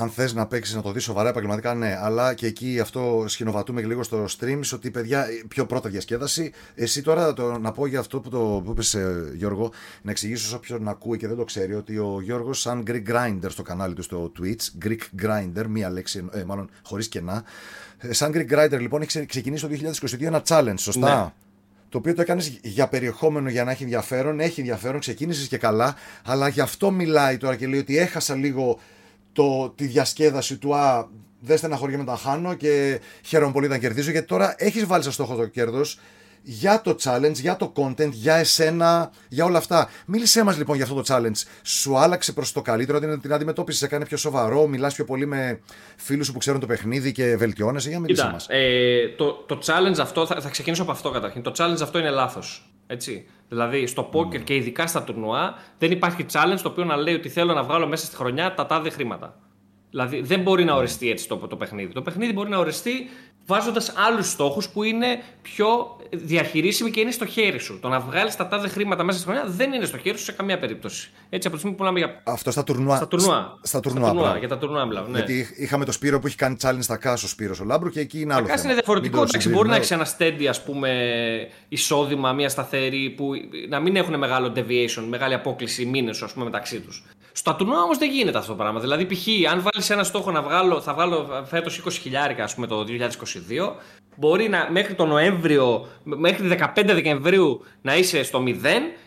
αν 0.00 0.10
θες 0.10 0.34
να 0.34 0.46
παίξεις 0.46 0.74
να 0.74 0.82
το 0.82 0.92
δεις 0.92 1.02
σοβαρά 1.02 1.28
επαγγελματικά, 1.28 1.74
ναι. 1.74 1.98
Αλλά 2.00 2.34
και 2.34 2.46
εκεί 2.46 2.80
αυτό 2.80 3.24
σχηνοβατούμε 3.26 3.80
και 3.80 3.86
λίγο 3.86 4.02
στο 4.02 4.24
streams 4.38 4.70
ότι 4.74 4.90
παιδιά, 4.90 5.26
πιο 5.48 5.66
πρώτα 5.66 5.88
διασκέδαση. 5.88 6.52
Εσύ 6.74 7.02
τώρα 7.02 7.32
το, 7.32 7.58
να 7.58 7.72
πω 7.72 7.86
για 7.86 7.98
αυτό 7.98 8.20
που, 8.20 8.28
το, 8.28 8.62
που 8.64 8.70
είπες, 8.70 8.94
ε, 8.94 9.32
Γιώργο, 9.34 9.72
να 10.02 10.10
εξηγήσω 10.10 10.48
σε 10.48 10.54
όποιον 10.54 10.88
ακούει 10.88 11.18
και 11.18 11.26
δεν 11.26 11.36
το 11.36 11.44
ξέρει, 11.44 11.74
ότι 11.74 11.98
ο 11.98 12.20
Γιώργος, 12.22 12.60
σαν 12.60 12.82
Greek 12.86 13.02
Grinder 13.08 13.48
στο 13.48 13.62
κανάλι 13.62 13.94
του 13.94 14.02
στο 14.02 14.32
Twitch, 14.40 14.86
Greek 14.86 15.26
Grinder, 15.26 15.66
μία 15.68 15.90
λέξη, 15.90 16.28
ε, 16.32 16.44
μάλλον 16.44 16.70
χωρίς 16.82 17.08
κενά. 17.08 17.44
Ε, 17.98 18.12
σαν 18.12 18.32
Greek 18.34 18.52
Grinder, 18.52 18.78
λοιπόν, 18.80 19.02
έχει 19.02 19.26
ξεκινήσει 19.26 19.62
το 19.62 19.68
2022 19.68 20.20
ένα 20.20 20.42
challenge, 20.46 20.78
σωστά; 20.78 21.24
Ναι 21.24 21.32
το 21.90 21.98
οποίο 21.98 22.14
το 22.14 22.20
έκανες 22.20 22.58
για 22.62 22.88
περιεχόμενο 22.88 23.48
για 23.48 23.64
να 23.64 23.70
έχει 23.70 23.82
ενδιαφέρον. 23.82 24.40
Έχει 24.40 24.60
ενδιαφέρον, 24.60 25.00
ξεκίνησες 25.00 25.48
και 25.48 25.58
καλά, 25.58 25.94
αλλά 26.24 26.48
γι' 26.48 26.60
αυτό 26.60 26.90
μιλάει 26.90 27.36
τώρα 27.36 27.56
και 27.56 27.66
λέει 27.66 27.78
ότι 27.78 27.98
έχασα 27.98 28.34
λίγο 28.34 28.78
το, 29.38 29.72
τη 29.76 29.84
διασκέδαση 29.84 30.56
του 30.56 30.74
«Α, 30.74 31.08
δεν 31.40 31.58
στεναχωριέμαι 31.58 32.04
να 32.04 32.16
χάνω 32.16 32.54
και 32.54 33.00
χαίρομαι 33.24 33.52
πολύ 33.52 33.68
να 33.68 33.78
κερδίζω» 33.78 34.10
γιατί 34.10 34.26
τώρα 34.26 34.54
έχεις 34.58 34.86
βάλει 34.86 35.02
σαν 35.02 35.12
στόχο 35.12 35.34
το 35.34 35.46
κέρδος 35.46 35.98
για 36.42 36.80
το 36.80 36.96
challenge, 37.02 37.34
για 37.34 37.56
το 37.56 37.72
content, 37.76 38.10
για 38.10 38.34
εσένα, 38.34 39.10
για 39.28 39.44
όλα 39.44 39.58
αυτά. 39.58 39.88
Μίλησέ 40.06 40.44
μας 40.44 40.56
λοιπόν 40.56 40.76
για 40.76 40.84
αυτό 40.84 41.02
το 41.02 41.14
challenge. 41.14 41.46
Σου 41.62 41.98
άλλαξε 41.98 42.32
προς 42.32 42.52
το 42.52 42.62
καλύτερο 42.62 42.98
την, 42.98 43.20
την 43.20 43.32
αντιμετώπιση, 43.32 43.78
σε 43.78 43.86
κάνει 43.86 44.04
πιο 44.04 44.16
σοβαρό, 44.16 44.66
μιλάς 44.66 44.94
πιο 44.94 45.04
πολύ 45.04 45.26
με 45.26 45.60
φίλους 45.96 46.26
σου 46.26 46.32
που 46.32 46.38
ξέρουν 46.38 46.60
το 46.60 46.66
παιχνίδι 46.66 47.12
και 47.12 47.36
βελτιώνεσαι. 47.36 47.88
Για 47.88 48.00
μίλησέ 48.00 48.28
μας. 48.32 48.46
Ε, 48.48 49.14
το, 49.16 49.32
το 49.32 49.58
challenge 49.64 49.98
αυτό, 50.00 50.26
θα, 50.26 50.40
θα 50.40 50.48
ξεκινήσω 50.48 50.82
από 50.82 50.90
αυτό 50.90 51.10
καταρχήν. 51.10 51.42
Το 51.42 51.52
challenge 51.56 51.82
αυτό 51.82 51.98
είναι 51.98 52.10
λάθος. 52.10 52.70
Έτσι. 52.86 53.26
Δηλαδή 53.48 53.86
στο 53.86 54.02
πόκερ 54.02 54.42
και 54.42 54.54
ειδικά 54.54 54.86
στα 54.86 55.02
τουρνουά 55.02 55.54
δεν 55.78 55.90
υπάρχει 55.90 56.26
challenge 56.32 56.58
το 56.62 56.68
οποίο 56.68 56.84
να 56.84 56.96
λέει 56.96 57.14
ότι 57.14 57.28
θέλω 57.28 57.54
να 57.54 57.62
βγάλω 57.62 57.86
μέσα 57.86 58.06
στη 58.06 58.16
χρονιά 58.16 58.54
τα 58.54 58.66
τάδε 58.66 58.90
χρήματα. 58.90 59.38
Δηλαδή 59.90 60.20
δεν 60.20 60.40
μπορεί 60.40 60.64
να 60.64 60.74
οριστεί 60.74 61.10
έτσι 61.10 61.28
το, 61.28 61.36
το 61.36 61.56
παιχνίδι. 61.56 61.92
Το 61.92 62.02
παιχνίδι 62.02 62.32
μπορεί 62.32 62.48
να 62.48 62.58
οριστεί 62.58 62.92
βάζοντας 63.48 63.92
άλλους 63.96 64.30
στόχους 64.30 64.68
που 64.68 64.82
είναι 64.82 65.22
πιο 65.42 65.96
διαχειρίσιμοι 66.10 66.90
και 66.90 67.00
είναι 67.00 67.10
στο 67.10 67.26
χέρι 67.26 67.58
σου. 67.58 67.78
Το 67.80 67.88
να 67.88 68.00
βγάλεις 68.00 68.36
τα 68.36 68.48
τάδε 68.48 68.68
χρήματα 68.68 69.02
μέσα 69.02 69.18
στη 69.18 69.26
χρονιά 69.26 69.44
δεν 69.46 69.72
είναι 69.72 69.84
στο 69.84 69.98
χέρι 69.98 70.18
σου 70.18 70.24
σε 70.24 70.32
καμία 70.32 70.58
περίπτωση. 70.58 71.10
Έτσι 71.28 71.46
από 71.46 71.56
τη 71.56 71.62
στιγμή 71.62 71.76
που 71.76 71.82
μιλάμε 71.82 71.98
για. 71.98 72.22
Αυτό 72.24 72.50
στα 72.50 72.64
τουρνουά. 72.64 72.96
Στα 72.96 73.08
τουρνουά. 73.08 73.58
Στα 73.62 73.80
τουρνουά, 73.80 74.10
τουρνουά 74.10 74.38
για 74.38 74.48
τα 74.48 74.58
τουρνουά 74.58 74.84
μιλάω. 74.84 75.06
Ναι. 75.06 75.18
Γιατί 75.18 75.54
είχαμε 75.56 75.84
το 75.84 75.92
Σπύρο 75.92 76.18
που 76.18 76.26
έχει 76.26 76.36
κάνει 76.36 76.56
challenge 76.62 76.78
στα 76.80 76.96
cash 76.96 77.20
ο 77.20 77.26
Σπύρος 77.26 77.60
ο 77.60 77.64
Λάμπρου 77.64 77.90
και 77.90 78.00
εκεί 78.00 78.20
είναι 78.20 78.34
άλλο. 78.34 78.46
Cash 78.46 78.64
είναι 78.64 78.74
διαφορετικό. 78.74 79.22
Εντάξει, 79.22 79.48
μπορεί 79.48 79.68
να 79.68 79.76
έχεις 79.76 79.90
ένα 79.90 80.06
steady 80.18 80.44
ας 80.48 80.62
πούμε, 80.62 80.90
εισόδημα, 81.68 82.32
μια 82.32 82.48
σταθερή 82.48 83.10
που 83.16 83.30
να 83.68 83.80
μην 83.80 83.96
έχουν 83.96 84.18
μεγάλο 84.18 84.52
deviation, 84.56 85.04
μεγάλη 85.08 85.34
απόκλιση 85.34 85.86
μήνες 85.86 86.24
μεταξύ 86.34 86.80
τους. 86.80 87.04
Στα 87.38 87.56
τουρνουά 87.56 87.82
όμως 87.82 87.98
δεν 87.98 88.10
γίνεται 88.10 88.38
αυτό 88.38 88.50
το 88.50 88.56
πράγμα. 88.56 88.80
Δηλαδή, 88.80 89.06
π.χ., 89.06 89.26
αν 89.50 89.62
βάλεις 89.62 89.90
ένα 89.90 90.04
στόχο 90.04 90.30
να 90.30 90.42
βγάλω, 90.42 90.80
θα 90.80 90.94
βγάλω 90.94 91.44
φέτος 91.46 91.82
20 91.86 91.90
χιλιάρικα, 91.90 92.44
ας 92.44 92.54
πούμε, 92.54 92.66
το 92.66 92.84
2022, 92.84 93.72
μπορεί 94.16 94.48
να, 94.48 94.68
μέχρι 94.70 94.94
τον 94.94 95.08
Νοέμβριο, 95.08 95.88
μέχρι 96.02 96.48
15 96.74 96.84
Δεκεμβρίου 96.84 97.64
να 97.82 97.96
είσαι 97.96 98.22
στο 98.22 98.42
0 98.46 98.52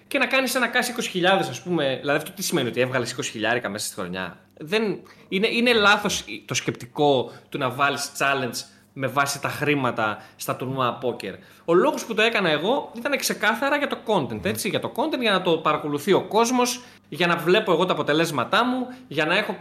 και 0.08 0.17
να 0.17 0.26
κάνεις 0.26 0.56
ένα 0.56 0.67
κάσι 0.67 0.94
20.000, 1.13 1.26
ας 1.50 1.62
πούμε. 1.62 1.98
Δηλαδή, 2.00 2.17
αυτό 2.17 2.32
τι 2.32 2.44
σημαίνει, 2.44 2.67
ότι 2.67 2.80
έβγαλες 2.80 3.15
20 3.20 3.24
χιλιάρικα 3.24 3.70
μέσα 3.70 3.86
στη 3.86 3.96
χρονιά. 3.96 4.38
Δεν, 4.58 4.84
είναι 5.30 5.48
είναι 5.48 5.74
λάθος 5.74 6.24
το 6.46 6.54
σκεπτικό 6.54 7.32
του 7.50 7.58
να 7.58 7.70
βάλεις 7.70 8.12
challenge 8.17 8.81
με 8.93 9.08
βάση 9.08 9.41
τα 9.41 9.49
χρήματα 9.49 10.17
στα 10.36 10.56
τουρνουά 10.56 10.97
poker. 11.01 11.34
Ο 11.65 11.73
λόγος 11.73 12.06
που 12.06 12.13
το 12.13 12.21
έκανα 12.21 12.49
εγώ 12.49 12.91
ήταν 12.95 13.17
ξεκάθαρα 13.17 13.77
για 13.77 13.88
το 13.88 13.97
content. 14.06 14.45
Έτσι, 14.45 14.69
για 14.69 14.80
το 14.80 14.91
content, 14.95 15.19
για 15.19 15.32
να 15.32 15.41
το 15.41 15.58
παρακολουθεί 15.58 16.13
ο 16.13 16.21
κόσμος, 16.21 16.82
για 17.10 17.27
να 17.27 17.36
βλέπω 17.36 17.71
εγώ 17.71 17.86
τα 17.86 17.93
αποτελέσματά 17.93 18.65
μου, 18.65 18.88
για 19.08 19.25
να 19.25 19.38
έχω 19.38 19.56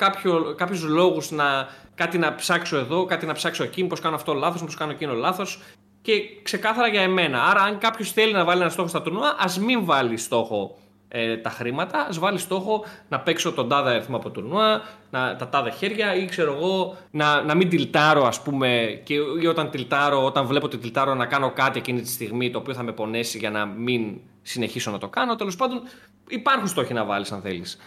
κάποιους 0.56 0.82
λόγους 0.82 1.30
να 1.30 1.68
κάτι 1.94 2.18
να 2.18 2.34
ψάξω 2.34 2.76
εδώ, 2.76 3.04
κάτι 3.04 3.26
να 3.26 3.32
ψάξω 3.32 3.62
εκεί, 3.62 3.84
πώ 3.84 3.96
κάνω 3.96 4.14
αυτό 4.14 4.34
λάθος, 4.34 4.64
πώ 4.64 4.72
κάνω 4.72 4.90
εκείνο 4.92 5.14
λάθος. 5.14 5.60
Και 6.02 6.12
ξεκάθαρα 6.42 6.88
για 6.88 7.02
εμένα. 7.02 7.42
Άρα, 7.42 7.62
αν 7.62 7.78
κάποιος 7.78 8.12
θέλει 8.12 8.32
να 8.32 8.44
βάλει 8.44 8.60
ένα 8.60 8.70
στόχο 8.70 8.88
στα 8.88 9.02
τουρνουά, 9.02 9.34
ας 9.38 9.58
μην 9.58 9.84
βάλει 9.84 10.16
στόχο 10.16 10.78
ε, 11.12 11.36
τα 11.36 11.50
χρήματα, 11.50 12.06
ας 12.08 12.18
βάλεις 12.18 12.42
στόχο 12.42 12.84
να 13.08 13.20
παίξω 13.20 13.52
τον 13.52 13.68
τάδε 13.68 13.90
αριθμό 13.90 14.16
από 14.16 14.30
τουρνουά, 14.30 14.82
να, 15.10 15.36
τα 15.36 15.48
τάδε 15.48 15.70
χέρια 15.70 16.14
ή 16.14 16.24
ξέρω 16.24 16.52
εγώ 16.52 16.96
να, 17.10 17.42
να 17.42 17.54
μην 17.54 17.68
τιλτάρω 17.68 18.26
ας 18.26 18.42
πούμε 18.42 19.00
και 19.04 19.14
ή 19.42 19.46
όταν 19.46 19.70
τιλτάρω, 19.70 20.24
όταν 20.24 20.46
βλέπω 20.46 20.66
ότι 20.66 20.78
τιλτάρω 20.78 21.14
να 21.14 21.26
κάνω 21.26 21.50
κάτι 21.50 21.78
εκείνη 21.78 22.00
τη 22.00 22.08
στιγμή 22.08 22.50
το 22.50 22.58
οποίο 22.58 22.74
θα 22.74 22.82
με 22.82 22.92
πονέσει 22.92 23.38
για 23.38 23.50
να 23.50 23.66
μην 23.66 24.20
συνεχίσω 24.42 24.90
να 24.90 24.98
το 24.98 25.08
κάνω. 25.08 25.36
Τέλος 25.36 25.56
πάντων 25.56 25.82
υπάρχουν 26.28 26.68
στόχοι 26.68 26.92
να 26.92 27.04
βάλεις 27.04 27.32
αν 27.32 27.40
θέλεις. 27.40 27.78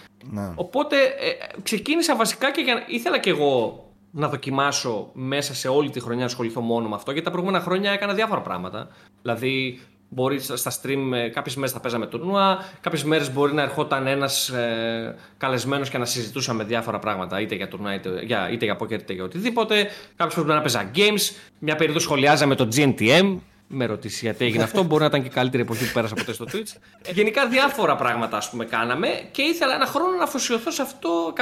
Οπότε 0.56 0.96
ε, 0.96 1.60
ξεκίνησα 1.64 2.16
βασικά 2.16 2.52
και 2.52 2.62
για, 2.62 2.84
ήθελα 2.88 3.20
κι 3.20 3.30
εγώ 3.30 3.84
να 4.12 4.28
δοκιμάσω 4.28 5.10
μέσα 5.14 5.54
σε 5.54 5.68
όλη 5.68 5.90
τη 5.90 6.00
χρονιά 6.00 6.20
να 6.20 6.26
ασχοληθώ 6.26 6.62
μόνο 6.62 6.88
με 6.88 6.96
αυτό 6.96 7.12
γιατί 7.12 7.26
τα 7.26 7.32
προηγούμενα 7.32 7.64
χρόνια 7.64 7.92
έκανα 7.92 8.14
διάφορα 8.14 8.42
πράγματα. 8.42 8.88
Δηλαδή 9.22 9.80
Μπορεί 10.14 10.40
στα 10.40 10.72
stream 10.72 11.12
ε, 11.14 11.28
κάποιες 11.28 11.56
μέρες 11.56 11.72
θα 11.72 11.80
παίζαμε 11.80 12.08
τουρνουά, 12.08 12.66
κάποιες 12.82 13.04
μέρες 13.04 13.34
μπορεί 13.34 13.54
να 13.54 13.62
ερχόταν 13.62 14.08
ένας 14.08 14.50
ε, 14.50 15.16
καλεσμένος 15.38 15.90
και 15.90 15.98
να 15.98 16.06
συζητούσαμε 16.06 16.64
διάφορα 16.64 17.00
πράγματα, 17.00 17.42
είτε 17.42 17.56
για 17.56 17.68
τουρνουά, 17.68 17.94
είτε 17.94 18.22
για, 18.24 18.50
είτε 18.52 18.66
για 18.66 18.78
poker, 18.80 18.92
είτε 18.92 19.14
για 19.14 19.24
οτιδήποτε. 19.24 19.88
Κάποιε 20.16 20.38
φορέ 20.38 20.54
να 20.54 20.62
παίζα 20.62 20.92
games, 20.96 21.36
μια 21.60 21.76
περίοδο 21.76 22.00
σχολιάζαμε 22.00 22.56
το 22.56 22.68
GNTM. 22.76 23.38
Με 23.76 23.86
ρωτήσει 23.86 24.26
γιατί 24.26 24.46
έγινε 24.46 24.64
αυτό. 24.64 24.84
Μπορεί 24.84 25.02
να 25.02 25.08
ήταν 25.08 25.22
και 25.22 25.28
η 25.28 25.30
καλύτερη 25.32 25.64
εποχή 25.64 25.86
που 25.86 25.94
πέρασα 25.94 26.16
ποτέ 26.16 26.34
στο 26.34 26.46
Twitch. 26.52 26.78
Γενικά 27.14 27.48
διάφορα 27.48 27.96
πράγματα 27.96 28.38
ας 28.38 28.50
πούμε 28.50 28.66
κάναμε 28.66 29.08
και 29.32 29.42
ήθελα 29.42 29.74
ένα 29.74 29.86
χρόνο 29.86 30.18
να 30.18 30.24
αφοσιωθώ 30.24 30.72
σε 30.72 30.82
αυτό 30.82 31.34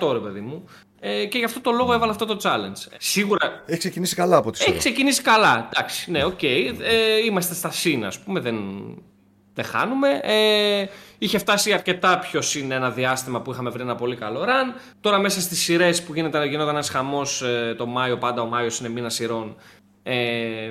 100% 0.00 0.12
ρε 0.12 0.18
παιδί 0.18 0.40
μου. 0.40 0.64
Ε, 1.00 1.24
και 1.24 1.38
γι' 1.38 1.44
αυτό 1.44 1.60
το 1.60 1.70
λόγο 1.70 1.92
έβαλα 1.92 2.10
αυτό 2.10 2.24
το 2.24 2.38
challenge. 2.42 2.92
Σίγουρα. 2.98 3.62
Έχει 3.66 3.78
ξεκινήσει 3.78 4.14
καλά 4.14 4.36
από 4.36 4.50
τη 4.50 4.64
Έχει 4.68 4.78
ξεκινήσει 4.78 5.22
καλά. 5.22 5.68
Εντάξει, 5.72 6.10
ναι, 6.10 6.24
OK. 6.24 6.38
Okay. 6.40 6.74
Ε, 6.80 7.24
είμαστε 7.24 7.54
στα 7.54 7.70
συν, 7.70 8.04
ας 8.04 8.18
πούμε. 8.18 8.40
Δεν, 8.40 8.56
δεν 9.54 9.64
χάνουμε. 9.64 10.20
Ε, 10.22 10.86
είχε 11.18 11.38
φτάσει 11.38 11.72
αρκετά 11.72 12.18
πιο 12.18 12.40
συν 12.40 12.72
ένα 12.72 12.90
διάστημα 12.90 13.40
που 13.40 13.50
είχαμε 13.52 13.70
βρει 13.70 13.82
ένα 13.82 13.94
πολύ 13.94 14.16
καλό 14.16 14.42
run. 14.44 14.80
Τώρα 15.00 15.18
μέσα 15.18 15.40
στις 15.40 15.62
σειρές 15.62 16.02
που 16.02 16.14
γίνεται, 16.14 16.46
γινόταν 16.46 16.74
ένας 16.74 16.88
χαμός 16.88 17.42
ε, 17.42 17.74
το 17.78 17.86
Μάιο, 17.86 18.18
πάντα 18.18 18.42
ο 18.42 18.46
Μάιος 18.46 18.78
είναι 18.78 18.88
μήνα 18.88 19.08
σειρών. 19.08 19.56
Ε, 20.02 20.70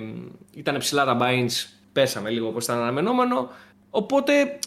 ήταν 0.56 0.78
ψηλά 0.78 1.06
τα 1.06 1.18
binds, 1.22 1.70
πέσαμε 1.92 2.30
λίγο 2.30 2.48
όπως 2.48 2.64
ήταν 2.64 2.78
αναμενόμενο. 2.78 3.50
Οπότε 3.90 4.60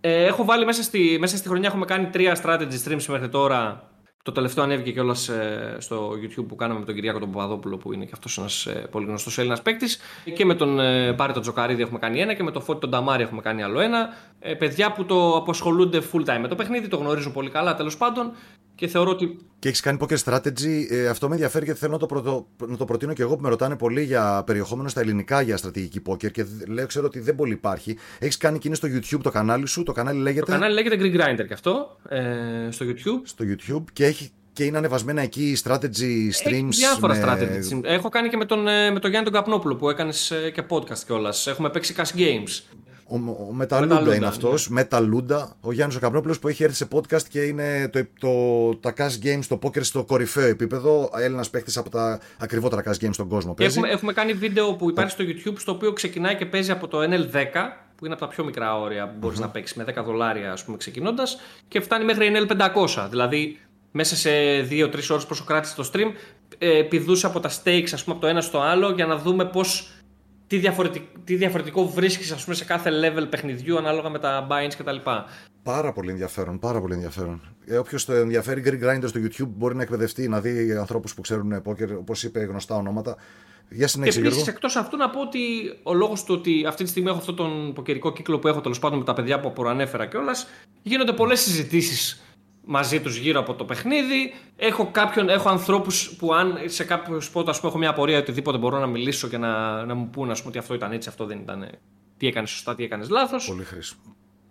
ε, 0.00 0.24
έχω 0.24 0.44
βάλει 0.44 0.64
μέσα 0.64 0.82
στη, 0.82 1.16
μέσα 1.20 1.36
στη 1.36 1.48
χρονιά 1.48 1.68
έχουμε 1.68 1.84
κάνει 1.84 2.06
τρία 2.06 2.40
strategy 2.42 2.84
streams 2.84 3.04
μέχρι 3.08 3.28
τώρα 3.28 3.90
το 4.22 4.32
τελευταίο 4.32 4.64
ανέβηκε 4.64 4.92
κιόλας 4.92 5.28
ε, 5.28 5.76
στο 5.78 6.10
YouTube 6.10 6.44
που 6.48 6.56
κάναμε 6.56 6.80
με 6.80 6.86
τον 6.86 6.94
Κυριάκο 6.94 7.18
τον 7.18 7.30
Παπαδόπουλο, 7.30 7.76
που 7.76 7.92
είναι 7.92 8.04
και 8.04 8.10
αυτός 8.14 8.38
ένας 8.38 8.66
ε, 8.66 8.88
πολύ 8.90 9.06
γνωστός 9.06 9.38
Έλληνας 9.38 9.62
παίκτης. 9.62 9.98
Και 10.34 10.44
με 10.44 10.54
τον 10.54 10.80
ε, 10.80 11.12
Πάρη 11.12 11.32
τον 11.32 11.42
Τζοκαρίδη 11.42 11.82
έχουμε 11.82 11.98
κάνει 11.98 12.20
ένα 12.20 12.34
και 12.34 12.42
με 12.42 12.50
τον 12.50 12.62
Φώτη 12.62 12.80
τον 12.80 12.90
Ταμάρη 12.90 13.22
έχουμε 13.22 13.40
κάνει 13.40 13.62
άλλο 13.62 13.80
ένα. 13.80 14.08
παιδιά 14.58 14.92
που 14.92 15.04
το 15.04 15.36
αποσχολούνται 15.36 16.02
full 16.12 16.24
time 16.24 16.38
με 16.40 16.48
το 16.48 16.54
παιχνίδι, 16.54 16.88
το 16.88 16.96
γνωρίζουν 16.96 17.32
πολύ 17.32 17.50
καλά 17.50 17.74
τέλος 17.74 17.96
πάντων. 17.96 18.32
Και 18.80 18.86
θεωρώ 18.86 19.10
ότι. 19.10 19.36
Και 19.58 19.68
έχεις 19.68 19.80
κάνει 19.80 19.98
poker 20.00 20.16
strategy. 20.24 20.86
Ε, 20.90 21.08
αυτό 21.08 21.28
με 21.28 21.34
ενδιαφέρει 21.34 21.64
γιατί 21.64 21.80
θέλω 21.80 21.92
να 21.92 21.98
το, 21.98 22.06
πρωτο, 22.06 22.46
να 22.66 22.76
το 22.76 22.84
προτείνω 22.84 23.12
και 23.12 23.22
εγώ 23.22 23.36
που 23.36 23.42
με 23.42 23.48
ρωτάνε 23.48 23.76
πολύ 23.76 24.02
για 24.02 24.42
περιεχόμενο 24.46 24.88
στα 24.88 25.00
ελληνικά 25.00 25.40
για 25.40 25.56
στρατηγική 25.56 26.02
poker 26.06 26.30
και 26.30 26.46
λέω, 26.68 26.86
ξέρω 26.86 27.06
ότι 27.06 27.20
δεν 27.20 27.34
πολύ 27.34 27.52
υπάρχει. 27.52 27.96
Έχεις 28.18 28.36
κάνει 28.36 28.58
και 28.58 28.68
είναι 28.68 28.76
στο 28.76 28.88
YouTube 28.88 29.20
το 29.22 29.30
κανάλι 29.30 29.66
σου. 29.66 29.82
Το 29.82 29.92
κανάλι 29.92 30.20
λέγεται. 30.20 30.44
Το 30.44 30.52
κανάλι 30.52 30.74
λέγεται 30.74 30.96
Green 31.00 31.20
Grinder 31.20 31.46
και 31.46 31.52
αυτό. 31.52 31.96
Ε, 32.08 32.70
στο 32.70 32.86
YouTube. 32.88 33.22
Στο 33.22 33.44
YouTube 33.48 33.84
και 33.92 34.04
έχει 34.04 34.30
και 34.52 34.64
είναι 34.64 34.78
ανεβασμένα 34.78 35.22
εκεί 35.22 35.56
strategy 35.64 36.30
streams. 36.42 36.68
Έχει 36.68 36.68
διάφορα 36.70 37.14
με... 37.14 37.22
strategy. 37.24 37.80
Έχω 37.82 38.08
κάνει 38.08 38.28
και 38.28 38.36
με 38.36 38.44
τον, 38.44 38.68
ε, 38.68 38.90
με 38.90 38.98
τον 38.98 39.10
Γιάννη 39.10 39.30
τον 39.30 39.40
Καπνόπουλο 39.40 39.76
που 39.76 39.90
έκανες 39.90 40.30
ε, 40.30 40.50
και 40.50 40.62
podcast 40.68 40.98
κιόλας. 41.06 41.46
Έχουμε 41.46 41.70
παίξει 41.70 41.94
cash 41.96 42.18
games. 42.18 42.78
Ο, 43.10 43.46
ο 43.48 43.52
Μεταλούντα 43.52 44.14
είναι 44.14 44.26
αυτός. 44.26 44.68
Ναι. 44.68 44.74
Μεταλούντα. 44.74 45.56
Ο 45.60 45.72
Γιάννης 45.72 45.96
ο 45.96 46.00
Καπνόπουλος 46.00 46.38
που 46.38 46.48
έχει 46.48 46.62
έρθει 46.62 46.76
σε 46.76 46.88
podcast 46.92 47.22
και 47.22 47.40
είναι 47.40 47.90
το, 47.92 48.06
το, 48.20 48.74
τα 48.76 48.94
cash 48.96 49.26
games, 49.26 49.44
το 49.48 49.58
poker 49.62 49.82
στο 49.82 50.04
κορυφαίο 50.04 50.46
επίπεδο. 50.46 51.10
Έλληνας 51.14 51.50
παίχτη 51.50 51.78
από 51.78 51.90
τα 51.90 52.20
ακριβότερα 52.38 52.82
cash 52.84 53.04
games 53.04 53.12
στον 53.12 53.28
κόσμο. 53.28 53.54
Παίζει. 53.54 53.78
Έχουμε, 53.78 53.92
έχουμε 53.92 54.12
κάνει 54.12 54.32
βίντεο 54.32 54.74
που 54.74 54.90
υπάρχει 54.90 55.10
στο 55.10 55.24
YouTube 55.24 55.54
στο 55.56 55.72
οποίο 55.72 55.92
ξεκινάει 55.92 56.36
και 56.36 56.46
παίζει 56.46 56.70
από 56.70 56.88
το 56.88 56.98
NL10 56.98 57.44
που 57.96 58.04
είναι 58.04 58.14
από 58.14 58.24
τα 58.24 58.28
πιο 58.28 58.44
μικρά 58.44 58.80
όρια 58.80 59.08
που 59.08 59.14
μπορείς 59.18 59.38
mm-hmm. 59.38 59.42
να 59.42 59.48
παίξεις 59.48 59.76
με 59.76 59.84
10 59.96 60.04
δολάρια, 60.04 60.52
ας 60.52 60.64
πούμε, 60.64 60.76
ξεκινώντας 60.76 61.40
και 61.68 61.80
φτάνει 61.80 62.04
μέχρι 62.04 62.32
NL500. 62.34 63.06
Δηλαδή 63.10 63.58
μέσα 63.90 64.16
σε 64.16 64.30
2-3 64.70 65.10
ώρες 65.10 65.26
πόσο 65.26 65.44
κράτησε 65.44 65.74
το 65.74 65.90
stream, 65.92 66.12
ε, 66.58 66.82
πηδούσε 66.82 67.26
από 67.26 67.40
τα 67.40 67.50
stakes, 67.50 67.88
ας 67.92 68.04
πούμε, 68.04 68.16
από 68.16 68.20
το 68.20 68.26
ένα 68.26 68.40
στο 68.40 68.60
άλλο 68.60 68.90
για 68.90 69.06
να 69.06 69.16
δούμε 69.16 69.44
πώς 69.44 69.90
τι, 70.50 70.58
διαφορετικ, 70.58 71.02
τι 71.24 71.34
διαφορετικό 71.34 71.88
βρίσκεις 71.88 72.34
σε 72.50 72.64
κάθε 72.64 72.90
level 72.90 73.26
παιχνιδιού 73.30 73.78
ανάλογα 73.78 74.08
με 74.08 74.18
τα 74.18 74.46
buy-ins 74.50 74.74
κτλ. 74.78 74.96
Πάρα 75.62 75.92
πολύ 75.92 76.10
ενδιαφέρον, 76.10 76.58
πάρα 76.58 76.80
πολύ 76.80 76.94
ενδιαφέρον. 76.94 77.40
Ε, 77.66 77.76
Όποιος 77.76 78.04
το 78.04 78.12
ενδιαφέρει 78.12 78.62
Greek 78.66 78.84
Grinder 78.84 79.04
στο 79.06 79.20
YouTube 79.20 79.48
μπορεί 79.56 79.74
να 79.76 79.82
εκπαιδευτεί, 79.82 80.28
να 80.28 80.40
δει 80.40 80.76
ανθρώπους 80.76 81.14
που 81.14 81.20
ξέρουν 81.20 81.62
πόκερ, 81.62 81.92
όπως 81.96 82.22
είπε, 82.22 82.40
γνωστά 82.40 82.76
ονόματα. 82.76 83.16
Για 83.68 83.88
συνέχεια, 83.88 84.20
και 84.20 84.26
επίσης, 84.26 84.46
εκτός 84.46 84.76
αυτού, 84.76 84.96
να 84.96 85.10
πω 85.10 85.20
ότι 85.20 85.40
ο 85.82 85.94
λόγος 85.94 86.24
του 86.24 86.34
ότι 86.38 86.64
αυτή 86.66 86.84
τη 86.84 86.90
στιγμή 86.90 87.08
έχω 87.08 87.18
αυτόν 87.18 87.36
τον 87.36 87.72
ποκερικό 87.72 88.12
κύκλο 88.12 88.38
που 88.38 88.48
έχω 88.48 88.60
τέλος 88.60 88.78
πάντων 88.78 88.98
με 88.98 89.04
τα 89.04 89.12
παιδιά 89.12 89.40
που 89.40 89.52
προανέφερα 89.52 90.06
κιόλας, 90.06 90.48
γίνονται 90.82 91.12
πολλές 91.12 91.40
συζητήσεις 91.40 92.22
μαζί 92.64 93.00
τους 93.00 93.16
γύρω 93.16 93.40
από 93.40 93.54
το 93.54 93.64
παιχνίδι. 93.64 94.34
Έχω, 94.56 94.86
κάποιον, 94.86 95.28
έχω 95.28 95.48
ανθρώπους 95.48 96.10
που 96.18 96.34
αν 96.34 96.58
σε 96.64 96.84
κάποιος 96.84 97.24
σπότ 97.24 97.48
ας 97.48 97.56
πούμε, 97.56 97.70
έχω 97.70 97.78
μια 97.78 97.90
απορία 97.90 98.16
ή 98.16 98.18
οτιδήποτε 98.18 98.58
μπορώ 98.58 98.78
να 98.78 98.86
μιλήσω 98.86 99.28
και 99.28 99.38
να, 99.38 99.84
να 99.84 99.94
μου 99.94 100.08
πούν 100.10 100.30
ας 100.30 100.38
πούμε, 100.38 100.50
ότι 100.50 100.58
αυτό 100.58 100.74
ήταν 100.74 100.92
έτσι, 100.92 101.08
αυτό 101.08 101.26
δεν 101.26 101.38
ήταν. 101.38 101.68
Τι 102.16 102.26
έκανες 102.26 102.50
σωστά, 102.50 102.74
τι 102.74 102.84
έκανες 102.84 103.08
λάθος. 103.08 103.46
Πολύ 103.46 103.64
χρήσιμο. 103.64 104.00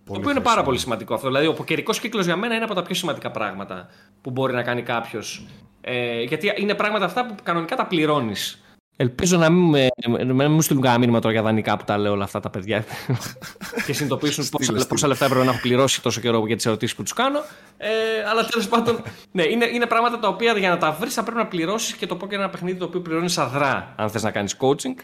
Το 0.05 0.15
οποίο 0.17 0.31
είναι 0.31 0.39
πάρα 0.39 0.63
πολύ 0.63 0.77
σημαντικό 0.77 1.13
αυτό. 1.13 1.27
Δηλαδή, 1.27 1.47
ο 1.47 1.53
ποκερικό 1.53 1.91
κύκλος 1.91 2.25
για 2.25 2.35
μένα 2.35 2.55
είναι 2.55 2.63
από 2.63 2.73
τα 2.73 2.81
πιο 2.81 2.95
σημαντικά 2.95 3.31
πράγματα 3.31 3.87
που 4.21 4.31
μπορεί 4.31 4.53
να 4.53 4.63
κάνει 4.63 4.81
κάποιος. 4.81 5.45
Ε, 5.81 6.21
γιατί 6.21 6.53
είναι 6.57 6.73
πράγματα 6.73 7.05
αυτά 7.05 7.25
που 7.25 7.35
κανονικά 7.43 7.75
τα 7.75 7.85
πληρώνεις. 7.85 8.63
Ελπίζω 9.01 9.37
να 9.37 9.49
μην, 9.49 9.89
με, 10.33 10.47
μου 10.47 10.61
στείλουν 10.61 10.81
κανένα 10.81 10.99
μήνυμα 10.99 11.19
τώρα 11.19 11.33
για 11.33 11.43
δανεικά 11.43 11.77
που 11.77 11.83
τα 11.83 11.97
λέω 11.97 12.11
όλα 12.11 12.23
αυτά 12.23 12.39
τα 12.39 12.49
παιδιά 12.49 12.85
και 13.85 13.93
συνειδητοποιήσουν 13.93 14.49
πόσα, 14.49 14.85
πόσα 14.87 15.07
λεφτά 15.07 15.25
έπρεπε 15.25 15.43
να 15.43 15.51
έχω 15.51 15.59
πληρώσει 15.59 16.01
τόσο 16.01 16.21
καιρό 16.21 16.47
για 16.47 16.55
τις 16.55 16.65
ερωτήσεις 16.65 16.95
που 16.95 17.03
τους 17.03 17.13
κάνω. 17.13 17.39
Ε, 17.77 17.89
αλλά 18.29 18.45
τέλος 18.45 18.67
πάντων, 18.67 19.03
ναι, 19.31 19.43
είναι, 19.43 19.65
είναι 19.65 19.85
πράγματα 19.85 20.19
τα 20.19 20.27
οποία 20.27 20.57
για 20.57 20.69
να 20.69 20.77
τα 20.77 20.91
βρεις 20.91 21.13
θα 21.13 21.23
πρέπει 21.23 21.37
να 21.37 21.47
πληρώσεις 21.47 21.93
και 21.93 22.05
το 22.05 22.15
πω 22.15 22.27
και 22.27 22.35
ένα 22.35 22.49
παιχνίδι 22.49 22.77
το 22.77 22.85
οποίο 22.85 23.01
πληρώνεις 23.01 23.37
αδρά 23.37 23.93
αν 23.97 24.09
θες 24.09 24.23
να 24.23 24.31
κάνεις 24.31 24.55
coaching. 24.59 24.95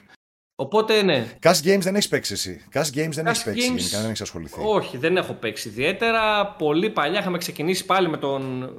Οπότε 0.56 1.02
ναι. 1.02 1.26
Cash 1.42 1.50
Games 1.64 1.80
δεν 1.80 1.96
έχεις 1.96 2.08
παίξει 2.08 2.34
εσύ. 2.34 2.66
Cash 2.74 2.98
Games 2.98 3.12
δεν 3.12 3.28
έχεις 3.28 3.44
παίξει. 3.44 3.74
Games... 3.76 4.00
δεν 4.00 4.06
έχεις 4.06 4.22
ασχοληθεί. 4.22 4.60
Όχι, 4.64 4.98
δεν 4.98 5.18
έχω 5.18 5.34
παίξει 5.34 5.68
ιδιαίτερα. 5.68 6.46
Πολύ 6.48 6.90
παλιά 6.90 7.20
είχαμε 7.20 7.38
ξεκινήσει 7.38 7.86
πάλι 7.86 8.10
με 8.10 8.18
τον 8.18 8.72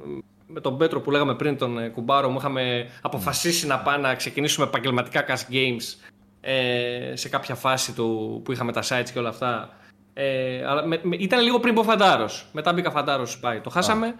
με 0.47 0.59
τον 0.61 0.77
Πέτρο 0.77 1.01
που 1.01 1.11
λέγαμε 1.11 1.35
πριν, 1.35 1.57
τον 1.57 1.79
ε, 1.79 1.87
Κουμπάρο, 1.87 2.29
μου 2.29 2.37
είχαμε 2.37 2.89
αποφασίσει 3.01 3.67
να 3.67 3.79
πάμε 3.79 4.07
να 4.07 4.15
ξεκινήσουμε 4.15 4.65
επαγγελματικά 4.65 5.25
cash 5.27 5.53
games 5.53 6.09
ε, 6.41 7.15
σε 7.15 7.29
κάποια 7.29 7.55
φάση 7.55 7.93
του, 7.93 8.41
που 8.45 8.51
είχαμε 8.51 8.71
τα 8.71 8.81
sites 8.89 9.09
και 9.13 9.19
όλα 9.19 9.29
αυτά. 9.29 9.69
Ε, 10.13 10.65
αλλά 10.65 10.85
με, 10.85 10.99
με, 11.03 11.15
ήταν 11.15 11.43
λίγο 11.43 11.59
πριν 11.59 11.73
από 11.73 11.83
Φαντάρος. 11.83 12.45
Μετά 12.51 12.73
μπήκα 12.73 12.91
Φαντάρος 12.91 13.39
πάει. 13.39 13.59
Το 13.59 13.69
χάσαμε. 13.69 14.15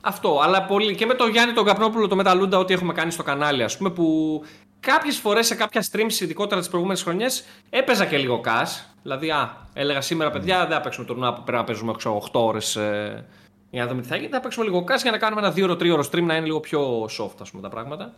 Αυτό. 0.00 0.40
Αλλά 0.42 0.62
πολύ. 0.62 0.94
Και 0.94 1.06
με 1.06 1.14
τον 1.14 1.30
Γιάννη 1.30 1.54
τον 1.54 1.64
Καπνόπουλο, 1.64 2.08
το 2.08 2.16
Μεταλούντα, 2.16 2.58
ό,τι 2.58 2.74
έχουμε 2.74 2.92
κάνει 2.92 3.10
στο 3.10 3.22
κανάλι, 3.22 3.62
ας 3.62 3.76
πούμε, 3.76 3.90
που 3.90 4.42
κάποιες 4.80 5.16
φορές 5.16 5.46
σε 5.46 5.54
κάποια 5.54 5.84
streams, 5.92 6.20
ειδικότερα 6.20 6.60
τις 6.60 6.68
προηγούμενες 6.68 7.02
χρονιές, 7.02 7.44
έπαιζα 7.70 8.04
και 8.04 8.16
λίγο 8.16 8.40
cash. 8.44 8.84
Δηλαδή, 9.02 9.30
α, 9.30 9.56
έλεγα 9.72 10.00
σήμερα, 10.00 10.30
παιδιά, 10.30 10.58
δεν 10.58 10.76
θα 10.76 10.80
παίξουμε 10.80 11.06
τουρνουά 11.06 11.32
που 11.32 11.42
πρέπει 11.42 11.58
να 11.58 11.64
παίζουμε 11.64 11.92
8 11.92 12.18
ώρες 12.32 12.76
ε, 12.76 13.24
για 13.76 13.84
να 13.84 13.90
δούμε 13.90 14.02
τι 14.02 14.08
θα 14.08 14.16
γίνει. 14.16 14.28
Θα 14.28 14.40
παίξουμε 14.40 14.64
λίγο 14.64 14.84
cash 14.88 15.02
για 15.02 15.10
να 15.10 15.18
κάνουμε 15.18 15.40
ένα 15.40 15.74
2-3 15.74 15.90
ώρο 15.92 16.04
stream 16.10 16.22
να 16.22 16.36
είναι 16.36 16.46
λίγο 16.46 16.60
πιο 16.60 17.04
soft, 17.04 17.36
ας 17.40 17.50
πούμε, 17.50 17.62
τα 17.62 17.68
πράγματα. 17.68 18.12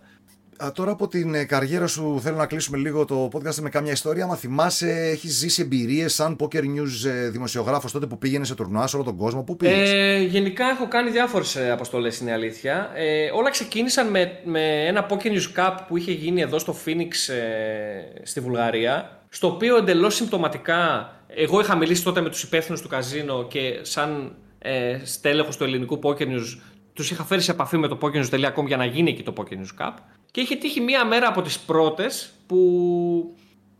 Α, 0.64 0.72
τώρα 0.72 0.90
από 0.90 1.08
την 1.08 1.34
ε, 1.34 1.44
καριέρα 1.44 1.86
σου 1.86 2.20
θέλω 2.22 2.36
να 2.36 2.46
κλείσουμε 2.46 2.78
λίγο 2.78 3.04
το 3.04 3.28
podcast 3.32 3.54
με 3.54 3.68
κάμια 3.68 3.92
ιστορία. 3.92 4.26
Μα 4.26 4.34
θυμάσαι, 4.34 4.90
έχεις 4.90 5.32
ζήσει 5.32 5.62
εμπειρίες 5.62 6.14
σαν 6.14 6.36
Poker 6.40 6.62
News 6.62 7.08
ε, 7.08 7.28
δημοσιογράφος 7.28 7.92
τότε 7.92 8.06
που 8.06 8.18
πήγαινες 8.18 8.48
σε 8.48 8.54
τουρνουά 8.54 8.86
σε 8.86 8.96
όλο 8.96 9.04
τον 9.04 9.16
κόσμο; 9.16 9.42
Πού 9.42 9.56
πήγες; 9.56 9.90
Ε, 9.92 10.18
γενικά 10.22 10.64
έχω 10.68 10.88
κάνει 10.88 11.10
διάφορες 11.10 11.56
αποστολές, 11.56 12.18
είναι 12.18 12.32
αλήθεια. 12.32 12.90
Ε, 12.94 13.30
όλα 13.30 13.50
ξεκίνησαν 13.50 14.10
με, 14.10 14.40
με 14.44 14.86
ένα 14.86 15.06
Poker 15.10 15.26
News 15.26 15.58
Cup 15.58 15.76
που 15.88 15.96
είχε 15.96 16.12
γίνει 16.12 16.40
εδώ 16.40 16.58
στο 16.58 16.76
Phoenix 16.84 17.32
ε, 17.32 18.22
στη 18.22 18.40
Βουλγαρία. 18.40 19.22
Στο 19.28 19.46
οποίο 19.46 19.76
εντελώς 19.76 20.14
συμπτωματικά 20.14 21.12
εγώ 21.28 21.60
είχα 21.60 21.76
μιλήσει 21.76 22.04
τότε 22.04 22.20
με 22.20 22.28
τους 22.28 22.42
υπεύθυνους 22.42 22.80
του 22.80 22.88
καζίνο 22.88 23.46
και 23.46 23.78
σαν 23.82 24.36
ε, 24.58 25.00
στέλεχος 25.04 25.56
του 25.56 25.64
ελληνικού 25.64 25.98
Poker 26.02 26.26
News, 26.26 26.58
τους 26.92 27.10
είχα 27.10 27.24
φέρει 27.24 27.40
σε 27.40 27.50
επαφή 27.50 27.76
με 27.76 27.88
το 27.88 27.98
pokernews.com 28.00 28.66
για 28.66 28.76
να 28.76 28.84
γίνει 28.84 29.10
εκεί 29.10 29.22
το 29.22 29.32
Poker 29.36 29.52
News 29.52 29.86
Cup. 29.86 29.92
Και 30.30 30.40
είχε 30.40 30.56
τύχει 30.56 30.80
μία 30.80 31.04
μέρα 31.04 31.28
από 31.28 31.42
τις 31.42 31.58
πρώτες 31.58 32.32
που 32.46 32.58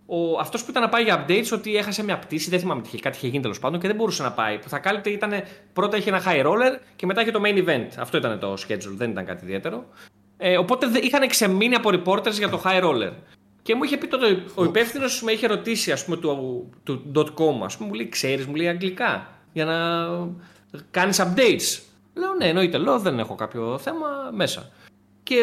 ο, 0.07 0.39
αυτός 0.39 0.65
που 0.65 0.71
ήταν 0.71 0.83
να 0.83 0.89
πάει 0.89 1.03
για 1.03 1.25
updates 1.25 1.53
ότι 1.53 1.77
έχασε 1.77 2.05
μια 2.05 2.19
πτήση, 2.19 2.51
δεν 2.51 2.61
θυμάμαι 2.61 2.83
τι 2.83 2.89
είχε, 2.89 2.99
κάτι 2.99 3.17
είχε 3.17 3.27
γίνει 3.27 3.43
τέλος 3.43 3.59
πάντων 3.59 3.81
και 3.81 3.87
δεν 3.87 3.97
μπορούσε 3.97 4.23
να 4.23 4.33
πάει. 4.33 4.59
Που 4.59 4.69
θα 4.69 4.79
κάλυπτε 4.79 5.11
ήταν 5.11 5.33
πρώτα 5.73 5.97
είχε 5.97 6.09
ένα 6.09 6.23
high 6.27 6.47
roller 6.47 6.79
και 6.97 7.07
μετά 7.07 7.21
είχε 7.21 7.31
το 7.31 7.41
main 7.45 7.69
event. 7.69 7.89
Αυτό 7.99 8.17
ήταν 8.17 8.39
το 8.39 8.53
schedule, 8.53 8.95
δεν 8.97 9.11
ήταν 9.11 9.25
κάτι 9.25 9.45
ιδιαίτερο. 9.45 9.85
Ε, 10.37 10.59
οπότε 10.59 10.87
είχαν 11.03 11.29
ξεμείνει 11.29 11.75
από 11.75 11.91
reporters 11.93 12.33
για 12.33 12.49
το 12.49 12.63
high 12.65 12.83
roller. 12.83 13.13
Και 13.63 13.75
μου 13.75 13.83
είχε 13.83 13.97
πει 13.97 14.07
τότε 14.07 14.43
ο 14.55 14.65
υπεύθυνος 14.65 15.23
με 15.23 15.33
είχε 15.33 15.47
ρωτήσει 15.47 15.93
ας 15.93 16.05
πούμε, 16.05 16.17
του, 16.17 16.71
του, 16.85 17.11
του 17.13 17.35
.com, 17.37 17.65
ας 17.65 17.77
πούμε, 17.77 17.89
μου 17.89 17.95
λέει: 17.95 18.09
Ξέρεις, 18.09 18.47
μου 18.47 18.55
λέει 18.55 18.69
αγγλικά. 18.69 19.29
Για 19.53 19.65
να 19.65 20.09
κάνεις 20.91 21.21
updates. 21.23 21.83
Λέω 22.15 22.35
ναι, 22.39 22.49
εννοείται. 22.49 22.79
Λέω 22.79 22.99
δεν 22.99 23.19
έχω 23.19 23.35
κάποιο 23.35 23.79
θέμα 23.79 24.07
μέσα. 24.33 24.71
Και 25.23 25.37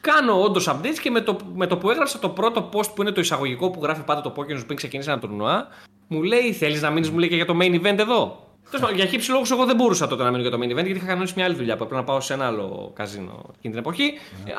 κάνω 0.00 0.42
όντως 0.42 0.68
updates 0.70 0.98
και 1.02 1.10
με 1.10 1.20
το, 1.20 1.36
με 1.54 1.66
το 1.66 1.76
που 1.76 1.90
έγραψα 1.90 2.18
το 2.18 2.28
πρώτο 2.28 2.68
post 2.72 2.94
που 2.94 3.02
είναι 3.02 3.10
το 3.10 3.20
εισαγωγικό 3.20 3.70
που 3.70 3.82
γράφει 3.82 4.02
πάντα 4.02 4.20
το 4.20 4.32
Pokémon 4.36 4.62
πριν 4.66 4.76
ξεκινήσει 4.76 5.10
ένα 5.10 5.18
τουρνουά, 5.18 5.68
μου 6.08 6.22
λέει: 6.22 6.52
Θέλεις 6.52 6.82
να 6.82 6.90
μείνεις, 6.90 7.10
μου 7.10 7.18
λέει 7.18 7.28
και 7.28 7.34
για 7.34 7.46
το 7.46 7.56
main 7.60 7.80
event 7.80 7.98
εδώ. 7.98 8.48
για 8.94 9.04
χύψη 9.04 9.30
λόγους, 9.30 9.50
εγώ 9.50 9.64
δεν 9.64 9.76
μπορούσα 9.76 10.06
τότε 10.06 10.22
να 10.22 10.30
μείνω 10.30 10.42
για 10.42 10.50
το 10.50 10.56
main 10.56 10.70
event 10.70 10.84
γιατί 10.84 10.90
είχα 10.90 11.06
κανονίσει 11.06 11.32
μια 11.36 11.44
άλλη 11.44 11.54
δουλειά 11.54 11.76
που 11.76 11.82
έπρεπε 11.82 12.00
να 12.00 12.06
πάω 12.06 12.20
σε 12.20 12.34
ένα 12.34 12.46
άλλο 12.46 12.92
καζίνο 12.94 13.44
εκείνη 13.58 13.74
την 13.74 13.82
εποχή. 13.82 14.12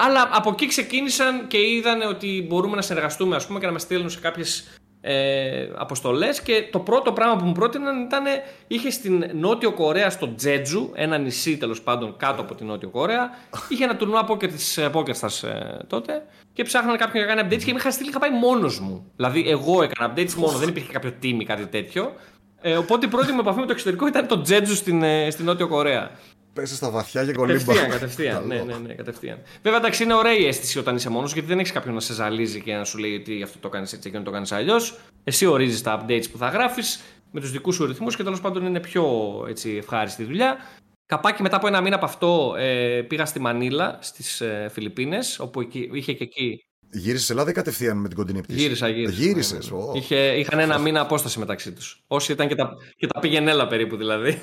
Αλλά 0.07 0.29
από 0.31 0.49
εκεί 0.49 0.67
ξεκίνησαν 0.67 1.47
και 1.47 1.57
είδαν 1.57 2.01
ότι 2.01 2.45
μπορούμε 2.47 2.75
να 2.75 2.81
συνεργαστούμε 2.81 3.35
ας 3.35 3.47
πούμε, 3.47 3.59
και 3.59 3.65
να 3.65 3.71
με 3.71 3.79
στείλουν 3.79 4.09
σε 4.09 4.19
κάποιες 4.19 4.80
ε, 5.01 5.67
αποστολές 5.75 6.41
και 6.41 6.67
το 6.71 6.79
πρώτο 6.79 7.11
πράγμα 7.11 7.35
που 7.35 7.45
μου 7.45 7.51
πρότειναν 7.51 8.01
ήταν 8.01 8.23
είχε 8.67 8.89
στην 8.89 9.25
Νότιο 9.33 9.71
Κορέα 9.71 10.09
στο 10.09 10.35
Τζέτζου, 10.35 10.91
ένα 10.93 11.17
νησί 11.17 11.57
τέλος 11.57 11.81
πάντων 11.81 12.17
κάτω 12.17 12.41
από 12.41 12.55
την 12.55 12.65
Νότιο 12.65 12.89
Κορέα 12.89 13.29
είχε 13.69 13.83
ένα 13.83 13.95
τουρνουά 13.95 14.27
poker 14.29 14.47
της 14.47 14.77
ε, 14.77 14.89
Poker 14.93 15.09
ε, 15.43 15.83
τότε 15.87 16.25
και 16.53 16.63
ψάχναν 16.63 16.97
κάποιον 16.97 17.25
να 17.25 17.35
κάνει 17.35 17.47
updates 17.49 17.63
και 17.63 17.71
με 17.71 17.79
είχα 17.79 17.91
στείλει 17.91 18.09
είχα 18.09 18.19
πάει 18.19 18.31
μόνος 18.31 18.79
μου. 18.79 19.11
Δηλαδή 19.15 19.49
εγώ 19.49 19.83
έκανα 19.83 20.13
updates 20.13 20.33
μόνο, 20.33 20.57
δεν 20.57 20.69
υπήρχε 20.69 20.91
κάποιο 20.91 21.13
team 21.23 21.37
ή 21.39 21.43
κάτι 21.43 21.65
τέτοιο. 21.65 22.13
Ε, 22.61 22.77
οπότε 22.77 23.05
η 23.05 23.09
πρώτη 23.09 23.31
μου 23.31 23.39
επαφή 23.39 23.59
με 23.59 23.65
το 23.65 23.71
εξωτερικό 23.71 24.07
ήταν 24.07 24.27
το 24.27 24.41
Τζέτζου 24.41 24.75
στην, 24.75 25.03
ε, 25.03 25.29
στην 25.29 25.45
Νότιο 25.45 25.67
Κορέα 25.67 26.11
Πέσει 26.53 26.75
στα 26.75 26.89
βαθιά 26.89 27.25
και 27.25 27.33
κολύμπα. 27.33 27.57
Κατευθείαν, 27.57 27.89
κατευθείαν. 27.89 28.47
ναι, 28.47 28.55
ναι, 28.55 28.75
ναι, 28.87 28.93
κατευθείαν. 28.93 29.37
Βέβαια, 29.61 29.79
εντάξει, 29.79 30.03
είναι 30.03 30.13
ωραία 30.13 30.33
η 30.33 30.47
αίσθηση 30.47 30.79
όταν 30.79 30.95
είσαι 30.95 31.09
μόνος 31.09 31.33
γιατί 31.33 31.47
δεν 31.47 31.59
έχεις 31.59 31.71
κάποιον 31.71 31.93
να 31.93 31.99
σε 31.99 32.13
ζαλίζει 32.13 32.61
και 32.61 32.75
να 32.75 32.83
σου 32.83 32.97
λέει 32.97 33.15
ότι 33.15 33.43
αυτό 33.43 33.57
το 33.59 33.69
κάνεις 33.69 33.93
έτσι 33.93 34.11
και 34.11 34.19
το 34.19 34.31
κάνεις 34.31 34.51
αλλιώς. 34.51 34.99
Εσύ 35.23 35.45
ορίζεις 35.45 35.81
τα 35.81 36.05
updates 36.05 36.25
που 36.31 36.37
θα 36.37 36.47
γράφεις 36.47 37.01
με 37.31 37.39
τους 37.39 37.51
δικούς 37.51 37.75
σου 37.75 37.85
ρυθμούς 37.85 38.15
και 38.15 38.23
τέλος 38.23 38.41
πάντων 38.41 38.65
είναι 38.65 38.79
πιο 38.79 39.05
έτσι, 39.47 39.75
ευχάριστη 39.75 40.23
δουλειά. 40.23 40.57
Καπάκι 41.05 41.41
μετά 41.41 41.55
από 41.55 41.67
ένα 41.67 41.81
μήνα 41.81 41.95
από 41.95 42.05
αυτό 42.05 42.55
ε, 42.57 43.01
πήγα 43.01 43.25
στη 43.25 43.39
Μανίλα 43.39 43.97
στις 44.01 44.41
ε, 44.41 44.67
Φιλιππίνες 44.71 45.39
όπου 45.39 45.61
εκεί, 45.61 45.89
είχε 45.93 46.13
και 46.13 46.23
εκεί 46.23 46.65
Γύρισε 46.93 47.31
Ελλάδα 47.31 47.49
ή 47.49 47.53
κατευθείαν 47.53 47.97
με 47.97 48.07
την 48.07 48.17
κοντινή 48.17 48.41
πτήση; 48.41 48.59
Γύρισα, 48.59 48.87
γύρισα. 48.87 49.21
Γύρισες. 49.21 49.71
Oh. 49.73 49.95
Είχε, 49.95 50.15
είχαν 50.15 50.59
ένα 50.59 50.77
μήνα 50.77 51.01
απόσταση 51.01 51.39
μεταξύ 51.39 51.71
τους. 51.71 52.03
Όσοι 52.07 52.31
ήταν 52.31 52.47
και 52.47 52.55
τα, 52.55 52.77
και 52.97 53.07
τα 53.07 53.19
πήγαινέλα 53.19 53.67
περίπου 53.67 53.97
δηλαδή. 53.97 54.41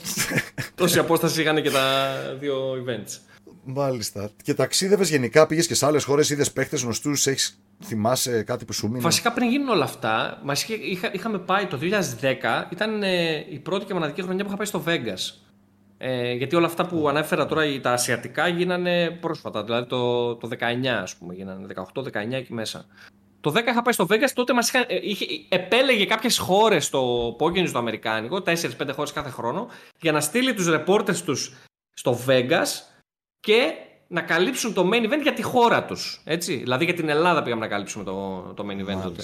Τόση 0.74 0.98
απόσταση 0.98 1.40
είχαν 1.40 1.62
και 1.62 1.70
τα 1.70 2.14
δύο 2.38 2.72
events. 2.72 3.18
Μάλιστα. 3.64 4.30
Και 4.42 4.54
ταξίδευες 4.54 5.10
γενικά, 5.10 5.46
πήγες 5.46 5.66
και 5.66 5.74
σε 5.74 5.86
άλλες 5.86 6.04
χώρες, 6.04 6.30
είδες 6.30 6.52
παίχτες 6.52 6.82
γνωστούς, 6.82 7.26
έχεις 7.26 7.58
θυμάσαι 7.82 8.42
κάτι 8.42 8.64
που 8.64 8.72
σου 8.72 8.88
μείνει; 8.88 9.00
Βασικά 9.00 9.32
πριν 9.32 9.48
γίνουν 9.50 9.68
όλα 9.68 9.84
αυτά, 9.84 10.40
μας 10.44 10.64
είχα, 10.68 11.10
είχαμε 11.12 11.38
πάει 11.38 11.66
το 11.66 11.78
2010, 12.20 12.68
ήταν 12.72 13.02
ε, 13.02 13.44
η 13.50 13.58
πρώτη 13.58 13.84
και 13.84 13.92
μοναδική 13.92 14.22
χρονιά 14.22 14.42
που 14.44 14.48
είχα 14.48 14.56
πάει 14.56 14.66
στο 14.66 14.82
Vegas. 14.86 15.43
Ε, 16.06 16.32
γιατί 16.32 16.56
όλα 16.56 16.66
αυτά 16.66 16.86
που 16.86 17.08
ανέφερα 17.08 17.46
τώρα, 17.46 17.80
τα 17.80 17.92
ασιατικά, 17.92 18.48
γίνανε 18.48 19.10
πρόσφατα. 19.10 19.64
Δηλαδή 19.64 19.88
το, 19.88 20.34
το 20.36 20.48
19, 20.82 20.86
ας 20.86 21.16
πούμε, 21.16 21.34
γίνανε 21.34 21.66
18-19 21.94 22.14
εκεί 22.14 22.52
μέσα. 22.52 22.86
Το 23.40 23.50
10 23.50 23.54
είχα 23.54 23.82
πάει 23.82 23.92
στο 23.92 24.06
Vegas, 24.10 24.30
τότε 24.34 24.52
μας 24.52 24.68
είχαν, 24.68 24.84
ε, 24.88 24.98
είχε, 25.02 25.26
επέλεγε 25.48 26.04
κάποιες 26.06 26.38
χώρες 26.38 26.84
στο 26.84 27.28
Pokémon 27.40 27.68
στο 27.68 27.78
Αμερικάνικο, 27.78 28.42
4-5 28.42 28.92
χώρες 28.92 29.12
κάθε 29.12 29.30
χρόνο, 29.30 29.68
για 30.00 30.12
να 30.12 30.20
στείλει 30.20 30.54
τους 30.54 30.66
reporters 30.70 31.16
τους 31.16 31.54
στο 31.94 32.18
Vegas 32.26 32.68
και 33.40 33.72
να 34.08 34.20
καλύψουν 34.20 34.74
το 34.74 34.90
main 34.92 35.04
event 35.06 35.22
για 35.22 35.32
τη 35.32 35.42
χώρα 35.42 35.84
τους. 35.84 36.22
Δηλαδή 36.46 36.84
για 36.84 36.94
την 36.94 37.08
Ελλάδα 37.08 37.42
πήγαμε 37.42 37.60
να 37.60 37.68
καλύψουμε 37.68 38.04
το, 38.04 38.40
το 38.56 38.66
main 38.68 38.80
event 38.80 39.02
τότε. 39.02 39.22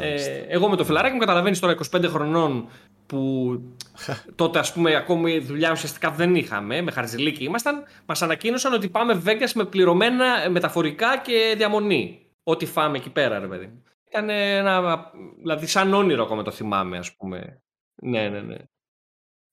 Ε, 0.00 0.44
εγώ 0.48 0.68
με 0.68 0.76
το 0.76 0.84
φιλαράκι 0.84 1.14
μου 1.14 1.20
καταλαβαίνεις 1.20 1.58
τώρα 1.58 1.76
25 1.96 2.04
χρονών 2.06 2.68
που 3.06 3.60
τότε 4.34 4.58
ας 4.58 4.72
πούμε 4.72 4.96
ακόμη 4.96 5.38
δουλειά 5.38 5.70
ουσιαστικά 5.72 6.10
δεν 6.10 6.34
είχαμε, 6.34 6.82
με 6.82 6.90
χαρζηλίκι 6.90 7.44
ήμασταν, 7.44 7.84
μας 8.06 8.22
ανακοίνωσαν 8.22 8.72
ότι 8.72 8.88
πάμε 8.88 9.22
Vegas 9.26 9.52
με 9.54 9.64
πληρωμένα 9.64 10.50
μεταφορικά 10.50 11.18
και 11.18 11.54
διαμονή. 11.56 12.26
Ό,τι 12.42 12.66
φάμε 12.66 12.96
εκεί 12.96 13.10
πέρα 13.10 13.38
ρε 13.38 13.46
παιδί. 13.46 13.82
Ήταν 14.08 14.28
ένα, 14.30 15.10
δηλαδή 15.38 15.66
σαν 15.66 15.94
όνειρο 15.94 16.22
ακόμα 16.22 16.42
το 16.42 16.50
θυμάμαι 16.50 16.98
ας 16.98 17.16
πούμε. 17.16 17.62
Ναι, 18.02 18.28
ναι, 18.28 18.40
ναι. 18.40 18.56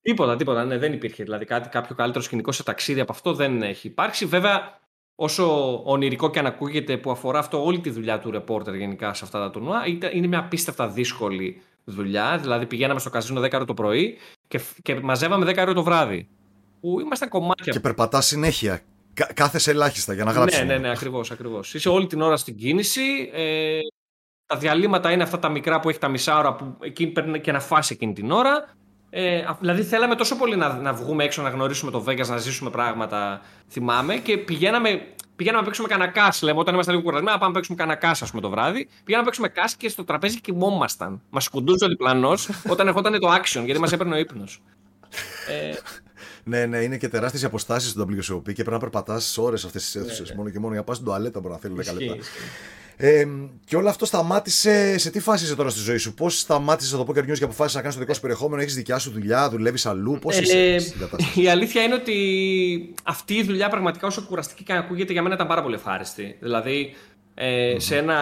Τίποτα, 0.04 0.36
τίποτα. 0.36 0.66
Ναι, 0.66 0.78
δεν 0.78 0.94
υπήρχε. 0.94 1.24
Δηλαδή 1.24 1.46
κάτι, 1.46 1.70
κάποιο 1.70 1.96
καλύτερο 1.96 2.24
σκηνικό 2.24 2.52
σε 2.52 2.64
ταξίδι 2.64 3.00
από 3.00 3.12
αυτό 3.12 3.34
δεν 3.34 3.62
έχει 3.62 3.88
υπάρξει. 3.88 4.26
Βέβαια, 4.26 4.80
όσο 5.16 5.76
ονειρικό 5.84 6.30
και 6.30 6.40
αν 6.40 6.46
ακούγεται 6.46 6.98
που 6.98 7.12
αφορά 7.12 7.40
αυτό 7.40 7.66
όλη 7.66 7.80
τη 7.80 7.90
δουλειά 7.90 8.20
του 8.20 8.32
ρεπόρτερ 8.32 8.76
γενικά 8.76 9.14
σε 9.14 9.24
αυτά 9.26 9.40
τα 9.40 9.50
τουρνουά, 9.50 9.82
είναι 10.14 10.28
μια 10.28 10.40
απίστευτα 10.40 10.88
δύσκολη 10.88 11.62
δουλειά. 11.84 12.38
Δηλαδή, 12.38 12.66
πηγαίναμε 12.66 13.00
στο 13.00 13.10
καζίνο 13.10 13.42
10 13.42 13.52
ώρα 13.54 13.66
το 13.66 13.74
πρωί 13.74 14.18
και, 14.48 14.62
και 14.82 15.00
μαζεύαμε 15.00 15.52
10 15.52 15.58
ώρα 15.58 15.74
το 15.74 15.84
βράδυ. 15.84 16.28
Που 16.82 17.00
ήμασταν 17.00 17.30
κομμάτια. 17.30 17.74
Και 17.74 17.80
περπατά 17.80 18.22
συνέχεια. 18.22 18.82
Κάθε 19.34 19.72
ελάχιστα 19.72 20.14
για 20.14 20.24
να 20.24 20.32
γράψεις. 20.32 20.60
Ναι, 20.60 20.66
ναι, 20.66 20.78
ναι, 20.78 20.90
ακριβώς. 20.90 21.32
Ακριβώς. 21.32 21.74
Είσαι 21.74 21.90
όλη 21.90 22.08
την 22.08 22.22
ώρα 22.22 22.38
στην 22.38 22.56
κίνηση. 22.56 23.30
Ε, 23.34 23.80
τα 24.46 24.58
διαλύματα 24.58 25.12
είναι 25.12 25.24
αυτά 25.24 25.40
τα 25.40 25.50
μικρά 25.50 25.80
που 25.80 25.90
έχει 25.90 26.00
τα 26.00 26.08
μισά 26.08 26.38
ώρα 26.38 26.56
που 26.56 26.78
εκείνη 26.80 27.12
παίρνει 27.12 27.42
και 27.42 27.52
να 27.52 27.60
φάσει 27.60 27.94
εκείνη 27.94 28.14
την 28.14 28.32
ώρα. 28.32 28.76
Ε, 29.16 29.44
δηλαδή 29.60 29.84
θέλαμε 29.84 30.16
τόσο 30.16 30.36
πολύ 30.36 30.56
να, 30.56 30.74
να 30.74 30.94
βγούμε 30.94 31.24
έξω, 31.24 31.42
να 31.42 31.50
γνωρίσουμε 31.50 31.92
το 31.92 32.04
Vegas, 32.08 32.28
να 32.28 32.38
ζήσουμε 32.38 32.70
πράγματα, 32.70 33.42
θυμάμαι, 33.70 34.16
και 34.16 34.38
πηγαίναμε, 34.38 35.02
πηγαίναμε 35.36 35.62
να 35.62 35.66
παίξουμε 35.68 35.88
κανένα 35.88 36.12
κάσ. 36.12 36.42
Λέμε, 36.42 36.60
όταν 36.60 36.74
ήμασταν 36.74 36.96
λίγο 36.96 37.08
κουρασμένοι, 37.08 37.38
πάμε 37.38 37.48
να 37.48 37.54
παίξουμε 37.54 37.78
κανένα 37.78 37.98
κάσ, 37.98 38.22
ας 38.22 38.30
πούμε, 38.30 38.42
το 38.42 38.50
βράδυ. 38.50 38.86
Πηγαίναμε 38.86 39.18
να 39.18 39.24
παίξουμε 39.24 39.48
κάσ 39.48 39.76
και 39.76 39.90
στο 39.90 40.04
τραπέζι 40.04 40.42
κοιμόμασταν. 40.42 41.22
Μας 41.30 41.48
κουντούσε 41.50 41.86
ο 41.86 41.88
διπλανός 41.88 42.50
όταν 42.74 42.88
ερχόταν 42.88 43.20
το 43.20 43.34
action, 43.34 43.62
γιατί 43.66 43.80
μας 43.80 43.92
έπαιρνε 43.92 44.16
ο 44.16 44.18
ύπνος. 44.18 44.62
ε, 45.48 45.76
ναι, 46.44 46.66
ναι, 46.66 46.78
είναι 46.78 46.98
και 46.98 47.08
τεράστιες 47.08 47.44
αποστάσεις 47.44 47.90
στο 47.90 48.08
WSOP 48.10 48.44
και 48.44 48.54
πρέπει 48.54 48.72
να 48.72 48.78
περπατάς 48.78 49.38
ώρες 49.38 49.66
αυτές 49.66 49.84
τις 49.84 49.96
αίθουσες. 49.96 50.20
Ναι, 50.20 50.26
ναι. 50.30 50.36
Μόνο 50.36 50.50
και 50.50 50.60
μόνο 50.60 50.74
για 50.74 50.84
πας 50.84 50.96
στην 50.96 51.08
τουαλέτα 51.08 51.40
μπορεί 51.40 51.54
να 51.54 51.60
θέλει 51.60 51.74
10 51.74 51.94
λεπτά. 52.00 52.16
Ε, 52.98 53.28
και 53.66 53.76
όλο 53.76 53.90
αυτό 53.90 54.06
σταμάτησε. 54.06 54.98
Σε 54.98 55.10
τι 55.10 55.20
φάση 55.20 55.44
είσαι 55.44 55.56
τώρα 55.56 55.70
στη 55.70 55.80
ζωή 55.80 55.98
σου, 55.98 56.14
Πώς 56.14 56.40
σταμάτησε 56.40 56.96
το 56.96 57.06
Poker 57.08 57.20
News 57.20 57.38
και 57.38 57.44
αποφάσισες 57.44 57.76
να 57.76 57.82
κάνεις 57.82 57.96
το 57.96 58.02
δικό 58.02 58.14
σου 58.14 58.22
περιεχόμενο, 58.22 58.62
Έχεις 58.62 58.76
δικιά 58.76 58.98
σου 59.00 59.12
δουλειά, 59.12 59.50
δουλεύεις 59.50 59.86
αλλού, 59.86 60.20
Πώς 60.22 60.40
είσαι 60.40 60.80
στην 60.80 61.00
κατάσταση; 61.00 61.42
Η 61.42 61.48
αλήθεια 61.48 61.84
είναι 61.84 61.94
ότι 61.94 62.94
αυτή 63.04 63.34
η 63.34 63.44
δουλειά 63.44 63.70
πραγματικά 63.70 64.08
όσο 64.08 64.22
κουραστική 64.22 64.64
και 64.64 64.74
ακούγεται 64.74 65.12
για 65.14 65.22
μένα 65.22 65.36
ήταν 65.36 65.48
πάρα 65.48 65.62
πολύ 65.62 65.76
ευχάριστη. 65.76 66.38
Δηλαδή 66.40 66.96
ε, 67.36 67.76
σε, 67.78 67.98
ένα, 67.98 68.18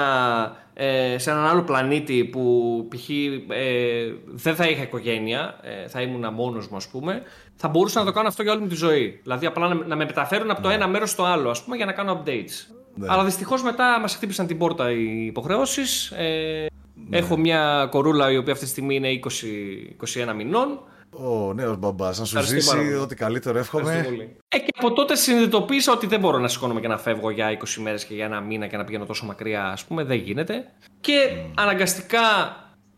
ε, 0.73 1.17
σε 1.17 1.31
έναν 1.31 1.45
άλλο 1.45 1.61
πλανήτη 1.63 2.25
που 2.25 2.87
π.χ. 2.89 3.09
Ε, 3.09 4.13
δεν 4.25 4.55
θα 4.55 4.65
είχα 4.67 4.81
οικογένεια, 4.81 5.59
ε, 5.61 5.87
θα 5.87 6.01
ήμουν 6.01 6.33
μόνος 6.33 6.67
μου 6.67 6.75
ας 6.75 6.87
πούμε, 6.87 7.21
θα 7.55 7.67
μπορούσα 7.67 7.99
να 7.99 8.05
το 8.05 8.11
κάνω 8.11 8.27
αυτό 8.27 8.43
για 8.43 8.51
όλη 8.51 8.61
μου 8.61 8.67
τη 8.67 8.75
ζωή. 8.75 9.19
Δηλαδή 9.23 9.45
απλά 9.45 9.67
να, 9.67 9.73
να 9.73 9.95
με 9.95 10.05
μεταφέρουν 10.05 10.51
από 10.51 10.61
το 10.61 10.67
ναι. 10.67 10.73
ένα 10.73 10.87
μέρος 10.87 11.09
στο 11.09 11.23
άλλο 11.23 11.49
ας 11.49 11.63
πούμε 11.63 11.75
για 11.75 11.85
να 11.85 11.91
κάνω 11.91 12.23
updates. 12.23 12.80
Ναι. 12.95 13.07
Αλλά 13.09 13.23
δυστυχώς 13.23 13.63
μετά 13.63 13.99
μας 13.99 14.15
χτύπησαν 14.15 14.47
την 14.47 14.57
πόρτα 14.57 14.91
οι 14.91 15.25
υποχρεώσεις. 15.25 16.11
Ε, 16.11 16.65
ναι. 17.09 17.17
Έχω 17.17 17.37
μια 17.37 17.87
κορούλα 17.91 18.31
η 18.31 18.37
οποία 18.37 18.53
αυτή 18.53 18.65
τη 18.65 18.71
στιγμή 18.71 18.95
είναι 18.95 19.09
20, 19.09 20.29
21 20.31 20.33
μηνών. 20.35 20.79
Ο 21.13 21.53
νέος 21.53 21.77
μπαμπάς, 21.77 22.19
να 22.19 22.25
σου 22.25 22.41
ζήσει 22.41 22.93
ό,τι 22.93 23.15
καλύτερο 23.15 23.57
εύχομαι. 23.57 24.05
Ε, 24.47 24.57
και 24.57 24.73
από 24.77 24.93
τότε 24.93 25.15
συνειδητοποίησα 25.15 25.91
ότι 25.91 26.07
δεν 26.07 26.19
μπορώ 26.19 26.37
να 26.37 26.47
σηκώνομαι 26.47 26.79
και 26.79 26.87
να 26.87 26.97
φεύγω 26.97 27.29
για 27.29 27.57
20 27.57 27.81
μέρες 27.81 28.05
και 28.05 28.13
για 28.13 28.25
ένα 28.25 28.41
μήνα 28.41 28.67
και 28.67 28.77
να 28.77 28.83
πηγαίνω 28.83 29.05
τόσο 29.05 29.25
μακριά, 29.25 29.65
ας 29.65 29.85
πούμε. 29.85 30.03
Δεν 30.03 30.17
γίνεται. 30.17 30.65
Και 30.99 31.13
αναγκαστικά 31.55 32.19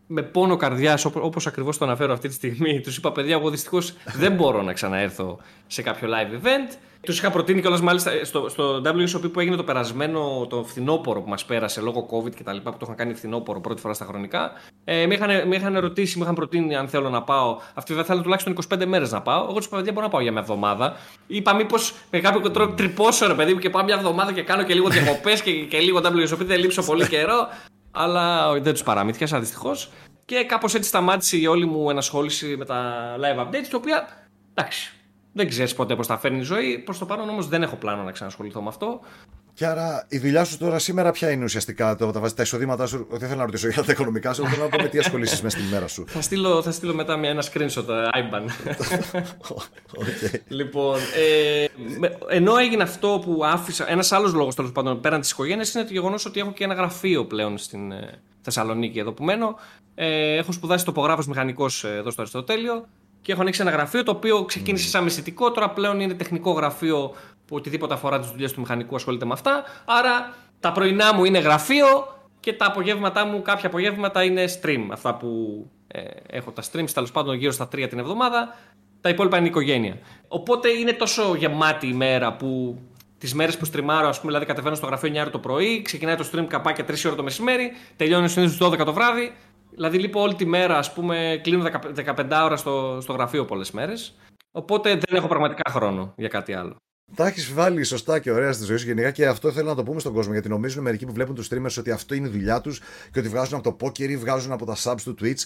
με 0.06 0.22
πόνο 0.22 0.56
καρδιάς, 0.56 1.04
όπως 1.04 1.46
ακριβώς 1.46 1.78
το 1.78 1.84
αναφέρω 1.84 2.12
αυτή 2.12 2.28
τη 2.28 2.34
στιγμή, 2.34 2.80
τους 2.80 2.96
είπα: 2.96 3.12
Παιδιά, 3.12 3.34
εγώ 3.34 3.50
δυστυχώς 3.50 3.94
δεν 4.16 4.32
μπορώ 4.32 4.62
να 4.62 4.72
ξαναέρθω 4.72 5.38
σε 5.66 5.82
κάποιο 5.82 6.08
live 6.08 6.44
event. 6.44 6.76
Τους 7.00 7.18
είχα 7.18 7.30
προτείνει 7.30 7.60
κιόλας 7.60 7.80
μάλιστα 7.80 8.10
στο, 8.24 8.48
στο 8.48 8.82
WSOP 8.84 9.32
που 9.32 9.40
έγινε 9.40 9.56
το 9.56 9.64
περασμένο 9.64 10.46
το 10.48 10.64
φθινόπωρο 10.64 11.20
που 11.20 11.28
μας 11.28 11.44
πέρασε 11.44 11.80
λόγω 11.80 12.08
COVID 12.10 12.34
και 12.34 12.42
τα 12.42 12.52
λοιπά 12.52 12.70
που 12.70 12.76
το 12.76 12.84
είχαν 12.84 12.96
κάνει 12.96 13.14
φθινόπωρο 13.14 13.60
πρώτη 13.60 13.80
φορά 13.80 13.94
στα 13.94 14.04
χρονικά. 14.04 14.52
Ε, 14.84 15.06
με, 15.06 15.14
είχαν, 15.14 15.48
με 15.48 15.56
είχαν 15.56 15.78
ρωτήσει, 15.78 16.18
με 16.18 16.24
είχαν 16.24 16.34
προτείνει 16.34 16.76
αν 16.76 16.88
θέλω 16.88 17.10
να 17.10 17.22
πάω. 17.22 17.58
Αυτοί 17.74 17.94
δεν 17.94 18.04
θέλουν 18.04 18.22
τουλάχιστον 18.22 18.56
25 18.74 18.84
μέρες 18.86 19.12
να 19.12 19.22
πάω. 19.22 19.42
Εγώ 19.42 19.54
τους 19.54 19.66
είπα: 19.66 19.82
Μπορώ 19.82 20.00
να 20.00 20.08
πάω 20.08 20.20
για 20.20 20.32
μια 20.32 20.40
εβδομάδα. 20.40 20.96
Είπα 21.26 21.54
μήπως 21.54 21.94
με 22.10 22.20
κάποιο 22.20 22.50
τρόπο 22.50 22.74
τρυπώσω 22.74 23.26
ρε 23.26 23.34
παιδί 23.34 23.52
μου 23.52 23.58
και 23.58 23.70
πάω 23.70 23.84
μια 23.84 23.94
εβδομάδα 23.94 24.32
και 24.32 24.42
κάνω 24.42 24.62
και 24.62 24.74
λίγο 24.74 24.88
διακοπές 24.88 25.42
και, 25.42 25.52
και 25.52 25.78
λίγο 25.78 25.98
WSOP. 25.98 26.38
Δεν 26.38 26.58
λείψω 26.58 26.82
πολύ 26.82 27.08
καιρό. 27.08 27.48
Αλλά 27.94 28.52
δεν 28.60 28.72
τους 28.72 28.82
παραμύθιασα 28.82 29.40
δυστυχώς. 29.40 29.90
Και 30.24 30.44
κάπως 30.44 30.74
έτσι 30.74 30.88
σταμάτησε 30.88 31.36
η 31.36 31.46
όλη 31.46 31.66
μου 31.66 31.90
ενασχόληση 31.90 32.56
με 32.56 32.64
τα 32.64 32.94
live 33.18 33.40
updates, 33.40 33.68
τα 33.70 33.76
οποία 33.76 34.08
εντάξει, 34.54 34.92
δεν 35.32 35.48
ξέρεις 35.48 35.74
ποτέ 35.74 35.96
πώς 35.96 36.06
θα 36.06 36.18
φέρνει 36.18 36.38
η 36.38 36.42
ζωή. 36.42 36.78
Προς 36.78 36.98
το 36.98 37.06
παρόν 37.06 37.28
όμως 37.28 37.48
δεν 37.48 37.62
έχω 37.62 37.76
πλάνο 37.76 38.02
να 38.02 38.12
ξανασχοληθώ 38.12 38.62
με 38.62 38.68
αυτό. 38.68 39.00
Και 39.54 39.66
άρα 39.66 40.06
η 40.08 40.18
δουλειά 40.18 40.44
σου 40.44 40.58
τώρα 40.58 40.78
σήμερα 40.78 41.10
ποια 41.10 41.30
είναι 41.30 41.44
ουσιαστικά 41.44 41.96
το, 41.96 42.10
τα, 42.10 42.20
τα 42.34 42.42
εισοδήματά 42.42 42.86
σου; 42.86 43.06
Δεν 43.10 43.28
θέλω 43.28 43.38
να 43.38 43.44
ρωτήσω 43.44 43.68
για 43.68 43.84
τα 43.84 43.92
οικονομικά 43.92 44.32
σου, 44.32 44.46
θέλω 44.46 44.62
να 44.62 44.68
πω 44.68 44.82
με 44.82 44.88
τι 44.88 44.98
ασχολήσεις 44.98 45.42
μέσα 45.42 45.56
στην 45.56 45.68
ημέρα 45.70 45.88
σου. 45.88 46.04
θα, 46.06 46.20
στείλω, 46.20 46.62
θα 46.62 46.70
στείλω 46.70 46.94
μετά 46.94 47.16
μια, 47.16 47.30
ένα 47.30 47.42
screenshot 47.42 47.88
ε, 47.88 48.08
IBAN. 48.12 48.72
okay. 50.00 50.38
Λοιπόν, 50.48 50.98
ε, 50.98 51.66
ενώ 52.28 52.56
έγινε 52.56 52.82
αυτό 52.82 53.22
που 53.24 53.44
άφησα. 53.44 53.90
Ένας 53.90 54.12
άλλος 54.12 54.32
λόγος 54.32 54.54
τέλος 54.54 54.72
πάντων 54.72 55.00
πέραν 55.00 55.20
της 55.20 55.30
οικογένειας 55.30 55.74
είναι 55.74 55.84
το 55.84 55.92
γεγονός 55.92 56.26
ότι 56.26 56.40
έχω 56.40 56.52
και 56.52 56.64
ένα 56.64 56.74
γραφείο 56.74 57.24
πλέον 57.24 57.58
στην 57.58 57.92
ε, 57.92 58.20
Θεσσαλονίκη 58.40 58.98
εδώ 58.98 59.12
που 59.12 59.24
μένω. 59.24 59.58
Ε, 59.94 60.36
έχω 60.36 60.52
σπουδάσει 60.52 60.84
τοπογράφος 60.84 61.26
μηχανικός 61.26 61.84
ε, 61.84 61.88
εδώ 61.88 62.10
στο 62.10 62.20
Αριστοτέλειο 62.20 62.86
και 63.24 63.32
έχω 63.32 63.40
ανοίξει 63.40 63.60
ένα 63.60 63.70
γραφείο 63.70 64.02
το 64.02 64.10
οποίο 64.10 64.44
ξεκίνησε 64.44 64.88
σαν 64.88 65.04
μυστικό. 65.04 65.50
Τώρα 65.50 65.70
πλέον 65.70 66.00
είναι 66.00 66.14
τεχνικό 66.14 66.50
γραφείο 66.52 67.14
που 67.46 67.56
οτιδήποτε 67.56 67.94
αφορά 67.94 68.20
τις 68.20 68.30
δουλειές 68.30 68.52
του 68.52 68.60
μηχανικού 68.60 68.94
ασχολείται 68.94 69.24
με 69.24 69.32
αυτά. 69.32 69.64
Άρα 69.84 70.34
τα 70.60 70.72
πρωινά 70.72 71.14
μου 71.14 71.24
είναι 71.24 71.38
γραφείο 71.38 71.86
και 72.40 72.52
τα 72.52 72.66
απογεύματά 72.66 73.24
μου, 73.24 73.42
κάποια 73.42 73.68
απογεύματα 73.68 74.22
είναι 74.22 74.44
stream. 74.60 74.86
Αυτά 74.90 75.14
που 75.14 75.28
ε, 75.86 76.00
έχω 76.26 76.50
τα 76.50 76.62
streams 76.62 76.90
τέλος 76.90 77.10
πάντων 77.10 77.36
γύρω 77.36 77.52
στα 77.52 77.68
τρία 77.68 77.88
την 77.88 77.98
εβδομάδα. 77.98 78.56
Τα 79.00 79.08
υπόλοιπα 79.08 79.38
είναι 79.38 79.46
οικογένεια. 79.46 79.98
Οπότε 80.28 80.68
είναι 80.68 80.92
τόσο 80.92 81.34
γεμάτη 81.34 81.86
η 81.86 81.92
μέρα 81.92 82.32
που 82.32 82.78
τις 83.18 83.34
μέρες 83.34 83.56
που 83.56 83.64
στριμάρω, 83.64 84.08
ας 84.08 84.20
πούμε, 84.20 84.30
δηλαδή 84.30 84.46
κατεβαίνω 84.46 84.74
στο 84.74 84.86
γραφείο 84.86 85.12
9 85.12 85.16
ώρα 85.20 85.30
το 85.30 85.38
πρωί, 85.38 85.82
ξεκινάει 85.82 86.16
το 86.16 86.28
stream 86.32 86.44
καπάκια 86.48 86.84
3 86.84 86.94
ώρα 87.06 87.14
το 87.14 87.22
μεσημέρι, 87.22 87.72
τελειώνει 87.96 88.28
συνήθως 88.28 88.68
12 88.68 88.84
το 88.84 88.92
βράδυ. 88.92 89.32
Δηλαδή 89.74 89.98
λείπω 89.98 90.20
όλη 90.20 90.34
τη 90.34 90.46
μέρα, 90.46 90.78
ας 90.78 90.92
πούμε, 90.92 91.40
κλείνω 91.42 91.70
15 91.96 92.42
ώρα 92.44 92.56
στο, 92.56 92.98
στο 93.00 93.12
γραφείο 93.12 93.44
πολλές 93.44 93.70
μέρες. 93.70 94.14
Οπότε 94.50 94.90
δεν 94.90 95.16
έχω 95.16 95.26
πραγματικά 95.26 95.70
χρόνο 95.70 96.12
για 96.16 96.28
κάτι 96.28 96.54
άλλο. 96.54 96.76
Τα 97.14 97.26
έχεις 97.26 97.52
βάλει 97.52 97.84
σωστά 97.84 98.18
και 98.18 98.30
ωραία 98.30 98.52
στη 98.52 98.64
ζωή 98.64 98.76
σου 98.76 98.86
γενικά 98.86 99.10
και 99.10 99.26
αυτό 99.26 99.52
θέλω 99.52 99.68
να 99.68 99.74
το 99.74 99.82
πούμε 99.82 100.00
στον 100.00 100.12
κόσμο. 100.12 100.32
Γιατί 100.32 100.48
νομίζουν 100.48 100.82
μερικοί 100.82 101.06
που 101.06 101.12
βλέπουν 101.12 101.34
τους 101.34 101.48
streamers 101.50 101.78
ότι 101.78 101.90
αυτό 101.90 102.14
είναι 102.14 102.28
η 102.28 102.30
δουλειά 102.30 102.60
τους 102.60 102.80
και 103.12 103.18
ότι 103.18 103.28
βγάζουν 103.28 103.58
από 103.58 103.76
το 103.76 103.86
poker 103.86 104.08
ή 104.08 104.16
βγάζουν 104.16 104.52
από 104.52 104.66
τα 104.66 104.76
subs 104.82 105.00
του 105.04 105.16
Twitch. 105.20 105.44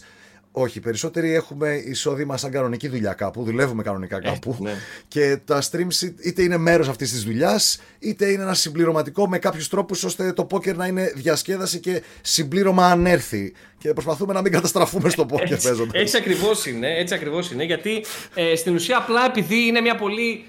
Όχι, 0.53 0.81
περισσότεροι 0.81 1.35
έχουμε 1.35 1.75
εισόδημα 1.75 2.37
σαν 2.37 2.51
κανονική 2.51 2.89
δουλειά 2.89 3.13
κάπου, 3.13 3.43
δουλεύουμε 3.43 3.83
κανονικά 3.83 4.17
ε, 4.17 4.21
κάπου. 4.21 4.57
ναι. 4.61 4.75
Και 5.09 5.39
τα 5.45 5.63
streams 5.71 6.13
είτε 6.25 6.43
είναι 6.43 6.57
μέρος 6.57 6.89
αυτής 6.89 7.11
της 7.11 7.25
δουλειάς, 7.25 7.81
είτε 7.99 8.31
είναι 8.31 8.43
ένα 8.43 8.55
συμπληρωματικό 8.55 9.29
με 9.29 9.39
κάποιους 9.39 9.69
τρόπους 9.69 10.05
ώστε 10.05 10.33
το 10.33 10.45
πόκερ 10.45 10.77
να 10.77 10.87
είναι 10.87 11.13
διασκέδαση 11.15 11.81
και 11.81 12.03
συμπλήρωμα 12.21 12.87
αν 12.87 13.07
έρθει. 13.07 13.53
Και 13.79 13.93
προσπαθούμε 13.93 14.33
να 14.33 14.41
μην 14.41 14.53
καταστραφούμε 14.53 15.09
στο 15.09 15.27
πόκερ 15.27 15.59
παίζοντας. 15.59 16.03
Έτσι 16.03 16.17
ακριβώς 16.17 16.67
είναι, 16.67 16.99
έτσι 16.99 17.15
ακριβώς 17.15 17.51
είναι. 17.51 17.65
Γιατί 17.65 18.05
ε, 18.35 18.57
στην 18.57 18.75
ουσία 18.75 18.97
απλά 18.97 19.25
επειδή 19.25 19.67
είναι 19.67 19.81
μια 19.81 19.95
πολύ 19.95 20.45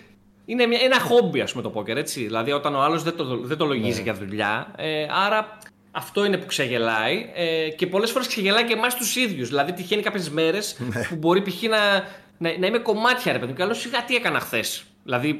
είναι 0.50 0.66
μια, 0.66 0.80
ένα 0.82 1.00
χόμπι, 1.00 1.42
ας 1.42 1.52
πούμε, 1.52 1.64
το 1.64 1.70
πόκερ, 1.70 1.98
έτσι. 1.98 2.24
Δηλαδή, 2.24 2.52
όταν 2.52 2.76
ο 2.76 2.82
άλλος 2.82 3.04
δεν 3.04 3.16
το, 3.16 3.38
δεν 3.38 3.58
το 3.58 3.66
λογίζει 3.66 3.98
ναι. 3.98 4.04
για 4.04 4.14
δουλειά. 4.14 4.74
Ε, 4.78 5.06
άρα, 5.26 5.58
αυτό 5.92 6.26
είναι 6.26 6.38
που 6.38 6.46
ξεγελάει 6.46 7.30
ε, 7.36 7.70
και 7.70 7.88
πολλές 7.88 8.12
φορές 8.12 8.28
ξεγελάει 8.28 8.64
και 8.64 8.74
εμάς 8.74 8.96
τους 8.96 9.16
ίδιους. 9.16 9.48
Δηλαδή, 9.48 9.74
τυχαίνει 9.74 10.02
κάποιες 10.02 10.30
μέρες 10.30 10.78
ναι. 10.80 11.04
που 11.10 11.16
μπορεί 11.16 11.42
π.χ. 11.42 11.62
Να, 11.62 11.78
να, 12.38 12.58
να, 12.58 12.68
είμαι 12.68 12.78
κομμάτια, 12.78 13.32
ρε 13.32 13.40
παιδί 13.40 13.64
μου. 13.64 13.74
σιγά 13.74 14.04
τι 14.04 14.16
έκανα 14.16 14.40
χθες. 14.40 14.84
Δηλαδή, 15.04 15.40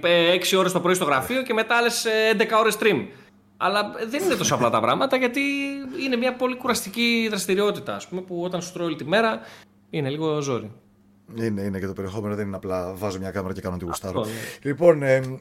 6 0.54 0.58
ώρες 0.58 0.72
το 0.72 0.80
πρωί 0.80 0.94
στο 0.94 1.06
γραφείο 1.06 1.44
και 1.44 1.54
μετά 1.54 1.76
άλλες 1.76 2.06
11 2.38 2.46
ώρες 2.60 2.78
stream. 2.80 3.06
Αλλά 3.62 3.92
δεν 4.10 4.24
είναι 4.24 4.36
τόσο 4.36 4.56
απλά 4.56 4.70
τα 4.70 4.80
πράγματα 4.80 5.18
γιατί 5.18 5.42
είναι 6.04 6.16
μια 6.16 6.36
πολύ 6.36 6.56
κουραστική 6.56 7.28
δραστηριότητα, 7.30 7.96
ας 7.96 8.08
πούμε, 8.08 8.22
που 8.22 8.42
όταν 8.44 8.62
σου 8.62 8.74
τρώει 8.74 8.86
όλη 8.86 8.96
τη 8.96 9.06
μέρα 9.06 9.40
είναι 9.90 10.10
λίγο 10.10 10.42
ζόρι. 10.42 10.72
Είναι, 11.36 11.62
είναι 11.62 11.80
και 11.80 11.86
το 11.86 11.94
περιεχόμενο 11.94 12.36
δεν 12.36 12.48
είναι 12.48 12.56
απλά 12.56 12.94
βάζω 12.94 13.20
μια 13.20 13.32
κάμερα 13.32 13.54
και 13.54 13.62
κάνω 13.62 13.78
τη 13.78 13.86
γουστάρω. 13.86 14.20
Αυτό, 14.20 14.34
ναι. 14.34 14.40
Λοιπόν, 14.62 15.04
ε, 15.04 15.40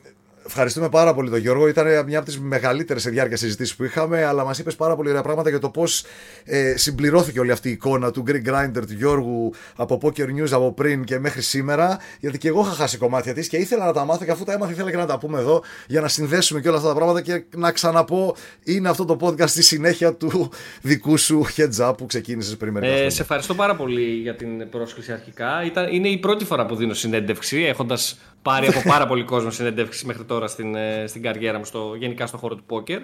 Ευχαριστούμε 0.48 0.88
πάρα 0.88 1.14
πολύ 1.14 1.30
τον 1.30 1.38
Γιώργο. 1.38 1.68
Ήταν 1.68 2.04
μια 2.06 2.18
από 2.18 2.26
τις 2.26 2.38
μεγαλύτερες 2.38 3.02
σε 3.02 3.10
διάρκεια 3.10 3.36
συζητήσεις 3.36 3.76
που 3.76 3.84
είχαμε, 3.84 4.24
αλλά 4.24 4.44
μας 4.44 4.58
είπες 4.58 4.76
πάρα 4.76 4.96
πολύ 4.96 5.08
ωραία 5.08 5.22
πράγματα 5.22 5.48
για 5.48 5.58
το 5.58 5.70
πώς 5.70 6.04
ε, 6.44 6.76
συμπληρώθηκε 6.76 7.40
όλη 7.40 7.50
αυτή 7.50 7.68
η 7.68 7.72
εικόνα 7.72 8.10
του 8.10 8.24
Greek 8.26 8.48
Grinder, 8.48 8.86
του 8.86 8.92
Γιώργου 8.92 9.52
από 9.76 10.00
Poker 10.02 10.24
News 10.24 10.50
από 10.50 10.72
πριν 10.72 11.04
και 11.04 11.18
μέχρι 11.18 11.42
σήμερα. 11.42 11.98
Γιατί 12.20 12.38
και 12.38 12.48
εγώ 12.48 12.60
είχα 12.60 12.70
χάσει 12.70 12.98
κομμάτια 12.98 13.34
της 13.34 13.48
και 13.48 13.56
ήθελα 13.56 13.84
να 13.84 13.92
τα 13.92 14.04
μάθω 14.04 14.24
και 14.24 14.30
αφού 14.30 14.44
τα 14.44 14.52
έμαθα, 14.52 14.72
ήθελα 14.72 14.90
και 14.90 14.96
να 14.96 15.06
τα 15.06 15.18
πούμε 15.18 15.38
εδώ 15.38 15.62
για 15.86 16.00
να 16.00 16.08
συνδέσουμε 16.08 16.60
και 16.60 16.68
όλα 16.68 16.76
αυτά 16.76 16.88
τα 16.88 16.94
πράγματα 16.94 17.20
και 17.20 17.44
να 17.56 17.72
ξαναπώ, 17.72 18.36
είναι 18.64 18.88
αυτό 18.88 19.04
το 19.04 19.16
podcast 19.20 19.48
στη 19.48 19.62
συνέχεια 19.62 20.14
του 20.14 20.50
δικού 20.82 21.16
σου 21.16 21.46
heads 21.56 21.88
up 21.88 21.92
που 21.96 22.06
ξεκίνησες 22.06 22.56
πριν 22.56 22.72
μερικά 22.72 22.92
ε, 22.92 23.08
Σε 23.08 23.22
ευχαριστώ 23.22 23.54
πάρα 23.54 23.76
πολύ 23.76 24.02
για 24.02 24.34
την 24.34 24.68
πρόσκληση 24.68 25.12
αρχικά. 25.12 25.64
Ήταν, 25.64 25.92
είναι 25.92 26.08
η 26.08 26.18
πρώτη 26.18 26.44
φορά 26.44 26.66
που 26.66 26.76
δίνω 26.76 26.94
συνέντευξη, 26.94 27.62
έχοντας 27.62 28.18
πάρει 28.48 28.66
από 28.66 28.82
πάρα 28.88 29.06
πολύ 29.06 29.24
κόσμο 29.24 29.50
συνεντεύξεις 29.50 30.04
μέχρι 30.04 30.24
τώρα 30.24 30.46
στην, 30.46 30.74
ε, 30.74 31.04
στην 31.06 31.22
καριέρα 31.22 31.58
μου, 31.58 31.64
στο, 31.64 31.94
γενικά 31.98 32.26
στον 32.26 32.40
χώρο 32.40 32.54
του 32.54 32.64
πόκερ. 32.66 33.00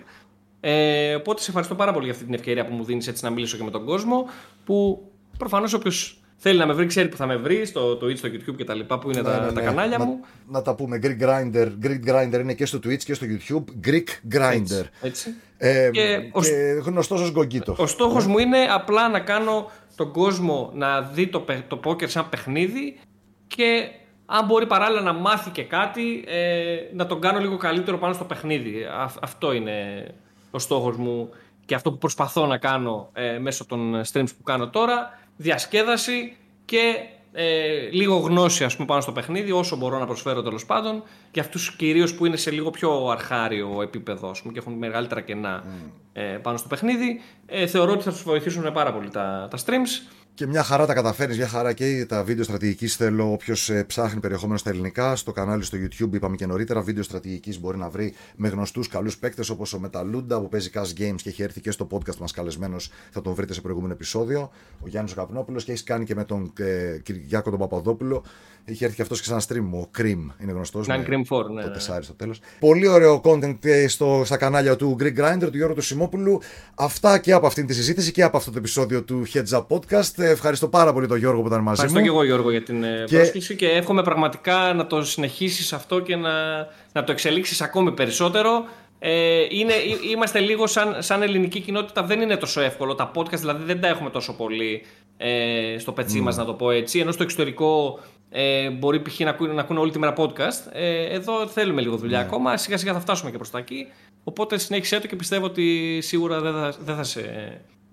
Ε, 0.61 1.15
οπότε 1.15 1.41
σε 1.41 1.47
ευχαριστώ 1.49 1.75
πάρα 1.75 1.93
πολύ 1.93 2.05
για 2.05 2.13
αυτή 2.13 2.25
την 2.25 2.35
ευκαιρία 2.35 2.67
που 2.67 2.75
μου 2.75 2.85
δίνεις 2.85 3.09
έτσι 3.09 3.25
να 3.25 3.31
μιλήσω 3.31 3.57
και 3.57 3.63
με 3.63 3.71
τον 3.71 3.85
κόσμο. 3.85 4.27
Που 4.65 5.03
προφανώς 5.39 5.73
όποιος 5.73 6.19
θέλει 6.37 6.59
να 6.59 6.67
με 6.67 6.73
βρει, 6.73 6.87
ξέρει 6.87 7.09
που 7.09 7.17
θα 7.17 7.27
με 7.27 7.37
βρει, 7.37 7.67
στο 7.67 7.99
Twitch, 8.03 8.17
στο 8.17 8.29
YouTube 8.33 8.55
κτλ. 8.59 8.81
που 8.81 9.11
είναι 9.11 9.21
ναι, 9.21 9.29
τα, 9.29 9.41
ναι, 9.41 9.47
τα 9.47 9.53
ναι. 9.53 9.61
κανάλια 9.61 9.99
να, 9.99 10.05
μου. 10.05 10.21
Να 10.49 10.63
τα 10.63 10.75
πούμε. 10.75 10.99
Greek 11.03 11.23
Grinder. 11.23 11.69
Greek 11.83 12.01
Grinder 12.11 12.41
είναι 12.41 12.55
και 12.55 12.67
στο 12.67 12.79
Twitch 12.79 13.03
και 13.03 13.15
στο 13.15 13.27
YouTube. 13.31 13.89
Greek 13.89 14.35
Grinder. 14.35 14.53
Έτσι. 14.53 14.91
έτσι. 15.01 15.35
Ε, 15.59 15.91
και, 15.93 16.01
και 16.01 16.31
ο, 16.33 16.41
γνωστός 16.85 17.21
ως 17.21 17.33
Γκογκίτο. 17.33 17.75
Ο 17.79 17.87
στόχος 17.87 18.27
μου 18.27 18.39
είναι 18.39 18.59
απλά 18.71 19.09
να 19.09 19.21
κάνω 19.21 19.71
τον 19.97 20.13
κόσμο 20.13 20.71
να 20.75 21.03
δει 21.03 21.27
το, 21.27 21.45
το 21.69 21.77
πόκερ 21.77 22.09
σαν 22.09 22.29
παιχνίδι 22.29 22.99
και 23.47 23.89
αν 24.27 24.47
μπορεί 24.47 24.67
παράλληλα 24.67 25.01
να 25.01 25.13
μάθει 25.13 25.51
και 25.51 25.63
κάτι, 25.63 26.25
ε, 26.27 26.77
να 26.93 27.07
τον 27.07 27.21
κάνω 27.21 27.39
λίγο 27.39 27.57
καλύτερο 27.57 27.99
πάνω 27.99 28.15
στο 28.15 28.25
παιχνίδι. 28.25 28.87
αυτό 29.21 29.53
είναι 29.53 30.07
ο 30.51 30.59
στόχος 30.59 30.97
μου 30.97 31.31
και 31.65 31.75
αυτό 31.75 31.91
που 31.93 31.99
προσπαθώ 31.99 32.47
να 32.47 32.59
κάνω 32.59 33.11
ε, 33.13 33.39
μέσω 33.39 33.67
των 33.67 34.03
streams 34.13 34.37
που 34.37 34.43
κάνω 34.43 34.69
τώρα. 34.69 35.19
Διασκέδαση 35.37 36.37
και 36.65 36.95
ε, 37.37 37.89
λίγο 37.91 38.17
γνώση 38.17 38.65
ας 38.65 38.75
πούμε, 38.75 38.87
πάνω 38.87 39.01
στο 39.01 39.13
παιχνίδι, 39.13 39.53
όσο 39.53 39.77
μπορώ 39.77 39.99
να 39.99 40.07
προσφέρω 40.07 40.43
τέλος 40.43 40.67
πάντων. 40.67 41.03
Και 41.31 41.41
αυτούς 41.41 41.77
κυρίως 41.77 42.15
που 42.15 42.27
είναι 42.27 42.37
σε 42.37 42.51
λίγο 42.51 42.71
πιο 42.71 43.07
αρχάριο 43.07 43.83
επίπεδο 43.83 44.35
πούμε, 44.41 44.53
και 44.53 44.59
έχουν 44.59 44.73
μεγαλύτερα 44.73 45.21
κενά 45.21 45.65
mm. 45.65 45.91
ε, 46.13 46.23
πάνω 46.23 46.57
στο 46.57 46.69
παιχνίδι. 46.69 47.21
Ε, 47.47 47.67
θεωρώ 47.67 47.93
ότι 47.93 48.03
θα 48.03 48.11
τους 48.11 48.23
βοηθήσουν 48.23 48.73
πάρα 48.73 48.93
πολύ 48.93 49.11
τα, 49.11 49.49
τα 49.51 49.59
streams. 49.65 50.13
Και 50.37 50.47
μια 50.47 50.63
χαρά 50.63 50.87
τα 50.87 50.95
καταφέρει, 50.95 51.35
μια 51.37 51.49
χαρά 51.49 51.73
και 51.73 52.07
τα 52.09 52.25
βίντεο 52.25 52.45
στρατηγικής. 52.45 52.97
Θέλω 52.97 53.33
όποιος 53.33 53.71
ε, 53.71 53.85
ψάχνει 53.85 54.21
περιεχόμενο 54.21 54.59
στα 54.59 54.71
ελληνικά, 54.71 55.17
στο 55.17 55.33
κανάλι 55.33 55.65
στο 55.65 55.79
YouTube, 55.81 56.15
είπαμε 56.15 56.37
και 56.37 56.47
νωρίτερα. 56.47 56.81
Βίντεο 56.81 57.03
στρατηγικής 57.03 57.61
μπορεί 57.61 57.79
να 57.79 57.89
βρει 57.89 58.15
με 58.37 58.49
γνωστούς 58.49 58.89
καλούς 58.89 59.19
παίκτες 59.19 59.49
όπως 59.49 59.73
ο 59.73 59.79
Μεταλούντα 59.79 60.41
που 60.41 60.49
παίζει 60.49 60.71
Cash 60.75 61.01
Games 61.01 61.17
και 61.23 61.29
έχει 61.29 61.43
έρθει 61.43 61.61
και 61.61 61.71
στο 61.71 61.87
podcast 61.91 62.17
μας 62.17 62.33
καλεσμένος. 62.33 62.91
Θα 63.11 63.21
τον 63.21 63.35
βρείτε 63.35 63.53
σε 63.55 63.61
προηγούμενο 63.61 63.93
επεισόδιο. 63.93 64.51
Ο 64.81 64.89
Γιάννης 64.89 65.15
Καπνόπουλος 65.15 65.65
και 65.65 65.71
έχεις 65.71 65.83
κάνει 65.83 66.05
και 66.05 66.15
με 66.15 66.25
τον 66.25 66.53
ε, 66.59 66.99
Κυριάκο 67.03 67.51
τον 67.51 67.59
Παπαδόπουλο. 67.59 68.25
Είχε 68.65 68.85
έρθει 68.85 68.97
και 68.97 69.03
αυτός 69.03 69.21
και 69.21 69.27
σε 69.27 69.33
ένα 69.33 69.43
stream. 69.49 69.79
Ο 69.79 69.91
Cream 69.99 70.43
είναι 70.43 70.53
γνωστός. 70.53 70.87
Ναι, 70.87 71.05
Cream 71.07 71.37
4, 71.37 71.51
ναι. 71.55 71.63
Το 71.63 71.69
ναι. 71.69 71.73
τεσάρι 71.73 72.05
στο 72.05 72.15
τέλος. 72.15 72.41
Πολύ 72.61 72.87
ωραίο 72.87 73.21
content 73.25 73.65
ε, 73.65 73.89
στο, 73.89 74.23
στα 74.25 74.37
κανάλια 74.37 74.77
του 74.77 74.97
Greek 75.01 75.17
Grinder, 75.19 75.49
του 75.51 75.57
Γιώργου 75.57 75.75
του 75.75 75.83
Σιμόπουλου. 75.83 76.41
Αυτά 76.75 77.19
και 77.19 77.33
από 77.33 77.47
αυτήν 77.47 77.67
τη 77.67 77.75
συζήτηση 77.75 78.13
και 78.13 78.23
από 78.23 78.37
αυτό 78.37 78.51
το 78.51 78.59
επεισόδιο 78.59 79.03
του 79.03 79.23
Heads 79.33 79.49
Up 79.49 79.67
Podcast. 79.67 80.24
Ευχαριστώ 80.31 80.69
πάρα 80.69 80.93
πολύ 80.93 81.07
τον 81.07 81.19
Γιώργο 81.19 81.41
που 81.41 81.47
ήταν 81.47 81.61
μαζί 81.61 81.85
Ευχαριστώ 81.85 81.99
μου. 81.99 82.05
και 82.05 82.11
εγώ 82.11 82.25
Γιώργο 82.25 82.51
για 82.51 82.63
την 82.63 82.85
ε, 82.85 83.05
και... 83.07 83.17
πρόσκληση 83.17 83.57
και 83.57 83.69
εύχομαι 83.69 84.03
πραγματικά 84.03 84.73
να 84.75 84.87
το 84.87 85.05
συνεχίσεις 85.05 85.73
αυτό 85.73 86.01
και 86.01 86.17
να, 86.17 86.33
να 86.93 87.05
το 87.05 87.13
εξελίξεις 87.13 87.61
ακόμη 87.61 87.93
περισσότερο. 87.93 88.65
Ε, 88.99 89.47
είναι, 89.49 89.73
είμαστε 90.11 90.39
λίγο 90.39 90.67
σαν, 90.67 90.97
σαν 90.99 91.23
ελληνική 91.23 91.61
κοινότητα, 91.61 92.03
δεν 92.03 92.21
είναι 92.21 92.37
τόσο 92.37 92.61
εύκολο. 92.61 92.95
Τα 92.95 93.11
podcast 93.15 93.39
δηλαδή 93.39 93.65
δεν 93.65 93.81
τα 93.81 93.89
έχουμε 93.89 94.11
τόσο 94.11 94.37
πολύ 94.37 94.83
ε, 95.17 95.77
στο 95.79 95.93
πετσί 95.93 96.19
mm. 96.21 96.23
μας 96.23 96.37
να 96.37 96.45
το 96.45 96.53
πω 96.53 96.71
έτσι. 96.71 96.99
Ενώ 96.99 97.13
στο 97.13 97.23
εξωτερικό 97.23 98.01
ε, 98.31 98.71
μπορεί 98.71 99.03
π.χ. 99.03 99.19
να 99.21 99.31
ακούνε, 99.31 99.53
να 99.53 99.61
ακούνε 99.61 99.81
όλη 99.81 99.91
τη 99.91 99.99
μέρα 99.99 100.15
podcast. 100.17 100.73
Ε, 100.73 101.05
εδώ 101.05 101.47
θέλουμε 101.47 101.81
λίγο 101.81 101.97
δουλειά 101.97 102.21
mm. 102.21 102.25
ακόμα. 102.25 102.57
Σιγά 102.57 102.77
σιγά 102.77 102.93
θα 102.93 103.01
φτάσουμε 103.01 103.31
και 103.31 103.37
προς 103.37 103.51
τα 103.51 103.59
εκεί. 103.59 103.87
Οπότε 104.25 104.59
συνέχισε 104.59 105.01
το 105.01 105.07
και 105.07 105.17
πιστεύω 105.17 105.45
ότι 105.45 105.99
σίγουρα 106.03 106.41
δεν 106.41 106.53
θα, 106.53 106.75
δεν 106.85 106.97
θα 106.97 107.03
σε 107.03 107.23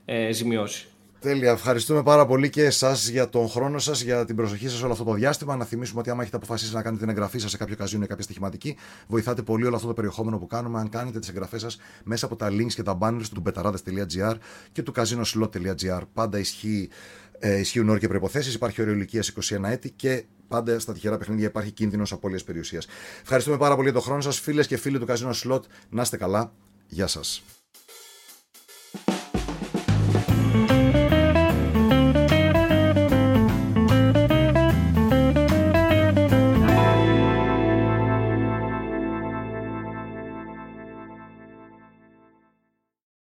ε, 0.06 0.32
ζημιώσει. 0.32 0.88
Τέλεια. 1.22 1.52
Ευχαριστούμε 1.52 2.04
πάρα 2.04 2.26
πολύ 2.26 2.50
και 2.50 2.64
εσάς 2.64 3.08
για 3.08 3.30
τον 3.30 3.50
χρόνο 3.50 3.80
σας, 3.80 4.02
για 4.02 4.26
την 4.26 4.36
προσοχή 4.36 4.70
σας 4.70 4.82
όλο 4.82 4.92
αυτό 4.92 5.04
το 5.04 5.14
διάστημα. 5.14 5.56
Να 5.56 5.66
θυμίσουμε 5.66 6.00
ότι 6.00 6.10
άμα 6.10 6.22
έχετε 6.22 6.38
αποφασίσει 6.38 6.74
να 6.74 6.82
κάνετε 6.82 7.02
την 7.02 7.12
εγγραφή 7.12 7.40
σας 7.40 7.52
σε 7.52 7.58
κάποιο 7.58 7.76
καζίνο 7.76 8.04
ή 8.04 8.08
κάποια 8.08 8.24
στοιχηματική, 8.24 8.78
βοηθάτε 9.08 9.42
πολύ 9.42 9.66
όλο 9.66 9.76
αυτό 9.76 9.88
το 9.88 9.94
περιεχόμενο 9.94 10.38
που 10.38 10.48
κάνουμε. 10.48 10.80
Αν 10.80 10.90
κάνετε 10.90 11.20
τις 11.20 11.30
εγγραφές 11.30 11.62
σας 11.62 11.78
μέσα 12.04 12.26
από 12.26 12.36
τα 12.36 12.48
links 12.50 12.74
και 12.74 12.84
τα 12.84 12.98
banners 13.02 13.26
του 13.34 13.44
betarades.gr 13.46 14.36
και 14.72 14.82
του 14.82 14.94
casinoslot.gr. 14.96 16.02
Πάντα 16.14 16.40
ισχύει, 16.40 16.90
ε, 17.40 17.60
ισχύουν 17.60 17.90
όροι 17.90 18.00
και 18.00 18.08
προποθέσει. 18.08 18.56
Υπάρχει 18.56 18.82
όριο 18.82 18.94
ηλικίας 18.94 19.28
21 19.28 19.70
έτη 19.70 19.92
και 19.92 20.24
πάντα 20.48 20.80
στα 20.80 20.94
τυχερά 20.94 21.18
παιχνίδια 21.18 21.48
υπάρχει 21.48 21.72
κίνδυνος 21.72 22.12
απώλειας 22.12 22.44
περιουσίας. 22.44 22.88
Ευχαριστούμε 23.22 23.58
πάρα 23.58 23.74
πολύ 23.76 23.90
για 23.90 23.94
τον 23.94 24.04
χρόνο 24.04 24.22
σας, 24.22 24.40
φίλες 24.40 24.68
και 24.68 24.78
φίλοι 24.78 25.00
του 25.00 25.06
Casino 25.10 25.32
Slot. 25.44 25.62
Να 25.90 26.02
είστε 26.02 26.18
καλά. 26.18 26.54
Γεια 26.88 27.08
σας. 27.08 27.44